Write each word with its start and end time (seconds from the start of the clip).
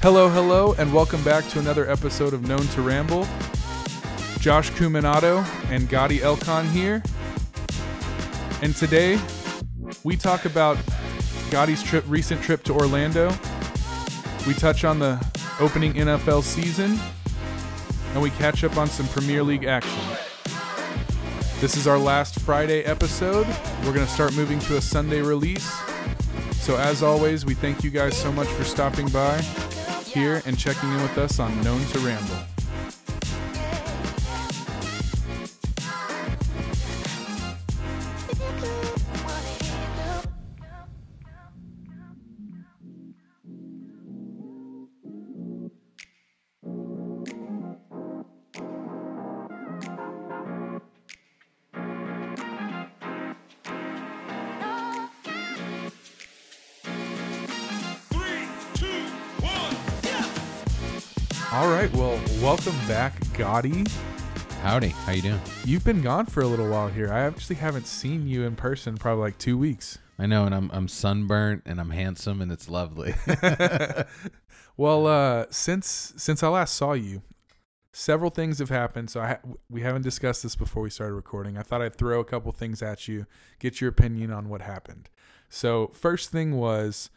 Hello, 0.00 0.28
hello, 0.28 0.76
and 0.78 0.94
welcome 0.94 1.20
back 1.24 1.48
to 1.48 1.58
another 1.58 1.90
episode 1.90 2.32
of 2.32 2.46
Known 2.46 2.64
to 2.68 2.82
Ramble. 2.82 3.24
Josh 4.38 4.70
Cuminato 4.70 5.44
and 5.70 5.88
Gadi 5.88 6.20
Elkon 6.20 6.70
here. 6.70 7.02
And 8.62 8.76
today, 8.76 9.18
we 10.04 10.16
talk 10.16 10.44
about 10.44 10.76
Gadi's 11.50 11.82
trip, 11.82 12.04
recent 12.06 12.40
trip 12.42 12.62
to 12.64 12.74
Orlando. 12.74 13.30
We 14.46 14.54
touch 14.54 14.84
on 14.84 15.00
the 15.00 15.20
opening 15.58 15.94
NFL 15.94 16.44
season, 16.44 16.96
and 18.12 18.22
we 18.22 18.30
catch 18.30 18.62
up 18.62 18.76
on 18.76 18.86
some 18.86 19.08
Premier 19.08 19.42
League 19.42 19.64
action. 19.64 20.00
This 21.58 21.76
is 21.76 21.88
our 21.88 21.98
last 21.98 22.38
Friday 22.38 22.84
episode. 22.84 23.48
We're 23.84 23.94
going 23.94 24.06
to 24.06 24.12
start 24.12 24.32
moving 24.36 24.60
to 24.60 24.76
a 24.76 24.80
Sunday 24.80 25.22
release. 25.22 25.76
So, 26.52 26.76
as 26.76 27.02
always, 27.02 27.44
we 27.44 27.54
thank 27.54 27.82
you 27.82 27.90
guys 27.90 28.16
so 28.16 28.30
much 28.30 28.46
for 28.46 28.62
stopping 28.62 29.08
by 29.08 29.42
here 30.08 30.42
and 30.46 30.58
checking 30.58 30.90
in 30.90 31.02
with 31.02 31.18
us 31.18 31.38
on 31.38 31.60
Known 31.62 31.84
to 31.86 31.98
Ramble. 32.00 32.47
Welcome 62.58 62.88
back, 62.88 63.14
Gadi. 63.34 63.84
Howdy, 64.62 64.88
how 64.88 65.12
you 65.12 65.22
doing? 65.22 65.40
You've 65.64 65.84
been 65.84 66.02
gone 66.02 66.26
for 66.26 66.42
a 66.42 66.46
little 66.46 66.68
while 66.68 66.88
here. 66.88 67.12
I 67.12 67.20
actually 67.20 67.54
haven't 67.56 67.86
seen 67.86 68.26
you 68.26 68.42
in 68.42 68.56
person 68.56 68.96
probably 68.96 69.22
like 69.22 69.38
two 69.38 69.56
weeks. 69.56 69.98
I 70.18 70.26
know, 70.26 70.44
and 70.44 70.52
I'm 70.52 70.68
I'm 70.72 70.88
sunburnt 70.88 71.62
and 71.66 71.80
I'm 71.80 71.90
handsome 71.90 72.42
and 72.42 72.50
it's 72.50 72.68
lovely. 72.68 73.14
Well, 74.76 75.08
uh, 75.08 75.46
since 75.50 76.12
since 76.16 76.44
I 76.44 76.48
last 76.48 76.76
saw 76.76 76.92
you, 76.92 77.22
several 77.92 78.30
things 78.30 78.60
have 78.60 78.68
happened. 78.68 79.10
So 79.10 79.20
I 79.20 79.26
ha- 79.26 79.40
we 79.68 79.80
haven't 79.82 80.02
discussed 80.02 80.44
this 80.44 80.54
before 80.54 80.84
we 80.84 80.90
started 80.90 81.14
recording. 81.14 81.58
I 81.58 81.62
thought 81.62 81.82
I'd 81.82 81.96
throw 81.96 82.20
a 82.20 82.24
couple 82.24 82.52
things 82.52 82.80
at 82.80 83.08
you, 83.08 83.26
get 83.58 83.80
your 83.80 83.90
opinion 83.90 84.30
on 84.30 84.48
what 84.48 84.62
happened. 84.62 85.10
So 85.48 85.88
first 85.88 86.30
thing 86.30 86.56
was 86.56 87.10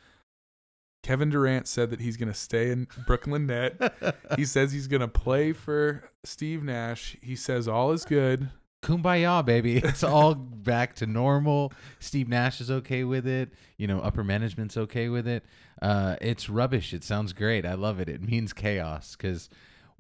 Kevin 1.04 1.30
Durant 1.30 1.68
said 1.68 1.90
that 1.90 2.00
he's 2.00 2.18
going 2.18 2.32
to 2.32 2.38
stay 2.38 2.72
in 2.72 2.88
Brooklyn 3.08 3.48
Net. 3.48 3.94
he 4.36 4.46
says 4.46 4.72
he's 4.72 4.88
going 4.88 5.02
to 5.02 5.08
play 5.08 5.54
for 5.54 6.10
Steve 6.24 6.64
Nash. 6.64 7.18
He 7.22 7.36
says 7.36 7.68
all 7.68 7.92
is 7.92 8.06
good. 8.06 8.50
Kumbaya, 8.84 9.46
baby. 9.46 9.78
It's 9.84 10.04
all 10.04 10.34
back 10.36 10.96
to 10.96 11.06
normal. 11.06 11.72
Steve 12.00 12.28
Nash 12.28 12.62
is 12.62 12.72
okay 12.72 13.04
with 13.04 13.28
it. 13.28 13.54
You 13.78 13.88
know, 13.88 14.00
upper 14.00 14.24
management's 14.24 14.78
okay 14.78 15.10
with 15.10 15.28
it. 15.28 15.46
Uh, 15.82 16.16
it's 16.22 16.50
rubbish. 16.50 16.94
It 16.94 17.04
sounds 17.04 17.34
great. 17.34 17.66
I 17.66 17.74
love 17.74 18.00
it. 18.00 18.10
It 18.10 18.22
means 18.22 18.54
chaos 18.54 19.16
because 19.16 19.50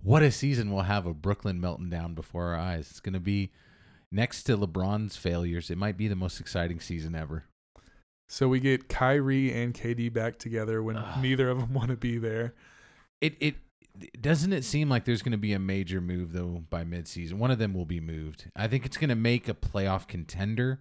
what 0.01 0.23
a 0.23 0.31
season 0.31 0.71
we'll 0.71 0.83
have 0.83 1.05
of 1.05 1.21
Brooklyn 1.21 1.61
melting 1.61 1.89
down 1.89 2.15
before 2.15 2.45
our 2.45 2.59
eyes. 2.59 2.89
It's 2.89 2.99
going 2.99 3.13
to 3.13 3.19
be 3.19 3.51
next 4.11 4.43
to 4.43 4.57
LeBron's 4.57 5.15
failures. 5.15 5.69
It 5.69 5.77
might 5.77 5.97
be 5.97 6.07
the 6.07 6.15
most 6.15 6.39
exciting 6.39 6.79
season 6.79 7.13
ever. 7.15 7.45
So 8.31 8.47
we 8.47 8.61
get 8.61 8.87
Kyrie 8.87 9.51
and 9.51 9.73
KD 9.73 10.13
back 10.13 10.39
together 10.39 10.81
when 10.81 10.95
Ugh. 10.95 11.21
neither 11.21 11.49
of 11.49 11.59
them 11.59 11.73
want 11.73 11.89
to 11.89 11.97
be 11.97 12.17
there. 12.17 12.53
It 13.19 13.35
it 13.41 13.55
doesn't 14.21 14.53
it 14.53 14.63
seem 14.63 14.87
like 14.87 15.03
there's 15.03 15.21
going 15.21 15.33
to 15.33 15.37
be 15.37 15.51
a 15.51 15.59
major 15.59 15.99
move 15.99 16.31
though 16.31 16.63
by 16.69 16.85
midseason. 16.85 17.33
One 17.33 17.51
of 17.51 17.59
them 17.59 17.73
will 17.73 17.85
be 17.85 17.99
moved. 17.99 18.49
I 18.55 18.69
think 18.69 18.85
it's 18.85 18.95
going 18.95 19.09
to 19.09 19.15
make 19.15 19.49
a 19.49 19.53
playoff 19.53 20.07
contender 20.07 20.79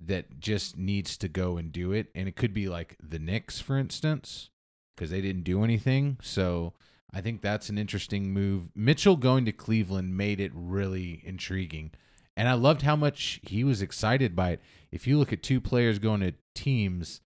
that 0.00 0.38
just 0.38 0.78
needs 0.78 1.16
to 1.16 1.28
go 1.28 1.56
and 1.56 1.72
do 1.72 1.90
it, 1.90 2.10
and 2.14 2.28
it 2.28 2.36
could 2.36 2.54
be 2.54 2.68
like 2.68 2.96
the 3.02 3.18
Knicks, 3.18 3.60
for 3.60 3.76
instance, 3.76 4.50
because 4.96 5.10
they 5.10 5.20
didn't 5.20 5.42
do 5.42 5.64
anything. 5.64 6.16
So 6.22 6.74
I 7.12 7.20
think 7.20 7.42
that's 7.42 7.68
an 7.68 7.76
interesting 7.76 8.32
move. 8.32 8.68
Mitchell 8.76 9.16
going 9.16 9.44
to 9.46 9.52
Cleveland 9.52 10.16
made 10.16 10.38
it 10.38 10.52
really 10.54 11.22
intriguing, 11.24 11.90
and 12.38 12.48
I 12.48 12.54
loved 12.54 12.82
how 12.82 12.96
much 12.96 13.40
he 13.42 13.64
was 13.64 13.82
excited 13.82 14.34
by 14.34 14.52
it. 14.52 14.60
If 14.90 15.06
you 15.06 15.18
look 15.18 15.32
at 15.32 15.42
two 15.42 15.60
players 15.60 15.98
going 15.98 16.20
to 16.20 16.32
teams. 16.58 17.20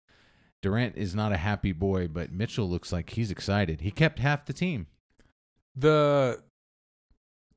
Durant 0.60 0.96
is 0.96 1.14
not 1.14 1.32
a 1.32 1.38
happy 1.38 1.72
boy, 1.72 2.06
but 2.06 2.30
Mitchell 2.30 2.68
looks 2.68 2.92
like 2.92 3.10
he's 3.10 3.30
excited. 3.30 3.80
He 3.80 3.90
kept 3.90 4.18
half 4.20 4.44
the 4.44 4.52
team. 4.52 4.86
the 5.74 6.42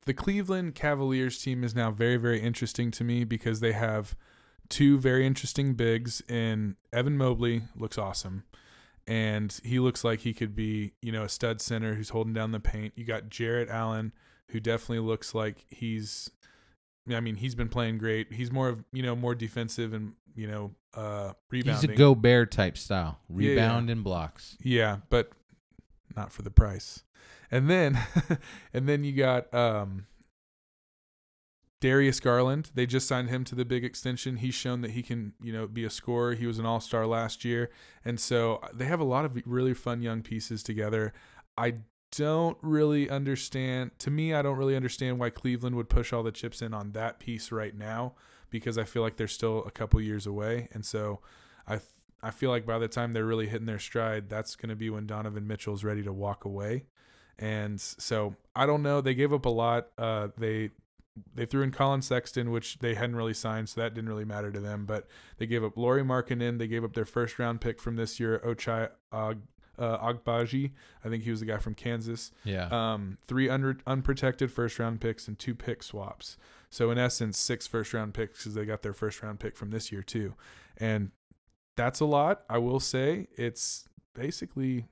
the 0.06 0.14
Cleveland 0.14 0.74
Cavaliers 0.74 1.42
team 1.42 1.64
is 1.64 1.74
now 1.74 1.90
very 1.90 2.16
very 2.16 2.40
interesting 2.40 2.90
to 2.92 3.04
me 3.04 3.24
because 3.24 3.60
they 3.60 3.72
have 3.72 4.16
two 4.68 4.98
very 4.98 5.26
interesting 5.26 5.74
bigs 5.74 6.20
in 6.28 6.76
Evan 6.92 7.16
Mobley 7.16 7.62
looks 7.76 7.98
awesome 7.98 8.44
and 9.06 9.60
he 9.62 9.78
looks 9.78 10.02
like 10.02 10.20
he 10.20 10.34
could 10.34 10.56
be, 10.56 10.92
you 11.00 11.12
know, 11.12 11.22
a 11.22 11.28
stud 11.28 11.60
center 11.60 11.94
who's 11.94 12.08
holding 12.08 12.34
down 12.34 12.50
the 12.50 12.58
paint. 12.58 12.92
You 12.96 13.04
got 13.04 13.28
Jarrett 13.28 13.68
Allen 13.68 14.12
who 14.50 14.58
definitely 14.58 15.06
looks 15.06 15.34
like 15.34 15.64
he's 15.68 16.30
I 17.10 17.20
mean, 17.20 17.36
he's 17.36 17.54
been 17.54 17.68
playing 17.68 17.98
great. 17.98 18.32
He's 18.32 18.50
more 18.50 18.68
of, 18.68 18.82
you 18.92 19.02
know, 19.02 19.14
more 19.14 19.34
defensive 19.34 19.92
and, 19.92 20.14
you 20.34 20.46
know, 20.46 20.72
uh 20.94 21.32
rebounding. 21.50 21.90
He's 21.90 21.96
a 21.96 21.98
go 21.98 22.14
bear 22.14 22.46
type 22.46 22.76
style, 22.78 23.18
Yeah, 23.28 23.34
yeah. 23.42 23.50
rebound 23.50 23.90
and 23.90 24.02
blocks. 24.02 24.56
Yeah, 24.62 24.98
but 25.10 25.30
not 26.16 26.32
for 26.32 26.42
the 26.42 26.50
price. 26.50 27.04
And 27.50 27.68
then 27.70 27.98
and 28.74 28.88
then 28.88 29.04
you 29.04 29.12
got 29.12 29.52
um 29.54 30.06
Darius 31.80 32.20
Garland. 32.20 32.70
They 32.74 32.86
just 32.86 33.06
signed 33.06 33.28
him 33.28 33.44
to 33.44 33.54
the 33.54 33.64
big 33.64 33.84
extension. 33.84 34.36
He's 34.38 34.54
shown 34.54 34.80
that 34.80 34.92
he 34.92 35.02
can, 35.02 35.34
you 35.42 35.52
know, 35.52 35.66
be 35.66 35.84
a 35.84 35.90
scorer. 35.90 36.34
He 36.34 36.46
was 36.46 36.58
an 36.58 36.64
all-star 36.64 37.06
last 37.06 37.44
year. 37.44 37.70
And 38.04 38.18
so 38.18 38.56
uh, 38.62 38.68
they 38.72 38.86
have 38.86 38.98
a 39.00 39.04
lot 39.04 39.24
of 39.26 39.38
really 39.44 39.74
fun 39.74 40.00
young 40.00 40.22
pieces 40.22 40.62
together. 40.62 41.12
I 41.58 41.74
don't 42.12 42.56
really 42.62 43.10
understand 43.10 43.90
to 43.98 44.10
me 44.10 44.32
I 44.32 44.42
don't 44.42 44.56
really 44.56 44.76
understand 44.76 45.18
why 45.18 45.30
Cleveland 45.30 45.76
would 45.76 45.88
push 45.88 46.12
all 46.12 46.22
the 46.22 46.32
chips 46.32 46.62
in 46.62 46.72
on 46.72 46.92
that 46.92 47.18
piece 47.18 47.50
right 47.52 47.76
now 47.76 48.14
because 48.50 48.78
I 48.78 48.84
feel 48.84 49.02
like 49.02 49.16
they're 49.16 49.28
still 49.28 49.64
a 49.64 49.70
couple 49.70 50.00
years 50.00 50.26
away. 50.26 50.68
And 50.72 50.84
so 50.84 51.20
I 51.66 51.80
I 52.22 52.30
feel 52.30 52.50
like 52.50 52.66
by 52.66 52.78
the 52.78 52.88
time 52.88 53.12
they're 53.12 53.26
really 53.26 53.46
hitting 53.46 53.66
their 53.66 53.78
stride, 53.78 54.28
that's 54.28 54.56
going 54.56 54.70
to 54.70 54.76
be 54.76 54.90
when 54.90 55.06
Donovan 55.06 55.46
Mitchell's 55.46 55.84
ready 55.84 56.02
to 56.02 56.12
walk 56.12 56.44
away. 56.44 56.84
And 57.38 57.80
so 57.80 58.34
I 58.54 58.66
don't 58.66 58.82
know. 58.82 59.00
They 59.00 59.14
gave 59.14 59.32
up 59.32 59.44
a 59.44 59.50
lot. 59.50 59.88
Uh, 59.98 60.28
they 60.38 60.70
they 61.34 61.46
threw 61.46 61.62
in 61.62 61.70
Collin 61.70 62.02
Sexton, 62.02 62.50
which 62.50 62.78
they 62.78 62.94
hadn't 62.94 63.16
really 63.16 63.34
signed, 63.34 63.68
so 63.68 63.80
that 63.80 63.94
didn't 63.94 64.08
really 64.08 64.24
matter 64.24 64.50
to 64.50 64.60
them. 64.60 64.86
But 64.86 65.06
they 65.38 65.46
gave 65.46 65.64
up 65.64 65.76
Lauri 65.76 66.02
Markkanen. 66.02 66.58
They 66.58 66.68
gave 66.68 66.84
up 66.84 66.94
their 66.94 67.04
first 67.04 67.38
round 67.38 67.60
pick 67.60 67.80
from 67.80 67.96
this 67.96 68.18
year, 68.18 68.40
Ochai 68.44 68.90
Og, 69.12 69.42
uh, 69.78 69.98
Agbaji. 70.12 70.72
I 71.04 71.08
think 71.08 71.24
he 71.24 71.30
was 71.30 71.40
the 71.40 71.46
guy 71.46 71.58
from 71.58 71.74
Kansas 71.74 72.32
Yeah. 72.44 72.68
um, 72.70 73.18
three 73.28 73.48
under, 73.48 73.76
unprotected 73.86 74.50
first 74.50 74.78
round 74.78 75.00
picks 75.00 75.28
and 75.28 75.38
two 75.38 75.54
pick 75.54 75.82
swaps. 75.82 76.36
So 76.70 76.90
in 76.90 76.98
essence, 76.98 77.38
six 77.38 77.66
first 77.66 77.92
round 77.94 78.14
picks 78.14 78.38
because 78.40 78.54
they 78.54 78.64
got 78.64 78.82
their 78.82 78.92
first 78.92 79.22
round 79.22 79.38
pick 79.40 79.56
from 79.56 79.70
this 79.70 79.92
year 79.92 80.02
too, 80.02 80.34
and 80.78 81.10
that's 81.76 82.00
a 82.00 82.04
lot. 82.06 82.42
I 82.50 82.58
will 82.58 82.80
say 82.80 83.28
it's 83.36 83.88
basically 84.14 84.86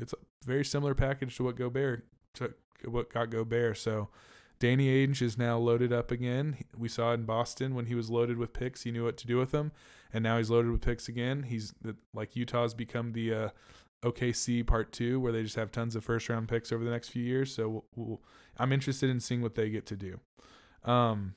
it's 0.00 0.12
a 0.12 0.16
very 0.44 0.64
similar 0.64 0.94
package 0.94 1.36
to 1.36 1.44
what 1.44 1.56
Gobert 1.56 2.06
to 2.34 2.54
what 2.86 3.12
got 3.12 3.30
Gobert. 3.30 3.78
So 3.78 4.08
Danny 4.58 4.88
Ainge 5.06 5.22
is 5.22 5.38
now 5.38 5.58
loaded 5.58 5.92
up 5.92 6.10
again. 6.10 6.56
We 6.76 6.88
saw 6.88 7.12
in 7.12 7.24
Boston 7.24 7.74
when 7.74 7.86
he 7.86 7.94
was 7.94 8.10
loaded 8.10 8.38
with 8.38 8.52
picks, 8.52 8.82
he 8.82 8.90
knew 8.90 9.04
what 9.04 9.16
to 9.18 9.26
do 9.26 9.36
with 9.38 9.50
them, 9.52 9.72
and 10.12 10.22
now 10.24 10.38
he's 10.38 10.50
loaded 10.50 10.70
with 10.72 10.80
picks 10.82 11.08
again. 11.08 11.44
He's 11.44 11.72
like 12.14 12.34
Utah's 12.36 12.74
become 12.74 13.12
the 13.12 13.32
uh, 13.34 13.48
OKC 14.04 14.66
Part 14.66 14.92
Two, 14.92 15.20
where 15.20 15.32
they 15.32 15.42
just 15.42 15.56
have 15.56 15.72
tons 15.72 15.96
of 15.96 16.04
first 16.04 16.28
round 16.28 16.48
picks 16.48 16.72
over 16.72 16.84
the 16.84 16.90
next 16.90 17.08
few 17.08 17.22
years. 17.22 17.54
So 17.54 17.68
we'll, 17.68 17.84
we'll, 17.94 18.22
I'm 18.58 18.72
interested 18.72 19.10
in 19.10 19.20
seeing 19.20 19.42
what 19.42 19.54
they 19.54 19.70
get 19.70 19.86
to 19.86 19.96
do. 19.96 20.20
Um, 20.84 21.34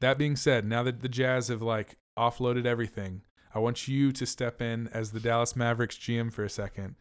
that 0.00 0.18
being 0.18 0.36
said, 0.36 0.64
now 0.64 0.82
that 0.82 1.00
the 1.00 1.08
Jazz 1.08 1.48
have 1.48 1.62
like 1.62 1.96
offloaded 2.18 2.66
everything, 2.66 3.22
I 3.54 3.58
want 3.58 3.88
you 3.88 4.12
to 4.12 4.26
step 4.26 4.62
in 4.62 4.88
as 4.88 5.12
the 5.12 5.20
Dallas 5.20 5.56
Mavericks 5.56 5.96
GM 5.96 6.32
for 6.32 6.44
a 6.44 6.50
second. 6.50 6.96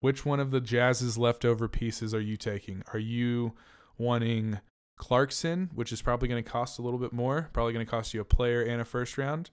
Which 0.00 0.24
one 0.24 0.40
of 0.40 0.50
the 0.50 0.62
Jazz's 0.62 1.18
leftover 1.18 1.68
pieces 1.68 2.14
are 2.14 2.20
you 2.20 2.38
taking? 2.38 2.82
Are 2.94 2.98
you 2.98 3.52
wanting 3.98 4.60
Clarkson, 4.96 5.70
which 5.74 5.92
is 5.92 6.00
probably 6.00 6.28
going 6.28 6.42
to 6.42 6.50
cost 6.50 6.78
a 6.78 6.82
little 6.82 6.98
bit 6.98 7.12
more, 7.12 7.50
probably 7.52 7.74
going 7.74 7.84
to 7.84 7.90
cost 7.90 8.14
you 8.14 8.20
a 8.22 8.24
player 8.24 8.62
and 8.62 8.80
a 8.80 8.84
first 8.86 9.18
round? 9.18 9.50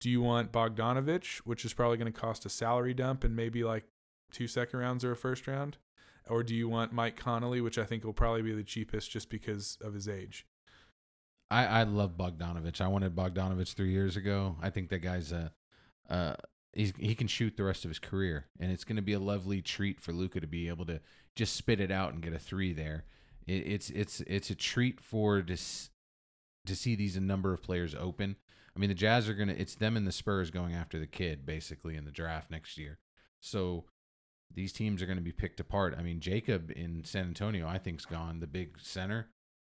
Do 0.00 0.08
you 0.08 0.22
want 0.22 0.50
Bogdanovich, 0.50 1.38
which 1.38 1.64
is 1.64 1.74
probably 1.74 1.98
going 1.98 2.12
to 2.12 2.18
cost 2.18 2.46
a 2.46 2.48
salary 2.48 2.94
dump 2.94 3.22
and 3.22 3.36
maybe 3.36 3.64
like 3.64 3.84
two 4.30 4.48
second 4.48 4.78
rounds 4.78 5.04
or 5.04 5.12
a 5.12 5.16
first 5.16 5.46
round? 5.46 5.76
Or 6.28 6.42
do 6.42 6.54
you 6.54 6.68
want 6.68 6.92
Mike 6.92 7.16
Connolly, 7.16 7.60
which 7.60 7.76
I 7.76 7.84
think 7.84 8.04
will 8.04 8.12
probably 8.12 8.42
be 8.42 8.52
the 8.52 8.62
cheapest 8.62 9.10
just 9.10 9.28
because 9.28 9.76
of 9.82 9.94
his 9.94 10.08
age? 10.08 10.46
I, 11.50 11.66
I 11.66 11.82
love 11.82 12.16
Bogdanovich. 12.16 12.80
I 12.80 12.88
wanted 12.88 13.16
Bogdanovich 13.16 13.74
three 13.74 13.90
years 13.90 14.16
ago. 14.16 14.56
I 14.62 14.70
think 14.70 14.88
that 14.90 15.00
guy's 15.00 15.32
a, 15.32 15.52
a 16.08 16.36
he's 16.72 16.92
he 16.98 17.14
can 17.14 17.26
shoot 17.26 17.56
the 17.56 17.64
rest 17.64 17.84
of 17.84 17.90
his 17.90 17.98
career, 17.98 18.46
and 18.60 18.70
it's 18.70 18.84
going 18.84 18.96
to 18.96 19.02
be 19.02 19.14
a 19.14 19.18
lovely 19.18 19.60
treat 19.60 20.00
for 20.00 20.12
Luka 20.12 20.40
to 20.40 20.46
be 20.46 20.68
able 20.68 20.86
to 20.86 21.00
just 21.34 21.56
spit 21.56 21.80
it 21.80 21.90
out 21.90 22.12
and 22.12 22.22
get 22.22 22.32
a 22.32 22.38
three 22.38 22.72
there. 22.72 23.04
It, 23.46 23.66
it's 23.66 23.90
it's 23.90 24.20
it's 24.22 24.50
a 24.50 24.54
treat 24.54 25.00
for 25.00 25.42
to 25.42 25.56
to 26.66 26.76
see 26.76 26.94
these 26.94 27.16
a 27.16 27.20
number 27.20 27.52
of 27.52 27.62
players 27.62 27.94
open. 27.94 28.36
I 28.74 28.78
mean, 28.78 28.88
the 28.88 28.94
Jazz 28.94 29.28
are 29.28 29.34
gonna 29.34 29.54
it's 29.56 29.74
them 29.74 29.96
and 29.96 30.06
the 30.06 30.12
Spurs 30.12 30.50
going 30.50 30.74
after 30.74 30.98
the 30.98 31.06
kid 31.06 31.44
basically 31.44 31.96
in 31.96 32.04
the 32.04 32.10
draft 32.10 32.50
next 32.50 32.78
year. 32.78 32.98
So 33.40 33.84
these 34.54 34.72
teams 34.72 35.00
are 35.00 35.06
going 35.06 35.18
to 35.18 35.24
be 35.24 35.32
picked 35.32 35.60
apart. 35.60 35.94
I 35.98 36.02
mean, 36.02 36.20
Jakob 36.20 36.72
in 36.74 37.04
San 37.04 37.24
Antonio, 37.26 37.66
I 37.66 37.78
think's 37.78 38.04
gone. 38.04 38.40
The 38.40 38.46
big 38.46 38.80
center. 38.80 39.28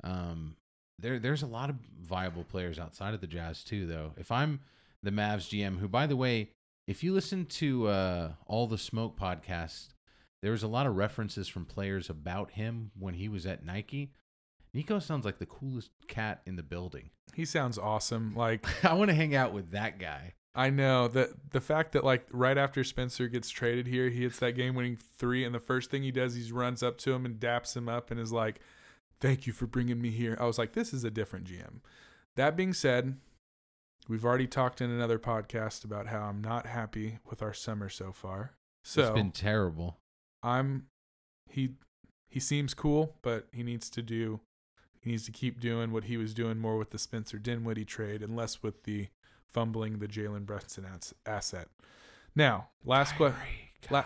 Um, 0.05 0.57
there 0.99 1.19
there's 1.19 1.43
a 1.43 1.47
lot 1.47 1.71
of 1.71 1.77
viable 2.01 2.45
players 2.45 2.79
outside 2.79 3.15
of 3.15 3.21
the 3.21 3.27
Jazz 3.27 3.65
too, 3.65 3.87
though. 3.87 4.13
If 4.17 4.31
I'm 4.31 4.61
the 5.03 5.11
Mavs 5.11 5.49
GM, 5.49 5.79
who 5.79 5.89
by 5.89 6.07
the 6.07 6.17
way, 6.17 6.51
if 6.87 7.03
you 7.03 7.13
listen 7.13 7.47
to 7.47 7.89
uh, 7.89 8.33
all 8.47 8.67
the 8.67 8.79
Smoke 8.79 9.19
podcast, 9.19 9.89
there 10.43 10.53
was 10.53 10.63
a 10.63 10.69
lot 10.69 10.87
of 10.87 10.97
references 10.97 11.49
from 11.49 11.65
players 11.65 12.09
about 12.09 12.53
him 12.53 12.91
when 12.99 13.15
he 13.15 13.29
was 13.29 13.47
at 13.47 13.65
Nike. 13.65 14.13
Nico 14.73 14.99
sounds 14.99 15.25
like 15.25 15.39
the 15.39 15.47
coolest 15.47 15.91
cat 16.09 16.43
in 16.47 16.57
the 16.57 16.63
building. 16.63 17.11
He 17.33 17.45
sounds 17.45 17.79
awesome. 17.79 18.35
Like 18.35 18.67
I 18.85 18.95
want 18.95 19.09
to 19.09 19.15
hang 19.15 19.37
out 19.37 19.53
with 19.53 19.71
that 19.71 20.01
guy. 20.01 20.35
I 20.53 20.69
know 20.69 21.07
that 21.07 21.53
the 21.53 21.61
fact 21.61 21.93
that 21.93 22.03
like 22.03 22.27
right 22.33 22.59
after 22.59 22.83
Spencer 22.83 23.29
gets 23.29 23.51
traded 23.51 23.87
here, 23.87 24.09
he 24.09 24.23
hits 24.23 24.41
that 24.41 24.57
game-winning 24.57 24.99
three, 25.17 25.45
and 25.45 25.55
the 25.55 25.61
first 25.61 25.93
thing 25.93 26.03
he 26.03 26.11
does, 26.11 26.35
he 26.35 26.51
runs 26.51 26.83
up 26.83 26.99
to 26.99 27.13
him 27.13 27.25
and 27.25 27.39
daps 27.39 27.77
him 27.77 27.89
up 27.89 28.11
and 28.11 28.19
is 28.19 28.33
like, 28.33 28.61
"Thank 29.21 29.47
you 29.47 29.53
for 29.53 29.69
bringing 29.69 30.03
me 30.03 30.11
here." 30.11 30.37
I 30.41 30.47
was 30.47 30.59
like, 30.59 30.73
"This 30.73 30.93
is 30.93 31.05
a 31.05 31.11
different 31.11 31.47
GM." 31.47 31.83
That 32.35 32.57
being 32.57 32.73
said, 32.73 33.17
we've 34.09 34.25
already 34.25 34.49
talked 34.49 34.81
in 34.81 34.91
another 34.91 35.21
podcast 35.21 35.85
about 35.85 36.09
how 36.09 36.23
I'm 36.23 36.43
not 36.43 36.67
happy 36.67 37.21
with 37.31 37.43
our 37.43 37.55
summer 37.55 37.89
so 37.89 38.11
far. 38.11 38.55
So 38.83 39.03
it's 39.03 39.11
been 39.11 39.31
terrible. 39.31 39.99
I'm 40.43 40.87
he 41.49 41.75
he 42.29 42.41
seems 42.41 42.75
cool, 42.75 43.17
but 43.23 43.47
he 43.53 43.63
needs 43.63 43.89
to 43.91 44.03
do 44.03 44.41
he 45.01 45.11
needs 45.11 45.25
to 45.27 45.33
keep 45.33 45.61
doing 45.61 45.93
what 45.93 46.05
he 46.05 46.17
was 46.17 46.35
doing 46.35 46.59
more 46.59 46.77
with 46.77 46.91
the 46.91 46.99
Spencer 46.99 47.39
Dinwiddie 47.39 47.85
trade 47.85 48.23
and 48.23 48.37
less 48.37 48.63
with 48.63 48.85
the 48.85 49.09
fumbling 49.49 49.99
the 49.99 50.07
Jalen 50.07 50.47
Brunson 50.47 50.85
ass- 50.85 51.15
asset. 51.27 51.69
Now, 52.37 52.69
last 52.85 53.17
question. 53.17 53.41
La- 53.91 54.05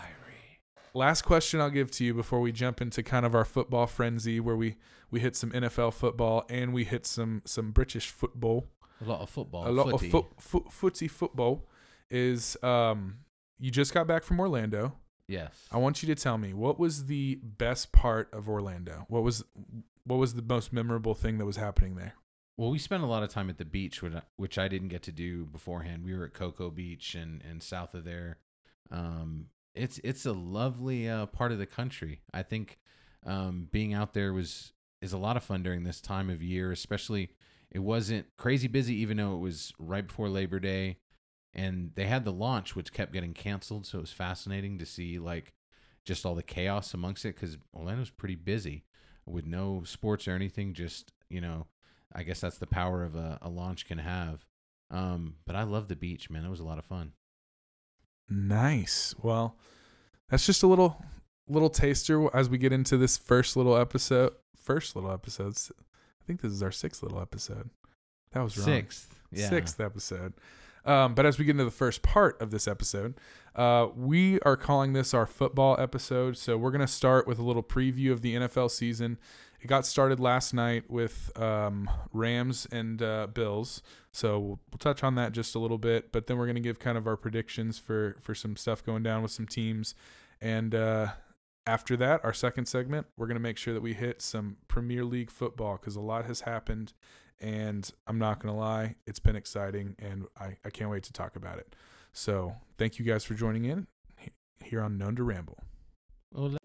Last 0.93 1.23
question 1.23 1.59
I'll 1.59 1.69
give 1.69 1.91
to 1.91 2.05
you 2.05 2.13
before 2.13 2.39
we 2.39 2.53
jump 2.53 2.79
into 2.79 3.03
kind 3.03 3.25
of 3.25 3.35
our 3.35 3.43
football 3.43 3.85
frenzy, 3.85 4.39
where 4.39 4.55
we 4.55 4.77
we 5.11 5.19
hit 5.19 5.35
some 5.35 5.51
NFL 5.51 5.93
football 5.93 6.45
and 6.49 6.73
we 6.73 6.85
hit 6.85 7.05
some 7.05 7.41
some 7.43 7.71
British 7.71 8.09
football, 8.09 8.69
a 9.01 9.09
lot 9.09 9.19
of 9.19 9.29
football. 9.29 9.67
a 9.67 9.71
lot 9.71 9.89
footy. 9.89 10.05
of 10.05 10.11
foot, 10.13 10.25
foot, 10.39 10.63
footsie 10.69 11.11
football. 11.11 11.67
Is 12.09 12.55
um 12.63 13.17
you 13.59 13.71
just 13.71 13.93
got 13.93 14.07
back 14.07 14.23
from 14.23 14.39
Orlando? 14.39 14.93
Yes. 15.27 15.67
I 15.69 15.79
want 15.79 16.01
you 16.01 16.07
to 16.15 16.21
tell 16.21 16.37
me 16.37 16.53
what 16.53 16.79
was 16.79 17.07
the 17.07 17.39
best 17.43 17.91
part 17.91 18.29
of 18.33 18.47
Orlando. 18.47 19.05
What 19.09 19.23
was 19.23 19.43
what 20.05 20.19
was 20.19 20.35
the 20.35 20.41
most 20.41 20.71
memorable 20.71 21.15
thing 21.15 21.37
that 21.37 21.45
was 21.45 21.57
happening 21.57 21.95
there? 21.95 22.13
Well, 22.57 22.69
we 22.69 22.79
spent 22.79 23.03
a 23.03 23.07
lot 23.07 23.23
of 23.23 23.29
time 23.29 23.49
at 23.49 23.57
the 23.57 23.65
beach, 23.65 24.01
which 24.37 24.57
I, 24.57 24.67
didn't 24.67 24.87
get 24.87 25.03
to 25.03 25.11
do 25.11 25.45
beforehand. 25.45 26.05
We 26.05 26.15
were 26.15 26.25
at 26.25 26.33
Cocoa 26.33 26.69
Beach 26.69 27.13
and, 27.13 27.41
and 27.43 27.61
south 27.61 27.93
of 27.93 28.05
there. 28.05 28.37
Um, 28.91 29.47
it's 29.73 29.99
it's 30.05 30.25
a 30.25 30.31
lovely 30.31 31.09
uh, 31.09 31.25
part 31.25 31.51
of 31.51 31.57
the 31.57 31.65
country. 31.65 32.21
I 32.33 32.43
think 32.43 32.79
um, 33.25 33.67
being 33.71 33.93
out 33.93 34.13
there 34.13 34.31
was 34.31 34.71
is 35.01 35.11
a 35.11 35.17
lot 35.17 35.35
of 35.35 35.43
fun 35.43 35.63
during 35.63 35.83
this 35.83 35.99
time 35.99 36.29
of 36.29 36.41
year. 36.41 36.71
Especially, 36.71 37.31
it 37.71 37.79
wasn't 37.79 38.27
crazy 38.37 38.69
busy, 38.69 38.95
even 38.95 39.17
though 39.17 39.33
it 39.33 39.39
was 39.39 39.73
right 39.77 40.07
before 40.07 40.29
Labor 40.29 40.61
Day, 40.61 40.99
and 41.53 41.91
they 41.95 42.05
had 42.05 42.23
the 42.23 42.31
launch, 42.31 42.73
which 42.73 42.93
kept 42.93 43.11
getting 43.11 43.33
canceled. 43.33 43.85
So 43.85 43.97
it 43.97 44.01
was 44.01 44.13
fascinating 44.13 44.77
to 44.77 44.85
see 44.85 45.19
like 45.19 45.51
just 46.05 46.25
all 46.25 46.35
the 46.35 46.43
chaos 46.43 46.93
amongst 46.93 47.25
it 47.25 47.35
because 47.35 47.57
Orlando's 47.75 48.11
pretty 48.11 48.35
busy 48.35 48.85
with 49.25 49.45
no 49.45 49.83
sports 49.85 50.27
or 50.27 50.31
anything. 50.31 50.73
Just 50.73 51.11
you 51.29 51.41
know 51.41 51.67
I 52.13 52.23
guess 52.23 52.39
that's 52.39 52.57
the 52.57 52.67
power 52.67 53.03
of 53.03 53.15
a, 53.15 53.37
a 53.41 53.49
launch 53.49 53.85
can 53.85 53.97
have. 53.97 54.45
Um, 54.89 55.35
but 55.45 55.55
I 55.55 55.63
love 55.63 55.89
the 55.89 55.95
beach, 55.95 56.29
man. 56.29 56.45
It 56.45 56.49
was 56.49 56.61
a 56.61 56.65
lot 56.65 56.79
of 56.79 56.85
fun. 56.85 57.11
Nice. 58.29 59.13
Well, 59.21 59.57
that's 60.29 60.45
just 60.45 60.63
a 60.63 60.67
little 60.67 61.03
little 61.47 61.69
taster 61.69 62.33
as 62.35 62.49
we 62.49 62.57
get 62.57 62.71
into 62.71 62.97
this 62.97 63.17
first 63.17 63.57
little 63.57 63.75
episode. 63.77 64.33
First 64.55 64.95
little 64.95 65.11
episodes. 65.11 65.71
I 65.79 66.23
think 66.25 66.41
this 66.41 66.51
is 66.51 66.63
our 66.63 66.71
sixth 66.71 67.03
little 67.03 67.21
episode. 67.21 67.69
That 68.31 68.41
was 68.41 68.57
wrong. 68.57 68.65
Sixth, 68.65 69.15
yeah. 69.31 69.49
Sixth 69.49 69.79
episode. 69.79 70.33
Um, 70.85 71.15
but 71.15 71.25
as 71.25 71.39
we 71.39 71.45
get 71.45 71.51
into 71.51 71.65
the 71.65 71.71
first 71.71 72.01
part 72.01 72.39
of 72.41 72.51
this 72.51 72.67
episode, 72.67 73.15
uh, 73.55 73.87
we 73.95 74.39
are 74.41 74.55
calling 74.55 74.93
this 74.93 75.13
our 75.13 75.25
football 75.25 75.75
episode. 75.79 76.37
So 76.37 76.57
we're 76.57 76.71
going 76.71 76.81
to 76.81 76.87
start 76.87 77.27
with 77.27 77.39
a 77.39 77.43
little 77.43 77.63
preview 77.63 78.11
of 78.11 78.21
the 78.21 78.35
NFL 78.35 78.69
season. 78.69 79.17
It 79.59 79.67
got 79.67 79.85
started 79.85 80.19
last 80.19 80.53
night 80.53 80.91
with 80.91 81.31
um, 81.41 81.89
Rams 82.13 82.67
and 82.71 83.01
uh, 83.01 83.27
Bills. 83.27 83.81
So 84.11 84.37
we'll, 84.37 84.59
we'll 84.71 84.77
touch 84.79 85.03
on 85.03 85.15
that 85.15 85.31
just 85.31 85.55
a 85.55 85.59
little 85.59 85.79
bit. 85.79 86.11
But 86.11 86.27
then 86.27 86.37
we're 86.37 86.45
going 86.45 86.55
to 86.55 86.61
give 86.61 86.77
kind 86.77 86.97
of 86.97 87.07
our 87.07 87.17
predictions 87.17 87.79
for, 87.79 88.15
for 88.21 88.35
some 88.35 88.55
stuff 88.55 88.85
going 88.85 89.01
down 89.01 89.23
with 89.23 89.31
some 89.31 89.47
teams. 89.47 89.95
And 90.39 90.75
uh, 90.75 91.07
after 91.65 91.97
that, 91.97 92.23
our 92.23 92.33
second 92.33 92.67
segment, 92.67 93.07
we're 93.17 93.25
going 93.25 93.37
to 93.37 93.41
make 93.41 93.57
sure 93.57 93.73
that 93.73 93.81
we 93.81 93.93
hit 93.93 94.21
some 94.21 94.57
Premier 94.67 95.03
League 95.03 95.31
football 95.31 95.77
because 95.77 95.95
a 95.95 96.01
lot 96.01 96.25
has 96.25 96.41
happened 96.41 96.93
and 97.39 97.89
I'm 98.07 98.17
not 98.17 98.39
gonna 98.39 98.57
lie, 98.57 98.95
it's 99.05 99.19
been 99.19 99.35
exciting, 99.35 99.95
and 99.99 100.25
I, 100.39 100.57
I 100.65 100.69
can't 100.69 100.89
wait 100.89 101.03
to 101.03 101.13
talk 101.13 101.35
about 101.35 101.59
it. 101.59 101.75
So 102.13 102.55
thank 102.77 102.97
you 102.99 103.05
guys 103.05 103.23
for 103.25 103.33
joining 103.33 103.65
in 103.65 103.87
here 104.63 104.81
on 104.81 104.97
Known 104.97 105.15
to 105.17 105.23
Ramble. 105.23 105.57
Le- 106.31 106.57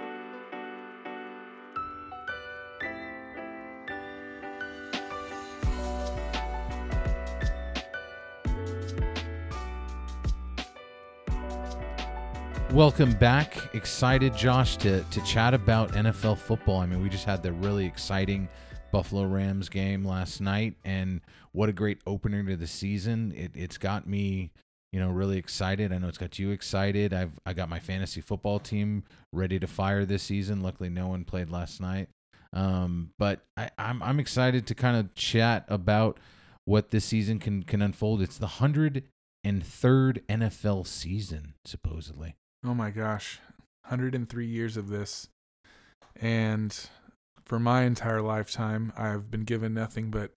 Welcome 12.73 13.13
back. 13.15 13.75
Excited, 13.75 14.37
Josh, 14.37 14.77
to, 14.79 15.03
to 15.03 15.21
chat 15.25 15.55
about 15.55 15.91
NFL 15.93 16.39
football. 16.39 16.79
I 16.79 16.87
mean, 16.87 17.03
we 17.03 17.09
just 17.09 17.25
had 17.25 17.43
the 17.43 17.53
really 17.53 17.85
exciting 17.85 18.49
Buffalo 18.93 19.25
Rams 19.25 19.69
game 19.69 20.05
last 20.05 20.41
night, 20.41 20.75
and 20.85 21.21
what 21.53 21.69
a 21.69 21.73
great 21.73 21.99
opener 22.07 22.43
to 22.45 22.57
the 22.57 22.67
season. 22.67 23.33
It, 23.37 23.53
it's 23.55 23.79
got 23.79 24.07
me, 24.07 24.51
you 24.93 25.01
know, 25.01 25.11
really 25.11 25.39
excited. 25.39 25.93
I 25.93 25.99
know 25.99 26.09
it's 26.09 26.19
got 26.19 26.39
you 26.39 26.51
excited. 26.51 27.13
I've 27.13 27.39
I 27.47 27.53
got 27.53 27.69
my 27.69 27.79
fantasy 27.79 28.21
football 28.21 28.59
team 28.59 29.05
ready 29.33 29.59
to 29.59 29.67
fire 29.67 30.05
this 30.05 30.23
season. 30.23 30.63
Luckily, 30.63 30.89
no 30.89 31.09
one 31.09 31.25
played 31.25 31.51
last 31.51 31.81
night. 31.81 32.09
Um, 32.53 33.11
but 33.19 33.41
I, 33.57 33.71
I'm 33.79 34.03
I'm 34.03 34.21
excited 34.21 34.67
to 34.67 34.75
kind 34.75 34.97
of 34.97 35.15
chat 35.15 35.65
about 35.69 36.19
what 36.65 36.91
this 36.91 37.05
season 37.05 37.39
can 37.39 37.63
can 37.63 37.83
unfold. 37.83 38.23
It's 38.23 38.39
the 38.39 38.47
hundred 38.47 39.05
and 39.45 39.65
third 39.65 40.23
NFL 40.29 40.87
season, 40.87 41.55
supposedly. 41.65 42.37
Oh 42.65 42.75
my 42.75 42.91
gosh, 42.91 43.41
103 43.83 44.47
years 44.47 44.77
of 44.77 44.89
this, 44.89 45.29
and 46.21 46.77
for 47.51 47.59
my 47.59 47.83
entire 47.83 48.23
lifetime, 48.23 48.93
I've 48.97 49.29
been 49.29 49.43
given 49.43 49.75
nothing 49.75 50.13
but 50.13 50.31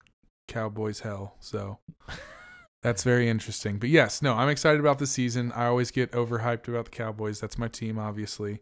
Cowboys 0.47 1.01
hell. 1.01 1.35
So 1.39 1.77
that's 2.81 3.03
very 3.03 3.29
interesting. 3.29 3.77
But 3.77 3.89
yes, 3.89 4.23
no, 4.23 4.33
I'm 4.33 4.49
excited 4.49 4.79
about 4.79 4.97
the 4.97 5.05
season. 5.05 5.51
I 5.51 5.67
always 5.67 5.91
get 5.91 6.11
overhyped 6.11 6.67
about 6.67 6.85
the 6.85 6.91
Cowboys. 6.91 7.39
That's 7.39 7.55
my 7.55 7.67
team, 7.67 7.99
obviously, 7.99 8.61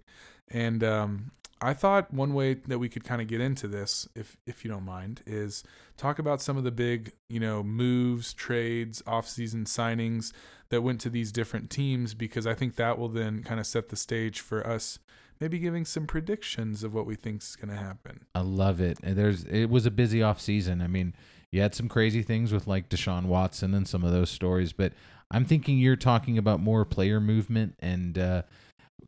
and 0.49 0.83
um, 0.83 1.31
I 1.61 1.73
thought 1.73 2.13
one 2.13 2.33
way 2.33 2.55
that 2.55 2.77
we 2.77 2.89
could 2.89 3.05
kind 3.05 3.21
of 3.21 3.29
get 3.29 3.39
into 3.39 3.69
this, 3.69 4.05
if 4.15 4.35
if 4.45 4.65
you 4.65 4.69
don't 4.69 4.83
mind, 4.83 5.21
is 5.25 5.63
talk 5.95 6.19
about 6.19 6.41
some 6.41 6.57
of 6.57 6.65
the 6.65 6.71
big, 6.71 7.13
you 7.29 7.39
know, 7.39 7.63
moves, 7.63 8.33
trades, 8.33 9.01
offseason 9.03 9.63
signings 9.63 10.33
that 10.71 10.81
went 10.81 10.99
to 10.99 11.09
these 11.09 11.31
different 11.31 11.69
teams 11.69 12.13
because 12.13 12.45
I 12.45 12.53
think 12.53 12.75
that 12.75 12.99
will 12.99 13.07
then 13.07 13.43
kind 13.43 13.61
of 13.61 13.65
set 13.65 13.87
the 13.87 13.95
stage 13.95 14.41
for 14.41 14.67
us 14.67 14.99
maybe 15.41 15.57
giving 15.57 15.83
some 15.83 16.05
predictions 16.05 16.83
of 16.83 16.93
what 16.93 17.07
we 17.07 17.15
think 17.15 17.41
is 17.41 17.55
going 17.55 17.75
to 17.75 17.83
happen. 17.83 18.25
I 18.35 18.41
love 18.41 18.79
it. 18.79 18.99
There's 19.01 19.43
it 19.45 19.65
was 19.65 19.87
a 19.87 19.91
busy 19.91 20.21
off 20.21 20.39
season. 20.39 20.81
I 20.81 20.87
mean, 20.87 21.15
you 21.51 21.61
had 21.61 21.75
some 21.75 21.89
crazy 21.89 22.21
things 22.21 22.53
with 22.53 22.67
like 22.67 22.87
Deshaun 22.87 23.25
Watson 23.25 23.73
and 23.73 23.87
some 23.87 24.03
of 24.03 24.11
those 24.11 24.29
stories, 24.29 24.71
but 24.71 24.93
I'm 25.31 25.43
thinking 25.43 25.79
you're 25.79 25.95
talking 25.95 26.37
about 26.37 26.59
more 26.59 26.85
player 26.85 27.19
movement 27.19 27.75
and 27.79 28.17
uh, 28.17 28.43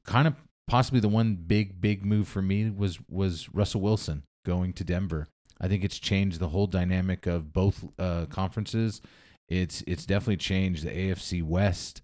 kind 0.05 0.27
of 0.27 0.33
possibly 0.67 0.99
the 0.99 1.09
one 1.09 1.35
big 1.35 1.79
big 1.79 2.03
move 2.03 2.27
for 2.27 2.41
me 2.41 2.69
was 2.69 2.99
was 3.07 3.47
Russell 3.53 3.81
Wilson 3.81 4.23
going 4.45 4.73
to 4.73 4.83
Denver. 4.83 5.27
I 5.61 5.67
think 5.67 5.83
it's 5.83 5.99
changed 5.99 6.39
the 6.39 6.49
whole 6.49 6.67
dynamic 6.67 7.27
of 7.27 7.53
both 7.53 7.85
uh, 7.99 8.25
conferences. 8.25 9.01
It's 9.47 9.83
it's 9.85 10.05
definitely 10.05 10.37
changed 10.37 10.83
the 10.83 10.89
AFC 10.89 11.43
West 11.43 12.01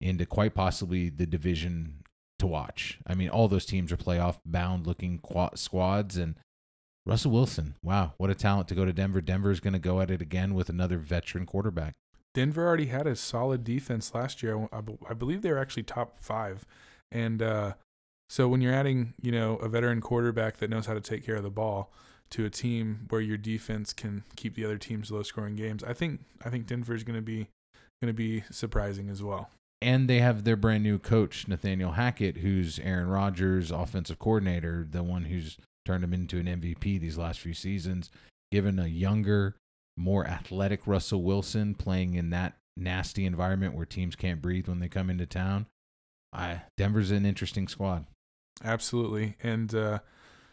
into 0.00 0.26
quite 0.26 0.54
possibly 0.54 1.08
the 1.08 1.26
division 1.26 2.00
to 2.40 2.46
watch. 2.46 2.98
I 3.06 3.14
mean, 3.14 3.28
all 3.28 3.48
those 3.48 3.66
teams 3.66 3.92
are 3.92 3.96
playoff 3.96 4.38
bound 4.44 4.86
looking 4.86 5.20
squads, 5.54 6.16
and 6.16 6.34
Russell 7.06 7.30
Wilson, 7.30 7.74
wow, 7.82 8.14
what 8.18 8.30
a 8.30 8.34
talent 8.34 8.68
to 8.68 8.74
go 8.74 8.84
to 8.84 8.92
Denver. 8.92 9.20
Denver's 9.20 9.60
going 9.60 9.72
to 9.72 9.78
go 9.78 10.00
at 10.00 10.10
it 10.10 10.20
again 10.20 10.54
with 10.54 10.68
another 10.68 10.98
veteran 10.98 11.46
quarterback. 11.46 11.94
Denver 12.34 12.66
already 12.66 12.86
had 12.86 13.06
a 13.06 13.16
solid 13.16 13.64
defense 13.64 14.14
last 14.14 14.42
year. 14.42 14.68
I, 14.72 14.80
I 15.08 15.14
believe 15.14 15.42
they 15.42 15.50
were 15.50 15.58
actually 15.58 15.82
top 15.84 16.16
five, 16.16 16.66
and 17.10 17.42
uh, 17.42 17.74
so 18.28 18.48
when 18.48 18.60
you're 18.60 18.72
adding, 18.72 19.14
you 19.20 19.32
know, 19.32 19.56
a 19.56 19.68
veteran 19.68 20.00
quarterback 20.00 20.58
that 20.58 20.70
knows 20.70 20.86
how 20.86 20.94
to 20.94 21.00
take 21.00 21.26
care 21.26 21.36
of 21.36 21.42
the 21.42 21.50
ball 21.50 21.92
to 22.30 22.44
a 22.44 22.50
team 22.50 23.06
where 23.08 23.20
your 23.20 23.36
defense 23.36 23.92
can 23.92 24.22
keep 24.36 24.54
the 24.54 24.64
other 24.64 24.78
teams 24.78 25.10
low 25.10 25.24
scoring 25.24 25.56
games, 25.56 25.82
I 25.82 25.92
think 25.92 26.20
I 26.44 26.50
think 26.50 26.66
Denver's 26.66 27.02
going 27.02 27.18
to 27.18 27.22
be 27.22 27.48
going 28.00 28.06
to 28.08 28.12
be 28.12 28.44
surprising 28.50 29.10
as 29.10 29.22
well. 29.22 29.50
And 29.82 30.08
they 30.08 30.18
have 30.18 30.44
their 30.44 30.56
brand 30.56 30.82
new 30.82 30.98
coach 30.98 31.48
Nathaniel 31.48 31.92
Hackett, 31.92 32.38
who's 32.38 32.78
Aaron 32.80 33.08
Rodgers' 33.08 33.70
offensive 33.70 34.18
coordinator, 34.18 34.86
the 34.88 35.02
one 35.02 35.24
who's 35.24 35.56
turned 35.86 36.04
him 36.04 36.12
into 36.12 36.38
an 36.38 36.46
MVP 36.46 37.00
these 37.00 37.16
last 37.16 37.40
few 37.40 37.54
seasons. 37.54 38.10
Given 38.52 38.78
a 38.78 38.86
younger, 38.86 39.56
more 39.96 40.26
athletic 40.26 40.86
Russell 40.86 41.22
Wilson 41.22 41.74
playing 41.74 42.14
in 42.14 42.30
that 42.30 42.56
nasty 42.76 43.24
environment 43.24 43.74
where 43.74 43.86
teams 43.86 44.16
can't 44.16 44.42
breathe 44.42 44.68
when 44.68 44.80
they 44.80 44.88
come 44.88 45.08
into 45.08 45.26
town, 45.26 45.66
I 46.32 46.62
Denver's 46.76 47.10
an 47.10 47.26
interesting 47.26 47.68
squad. 47.68 48.06
Absolutely, 48.62 49.36
and 49.42 49.74
uh, 49.74 50.00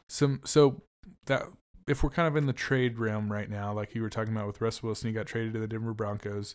some 0.07 0.41
so 0.45 0.81
that 1.25 1.43
if 1.87 2.03
we're 2.03 2.09
kind 2.09 2.27
of 2.27 2.35
in 2.35 2.45
the 2.45 2.53
trade 2.53 2.97
realm 2.97 3.31
right 3.31 3.49
now, 3.49 3.73
like 3.73 3.95
you 3.95 4.01
were 4.01 4.09
talking 4.09 4.33
about 4.33 4.47
with 4.47 4.61
Russell 4.61 4.87
Wilson, 4.87 5.09
he 5.09 5.13
got 5.13 5.25
traded 5.25 5.53
to 5.53 5.59
the 5.59 5.67
Denver 5.67 5.93
Broncos. 5.93 6.53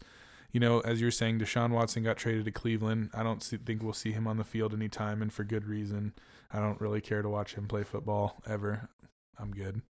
You 0.52 0.60
know, 0.60 0.80
as 0.80 1.00
you're 1.00 1.10
saying, 1.10 1.38
Deshaun 1.38 1.70
Watson 1.70 2.02
got 2.02 2.18
traded 2.18 2.44
to 2.44 2.50
Cleveland. 2.50 3.10
I 3.14 3.22
don't 3.22 3.42
see, 3.42 3.56
think 3.56 3.82
we'll 3.82 3.94
see 3.94 4.12
him 4.12 4.26
on 4.26 4.36
the 4.36 4.44
field 4.44 4.74
anytime, 4.74 5.22
and 5.22 5.32
for 5.32 5.44
good 5.44 5.66
reason. 5.66 6.12
I 6.52 6.60
don't 6.60 6.80
really 6.80 7.00
care 7.00 7.22
to 7.22 7.28
watch 7.28 7.54
him 7.54 7.66
play 7.66 7.82
football 7.84 8.36
ever. 8.46 8.88
I'm 9.38 9.52
good. 9.52 9.80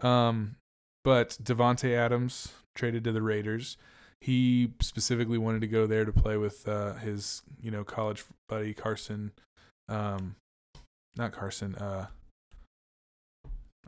Um, 0.00 0.56
but 1.02 1.36
Davante 1.42 1.96
Adams 1.96 2.52
traded 2.74 3.04
to 3.04 3.12
the 3.12 3.22
Raiders. 3.22 3.76
He 4.20 4.72
specifically 4.80 5.36
wanted 5.36 5.60
to 5.62 5.66
go 5.66 5.86
there 5.86 6.04
to 6.04 6.12
play 6.12 6.36
with 6.36 6.66
uh, 6.68 6.94
his, 6.94 7.42
you 7.60 7.70
know, 7.70 7.84
college 7.84 8.24
buddy 8.48 8.72
Carson. 8.72 9.32
Um, 9.88 10.36
not 11.16 11.32
Carson. 11.32 11.74
Uh, 11.74 12.06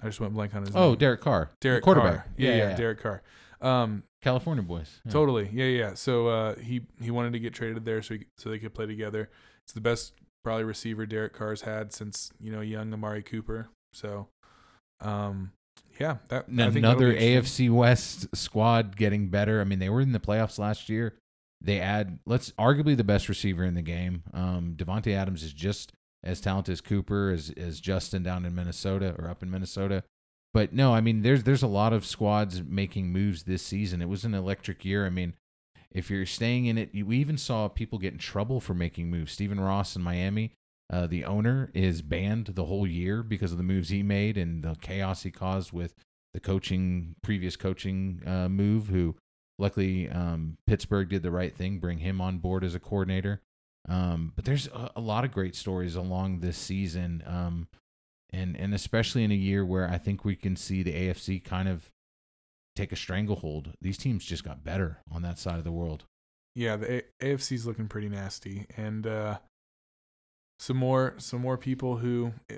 I 0.02 0.06
just 0.06 0.20
went 0.20 0.34
blank 0.34 0.54
on 0.54 0.62
his 0.62 0.74
name. 0.74 0.82
Oh, 0.82 0.90
name. 0.90 0.98
Derek 0.98 1.20
Carr, 1.20 1.50
Derek 1.60 1.84
quarterback. 1.84 2.16
Carr. 2.16 2.26
Yeah, 2.36 2.56
yeah, 2.56 2.76
Derek 2.76 3.00
Carr. 3.00 3.22
Um, 3.62 4.02
California 4.26 4.64
boys. 4.64 5.00
Yeah. 5.04 5.12
totally. 5.12 5.48
Yeah, 5.52 5.66
yeah. 5.66 5.94
So 5.94 6.26
uh, 6.26 6.56
he 6.56 6.82
he 7.00 7.12
wanted 7.12 7.32
to 7.34 7.38
get 7.38 7.54
traded 7.54 7.84
there 7.84 8.02
so 8.02 8.14
he, 8.14 8.24
so 8.36 8.50
they 8.50 8.58
could 8.58 8.74
play 8.74 8.86
together. 8.86 9.30
It's 9.62 9.72
the 9.72 9.80
best 9.80 10.14
probably 10.42 10.64
receiver 10.64 11.06
Derek 11.06 11.32
Carr's 11.32 11.60
had 11.60 11.92
since 11.92 12.32
you 12.40 12.50
know 12.50 12.60
young 12.60 12.92
Amari 12.92 13.22
Cooper. 13.22 13.68
So, 13.92 14.26
um, 15.00 15.52
yeah, 16.00 16.16
that 16.28 16.46
I 16.48 16.56
think 16.56 16.76
Another. 16.76 17.14
AFC 17.14 17.70
West 17.70 18.26
squad 18.36 18.96
getting 18.96 19.28
better. 19.28 19.60
I 19.60 19.64
mean, 19.64 19.78
they 19.78 19.88
were 19.88 20.00
in 20.00 20.10
the 20.10 20.18
playoffs 20.18 20.58
last 20.58 20.88
year. 20.88 21.14
They 21.60 21.80
add, 21.80 22.18
let's 22.26 22.50
arguably 22.52 22.96
the 22.96 23.04
best 23.04 23.28
receiver 23.28 23.64
in 23.64 23.74
the 23.74 23.82
game. 23.82 24.24
Um, 24.34 24.74
Davante 24.76 25.14
Adams 25.14 25.44
is 25.44 25.52
just 25.52 25.92
as 26.24 26.40
talented 26.40 26.72
as 26.72 26.80
Cooper, 26.80 27.30
as 27.30 27.54
as 27.56 27.78
Justin 27.78 28.24
down 28.24 28.44
in 28.44 28.56
Minnesota 28.56 29.14
or 29.20 29.30
up 29.30 29.42
in 29.44 29.52
Minnesota. 29.52 30.02
But 30.56 30.72
no, 30.72 30.94
I 30.94 31.02
mean, 31.02 31.20
there's 31.20 31.42
there's 31.42 31.62
a 31.62 31.66
lot 31.66 31.92
of 31.92 32.06
squads 32.06 32.62
making 32.62 33.12
moves 33.12 33.42
this 33.42 33.60
season. 33.60 34.00
It 34.00 34.08
was 34.08 34.24
an 34.24 34.32
electric 34.32 34.86
year. 34.86 35.04
I 35.04 35.10
mean, 35.10 35.34
if 35.90 36.08
you're 36.08 36.24
staying 36.24 36.64
in 36.64 36.78
it, 36.78 36.88
we 36.94 37.18
even 37.18 37.36
saw 37.36 37.68
people 37.68 37.98
get 37.98 38.14
in 38.14 38.18
trouble 38.18 38.58
for 38.58 38.72
making 38.72 39.10
moves. 39.10 39.32
Stephen 39.32 39.60
Ross 39.60 39.94
in 39.96 40.00
Miami, 40.00 40.52
uh, 40.90 41.08
the 41.08 41.26
owner, 41.26 41.70
is 41.74 42.00
banned 42.00 42.46
the 42.46 42.64
whole 42.64 42.86
year 42.86 43.22
because 43.22 43.52
of 43.52 43.58
the 43.58 43.64
moves 43.64 43.90
he 43.90 44.02
made 44.02 44.38
and 44.38 44.64
the 44.64 44.74
chaos 44.80 45.24
he 45.24 45.30
caused 45.30 45.72
with 45.72 45.94
the 46.32 46.40
coaching, 46.40 47.16
previous 47.20 47.54
coaching 47.54 48.22
uh, 48.26 48.48
move. 48.48 48.88
Who, 48.88 49.14
luckily, 49.58 50.08
um, 50.08 50.56
Pittsburgh 50.66 51.10
did 51.10 51.22
the 51.22 51.30
right 51.30 51.54
thing, 51.54 51.80
bring 51.80 51.98
him 51.98 52.18
on 52.22 52.38
board 52.38 52.64
as 52.64 52.74
a 52.74 52.80
coordinator. 52.80 53.42
Um, 53.90 54.32
but 54.34 54.46
there's 54.46 54.68
a, 54.68 54.90
a 54.96 55.00
lot 55.02 55.26
of 55.26 55.32
great 55.32 55.54
stories 55.54 55.96
along 55.96 56.40
this 56.40 56.56
season, 56.56 57.22
um, 57.26 57.68
and 58.32 58.56
and 58.56 58.74
especially 58.74 59.24
in 59.24 59.30
a 59.30 59.36
year 59.36 59.64
where 59.64 59.88
I 59.88 59.98
think 59.98 60.24
we 60.24 60.36
can 60.36 60.56
see 60.56 60.82
the 60.82 60.92
AFC 60.92 61.42
kind 61.44 61.68
of 61.68 61.90
take 62.74 62.92
a 62.92 62.96
stranglehold. 62.96 63.72
These 63.80 63.98
teams 63.98 64.24
just 64.24 64.44
got 64.44 64.64
better 64.64 64.98
on 65.10 65.22
that 65.22 65.38
side 65.38 65.58
of 65.58 65.64
the 65.64 65.72
world. 65.72 66.04
Yeah, 66.54 66.76
the 66.76 67.04
a- 67.20 67.34
AFC's 67.34 67.66
looking 67.66 67.88
pretty 67.88 68.08
nasty, 68.08 68.66
and 68.76 69.06
uh, 69.06 69.38
some 70.58 70.76
more 70.76 71.14
some 71.18 71.40
more 71.40 71.58
people 71.58 71.98
who 71.98 72.32
eh, 72.48 72.56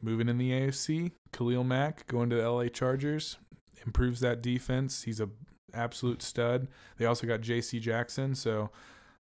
moving 0.00 0.28
in 0.28 0.38
the 0.38 0.50
AFC. 0.50 1.12
Khalil 1.32 1.64
Mack 1.64 2.06
going 2.06 2.30
to 2.30 2.36
the 2.36 2.48
LA 2.48 2.68
Chargers 2.68 3.38
improves 3.86 4.20
that 4.20 4.42
defense. 4.42 5.02
He's 5.04 5.20
a 5.20 5.28
absolute 5.74 6.22
stud. 6.22 6.68
They 6.98 7.06
also 7.06 7.26
got 7.26 7.40
J.C. 7.40 7.80
Jackson, 7.80 8.34
so 8.34 8.70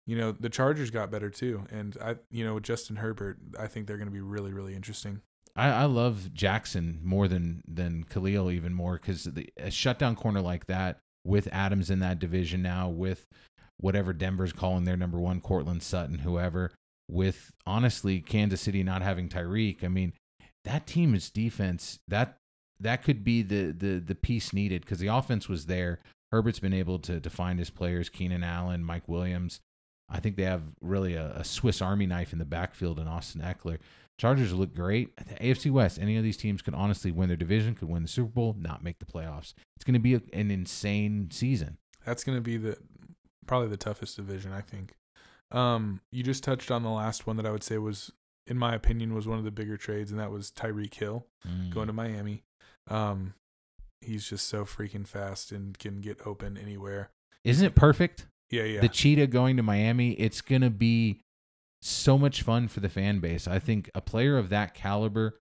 you 0.05 0.17
know 0.17 0.31
the 0.31 0.49
Chargers 0.49 0.91
got 0.91 1.11
better 1.11 1.29
too. 1.29 1.63
And 1.71 1.95
I, 2.01 2.15
you 2.31 2.43
know, 2.43 2.59
Justin 2.59 2.97
Herbert, 2.97 3.37
I 3.59 3.67
think 3.67 3.87
they're 3.87 3.97
going 3.97 4.07
to 4.09 4.13
be 4.13 4.21
really 4.21 4.53
really 4.53 4.75
interesting. 4.75 5.21
I, 5.55 5.69
I 5.69 5.85
love 5.85 6.33
Jackson 6.33 6.99
more 7.03 7.27
than 7.27 7.61
than 7.67 8.03
Khalil 8.03 8.51
even 8.51 8.73
more 8.73 8.93
because 8.93 9.27
a 9.57 9.71
shutdown 9.71 10.15
corner 10.15 10.41
like 10.41 10.67
that 10.67 10.99
with 11.25 11.47
Adams 11.51 11.89
in 11.89 11.99
that 11.99 12.19
division 12.19 12.61
now 12.61 12.89
with 12.89 13.25
whatever 13.77 14.13
Denver's 14.13 14.53
calling 14.53 14.85
their 14.85 14.97
number 14.97 15.19
one, 15.19 15.41
Courtland 15.41 15.83
Sutton, 15.83 16.19
whoever. 16.19 16.71
With 17.09 17.51
honestly 17.65 18.21
Kansas 18.21 18.61
City 18.61 18.83
not 18.83 19.01
having 19.01 19.29
Tyreek, 19.29 19.83
I 19.83 19.87
mean 19.87 20.13
that 20.63 20.85
team 20.85 21.15
is 21.15 21.29
defense 21.29 21.99
that 22.07 22.37
that 22.79 23.03
could 23.03 23.23
be 23.23 23.41
the 23.41 23.71
the 23.71 23.99
the 23.99 24.15
piece 24.15 24.53
needed 24.53 24.81
because 24.81 24.99
the 24.99 25.07
offense 25.07 25.49
was 25.49 25.65
there. 25.65 25.99
Herbert's 26.31 26.59
been 26.59 26.73
able 26.73 26.99
to 26.99 27.19
to 27.19 27.29
find 27.29 27.57
his 27.57 27.71
players, 27.71 28.09
Keenan 28.09 28.43
Allen, 28.43 28.83
Mike 28.83 29.07
Williams. 29.07 29.59
I 30.09 30.19
think 30.19 30.35
they 30.35 30.43
have 30.43 30.63
really 30.81 31.15
a, 31.15 31.33
a 31.37 31.43
Swiss 31.43 31.81
Army 31.81 32.05
knife 32.05 32.33
in 32.33 32.39
the 32.39 32.45
backfield 32.45 32.99
in 32.99 33.07
Austin 33.07 33.41
Ekeler. 33.41 33.79
Chargers 34.19 34.53
look 34.53 34.75
great. 34.75 35.15
The 35.17 35.35
AFC 35.35 35.71
West, 35.71 35.97
any 35.99 36.17
of 36.17 36.23
these 36.23 36.37
teams 36.37 36.61
could 36.61 36.73
honestly 36.75 37.09
win 37.11 37.29
their 37.29 37.37
division, 37.37 37.73
could 37.73 37.87
win 37.89 38.01
the 38.03 38.09
Super 38.09 38.29
Bowl, 38.29 38.55
not 38.59 38.83
make 38.83 38.99
the 38.99 39.05
playoffs. 39.05 39.53
It's 39.77 39.85
going 39.85 39.93
to 39.93 39.99
be 39.99 40.13
a, 40.13 40.21
an 40.33 40.51
insane 40.51 41.29
season. 41.31 41.77
That's 42.05 42.23
going 42.25 42.37
to 42.37 42.41
be 42.41 42.57
the 42.57 42.77
probably 43.47 43.69
the 43.69 43.77
toughest 43.77 44.17
division, 44.17 44.51
I 44.51 44.61
think. 44.61 44.93
Um, 45.51 46.01
you 46.11 46.21
just 46.21 46.43
touched 46.43 46.69
on 46.69 46.83
the 46.83 46.89
last 46.89 47.25
one 47.25 47.37
that 47.37 47.45
I 47.45 47.51
would 47.51 47.63
say 47.63 47.77
was, 47.77 48.11
in 48.45 48.57
my 48.57 48.75
opinion, 48.75 49.15
was 49.15 49.25
one 49.27 49.39
of 49.39 49.45
the 49.45 49.51
bigger 49.51 49.77
trades, 49.77 50.11
and 50.11 50.19
that 50.19 50.31
was 50.31 50.51
Tyreek 50.51 50.93
Hill 50.93 51.25
Mm. 51.47 51.69
going 51.73 51.87
to 51.87 51.93
Miami. 51.93 52.43
Um, 52.89 53.33
he's 54.01 54.27
just 54.29 54.47
so 54.47 54.65
freaking 54.65 55.07
fast 55.07 55.51
and 55.53 55.77
can 55.79 56.01
get 56.01 56.19
open 56.25 56.57
anywhere. 56.57 57.09
Isn't 57.45 57.65
it 57.65 57.73
perfect? 57.75 58.27
Yeah, 58.49 58.63
yeah, 58.63 58.81
The 58.81 58.89
Cheetah 58.89 59.27
going 59.27 59.55
to 59.57 59.63
Miami, 59.63 60.11
it's 60.13 60.41
going 60.41 60.61
to 60.63 60.69
be 60.69 61.21
so 61.81 62.17
much 62.17 62.41
fun 62.41 62.67
for 62.67 62.79
the 62.79 62.89
fan 62.89 63.19
base. 63.19 63.47
I 63.47 63.59
think 63.59 63.89
a 63.95 64.01
player 64.01 64.37
of 64.37 64.49
that 64.49 64.73
caliber 64.73 65.39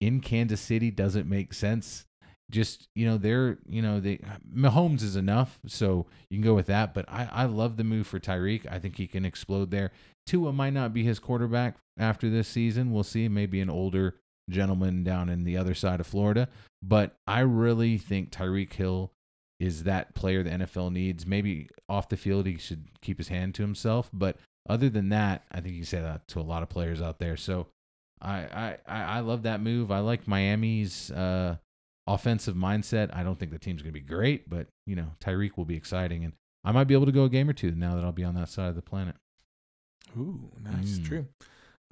in 0.00 0.20
Kansas 0.20 0.60
City 0.60 0.90
doesn't 0.90 1.28
make 1.28 1.52
sense. 1.52 2.06
Just, 2.50 2.88
you 2.94 3.06
know, 3.06 3.16
they're, 3.16 3.58
you 3.68 3.80
know, 3.80 4.00
they 4.00 4.18
Mahomes 4.52 5.02
is 5.02 5.14
enough, 5.14 5.60
so 5.66 6.06
you 6.30 6.38
can 6.38 6.44
go 6.44 6.54
with 6.54 6.66
that. 6.66 6.94
But 6.94 7.04
I, 7.08 7.28
I 7.30 7.44
love 7.44 7.76
the 7.76 7.84
move 7.84 8.06
for 8.06 8.18
Tyreek. 8.18 8.70
I 8.70 8.78
think 8.78 8.96
he 8.96 9.06
can 9.06 9.24
explode 9.24 9.70
there. 9.70 9.92
Tua 10.26 10.52
might 10.52 10.72
not 10.72 10.92
be 10.92 11.04
his 11.04 11.20
quarterback 11.20 11.76
after 11.98 12.28
this 12.28 12.48
season. 12.48 12.92
We'll 12.92 13.04
see. 13.04 13.28
Maybe 13.28 13.60
an 13.60 13.70
older 13.70 14.16
gentleman 14.48 15.04
down 15.04 15.28
in 15.28 15.44
the 15.44 15.56
other 15.56 15.74
side 15.74 16.00
of 16.00 16.06
Florida. 16.06 16.48
But 16.82 17.16
I 17.26 17.40
really 17.40 17.98
think 17.98 18.30
Tyreek 18.30 18.72
Hill 18.72 19.12
is 19.60 19.84
that 19.84 20.14
player 20.14 20.42
the 20.42 20.50
NFL 20.50 20.92
needs. 20.92 21.26
Maybe 21.26 21.68
off 21.88 22.08
the 22.08 22.16
field 22.16 22.46
he 22.46 22.56
should 22.58 22.86
keep 23.00 23.18
his 23.18 23.28
hand 23.28 23.54
to 23.56 23.62
himself, 23.62 24.10
but 24.12 24.36
other 24.68 24.88
than 24.90 25.08
that, 25.10 25.44
I 25.50 25.60
think 25.60 25.74
you 25.74 25.84
say 25.84 26.00
that 26.00 26.28
to 26.28 26.40
a 26.40 26.42
lot 26.42 26.62
of 26.62 26.68
players 26.68 27.00
out 27.00 27.18
there. 27.18 27.36
So 27.36 27.66
I 28.20 28.76
I 28.86 29.02
I 29.16 29.20
love 29.20 29.42
that 29.44 29.60
move. 29.60 29.90
I 29.90 30.00
like 30.00 30.28
Miami's 30.28 31.10
uh, 31.10 31.56
offensive 32.06 32.54
mindset. 32.54 33.14
I 33.14 33.22
don't 33.22 33.38
think 33.38 33.50
the 33.52 33.58
team's 33.58 33.82
going 33.82 33.92
to 33.94 34.00
be 34.00 34.06
great, 34.06 34.48
but 34.48 34.66
you 34.86 34.94
know 34.96 35.12
Tyreek 35.20 35.56
will 35.56 35.64
be 35.64 35.76
exciting, 35.76 36.24
and 36.24 36.32
I 36.64 36.72
might 36.72 36.84
be 36.84 36.94
able 36.94 37.06
to 37.06 37.12
go 37.12 37.24
a 37.24 37.28
game 37.30 37.48
or 37.48 37.54
two 37.54 37.70
now 37.72 37.94
that 37.94 38.04
I'll 38.04 38.12
be 38.12 38.24
on 38.24 38.34
that 38.34 38.48
side 38.50 38.68
of 38.68 38.74
the 38.76 38.82
planet. 38.82 39.16
Ooh, 40.18 40.50
nice, 40.62 40.98
Mm. 40.98 41.04
true. 41.06 41.26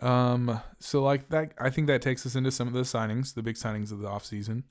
Um, 0.01 0.61
so 0.79 1.03
like 1.03 1.29
that, 1.31 1.53
I 1.59 1.71
think 1.71 1.87
that 1.89 2.03
takes 2.03 2.25
us 2.27 2.37
into 2.37 2.51
some 2.51 2.69
of 2.69 2.75
the 2.75 2.83
signings, 2.83 3.35
the 3.35 3.43
big 3.43 3.57
signings 3.57 3.91
of 3.91 3.99
the 4.01 4.09
offseason. 4.09 4.63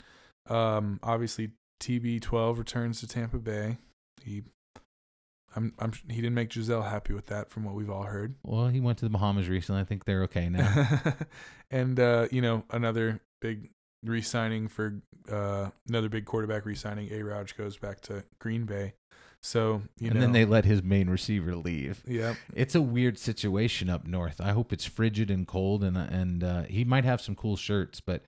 Um, 0.50 1.00
obviously 1.04 1.51
TB12 1.82 2.58
returns 2.58 3.00
to 3.01 3.08
Tampa 3.08 3.38
Bay. 3.38 3.77
He, 4.24 4.44
I'm, 5.58 5.74
I'm, 5.80 5.92
he 6.08 6.18
didn't 6.18 6.36
make 6.36 6.50
Gisele 6.50 6.84
happy 6.84 7.14
with 7.14 7.26
that, 7.28 7.50
from 7.50 7.64
what 7.64 7.74
we've 7.74 7.90
all 7.90 8.04
heard. 8.04 8.36
Well, 8.44 8.68
he 8.68 8.80
went 8.80 9.00
to 9.00 9.06
the 9.06 9.10
Bahamas 9.10 9.50
recently. 9.50 9.82
I 9.82 9.86
think 9.86 10.06
they're 10.06 10.24
okay 10.24 10.50
now. 10.50 10.88
and 11.72 12.00
uh, 12.00 12.28
you 12.32 12.42
know, 12.42 12.64
another 12.70 13.20
big 13.42 13.72
re-signing 14.04 14.68
for 14.68 15.02
uh, 15.32 15.70
another 15.90 16.10
big 16.10 16.26
quarterback 16.26 16.66
re-signing. 16.66 17.12
A-Rod 17.12 17.52
goes 17.58 17.78
back 17.78 18.02
to 18.02 18.24
Green 18.40 18.66
Bay. 18.66 18.94
So 19.42 19.82
you 20.00 20.08
and 20.10 20.16
know, 20.16 20.22
then 20.22 20.32
they 20.32 20.46
let 20.46 20.66
his 20.66 20.84
main 20.84 21.10
receiver 21.10 21.56
leave. 21.56 22.04
yeah, 22.08 22.36
It's 22.56 22.76
a 22.76 22.82
weird 22.82 23.18
situation 23.18 23.90
up 23.90 24.06
north. 24.06 24.40
I 24.42 24.52
hope 24.52 24.72
it's 24.72 24.86
frigid 24.86 25.30
and 25.32 25.48
cold, 25.48 25.84
and 25.84 25.98
and 25.98 26.44
uh, 26.44 26.64
he 26.64 26.84
might 26.86 27.04
have 27.06 27.20
some 27.22 27.36
cool 27.36 27.56
shirts, 27.56 28.00
but 28.00 28.24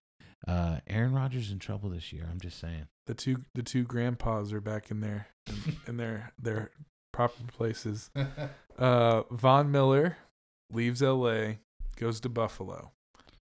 uh, 0.48 0.78
Aaron 0.88 1.14
Rodgers 1.14 1.52
in 1.52 1.60
trouble 1.60 1.90
this 1.90 2.12
year. 2.14 2.28
I'm 2.32 2.40
just 2.40 2.60
saying. 2.60 2.88
the 3.08 3.14
two 3.14 3.38
the 3.56 3.64
two 3.64 3.84
grandpas 3.84 4.52
are 4.54 4.62
back 4.62 4.90
in 4.92 5.00
their 5.02 5.28
in 5.88 5.98
their 5.98 6.32
their 6.42 6.72
proper 7.20 7.52
places. 7.52 8.10
Uh, 8.78 9.24
Von 9.30 9.74
Miller 9.74 10.16
leaves 10.72 11.04
L.A., 11.04 11.60
goes 11.98 12.22
to 12.22 12.30
Buffalo, 12.30 12.94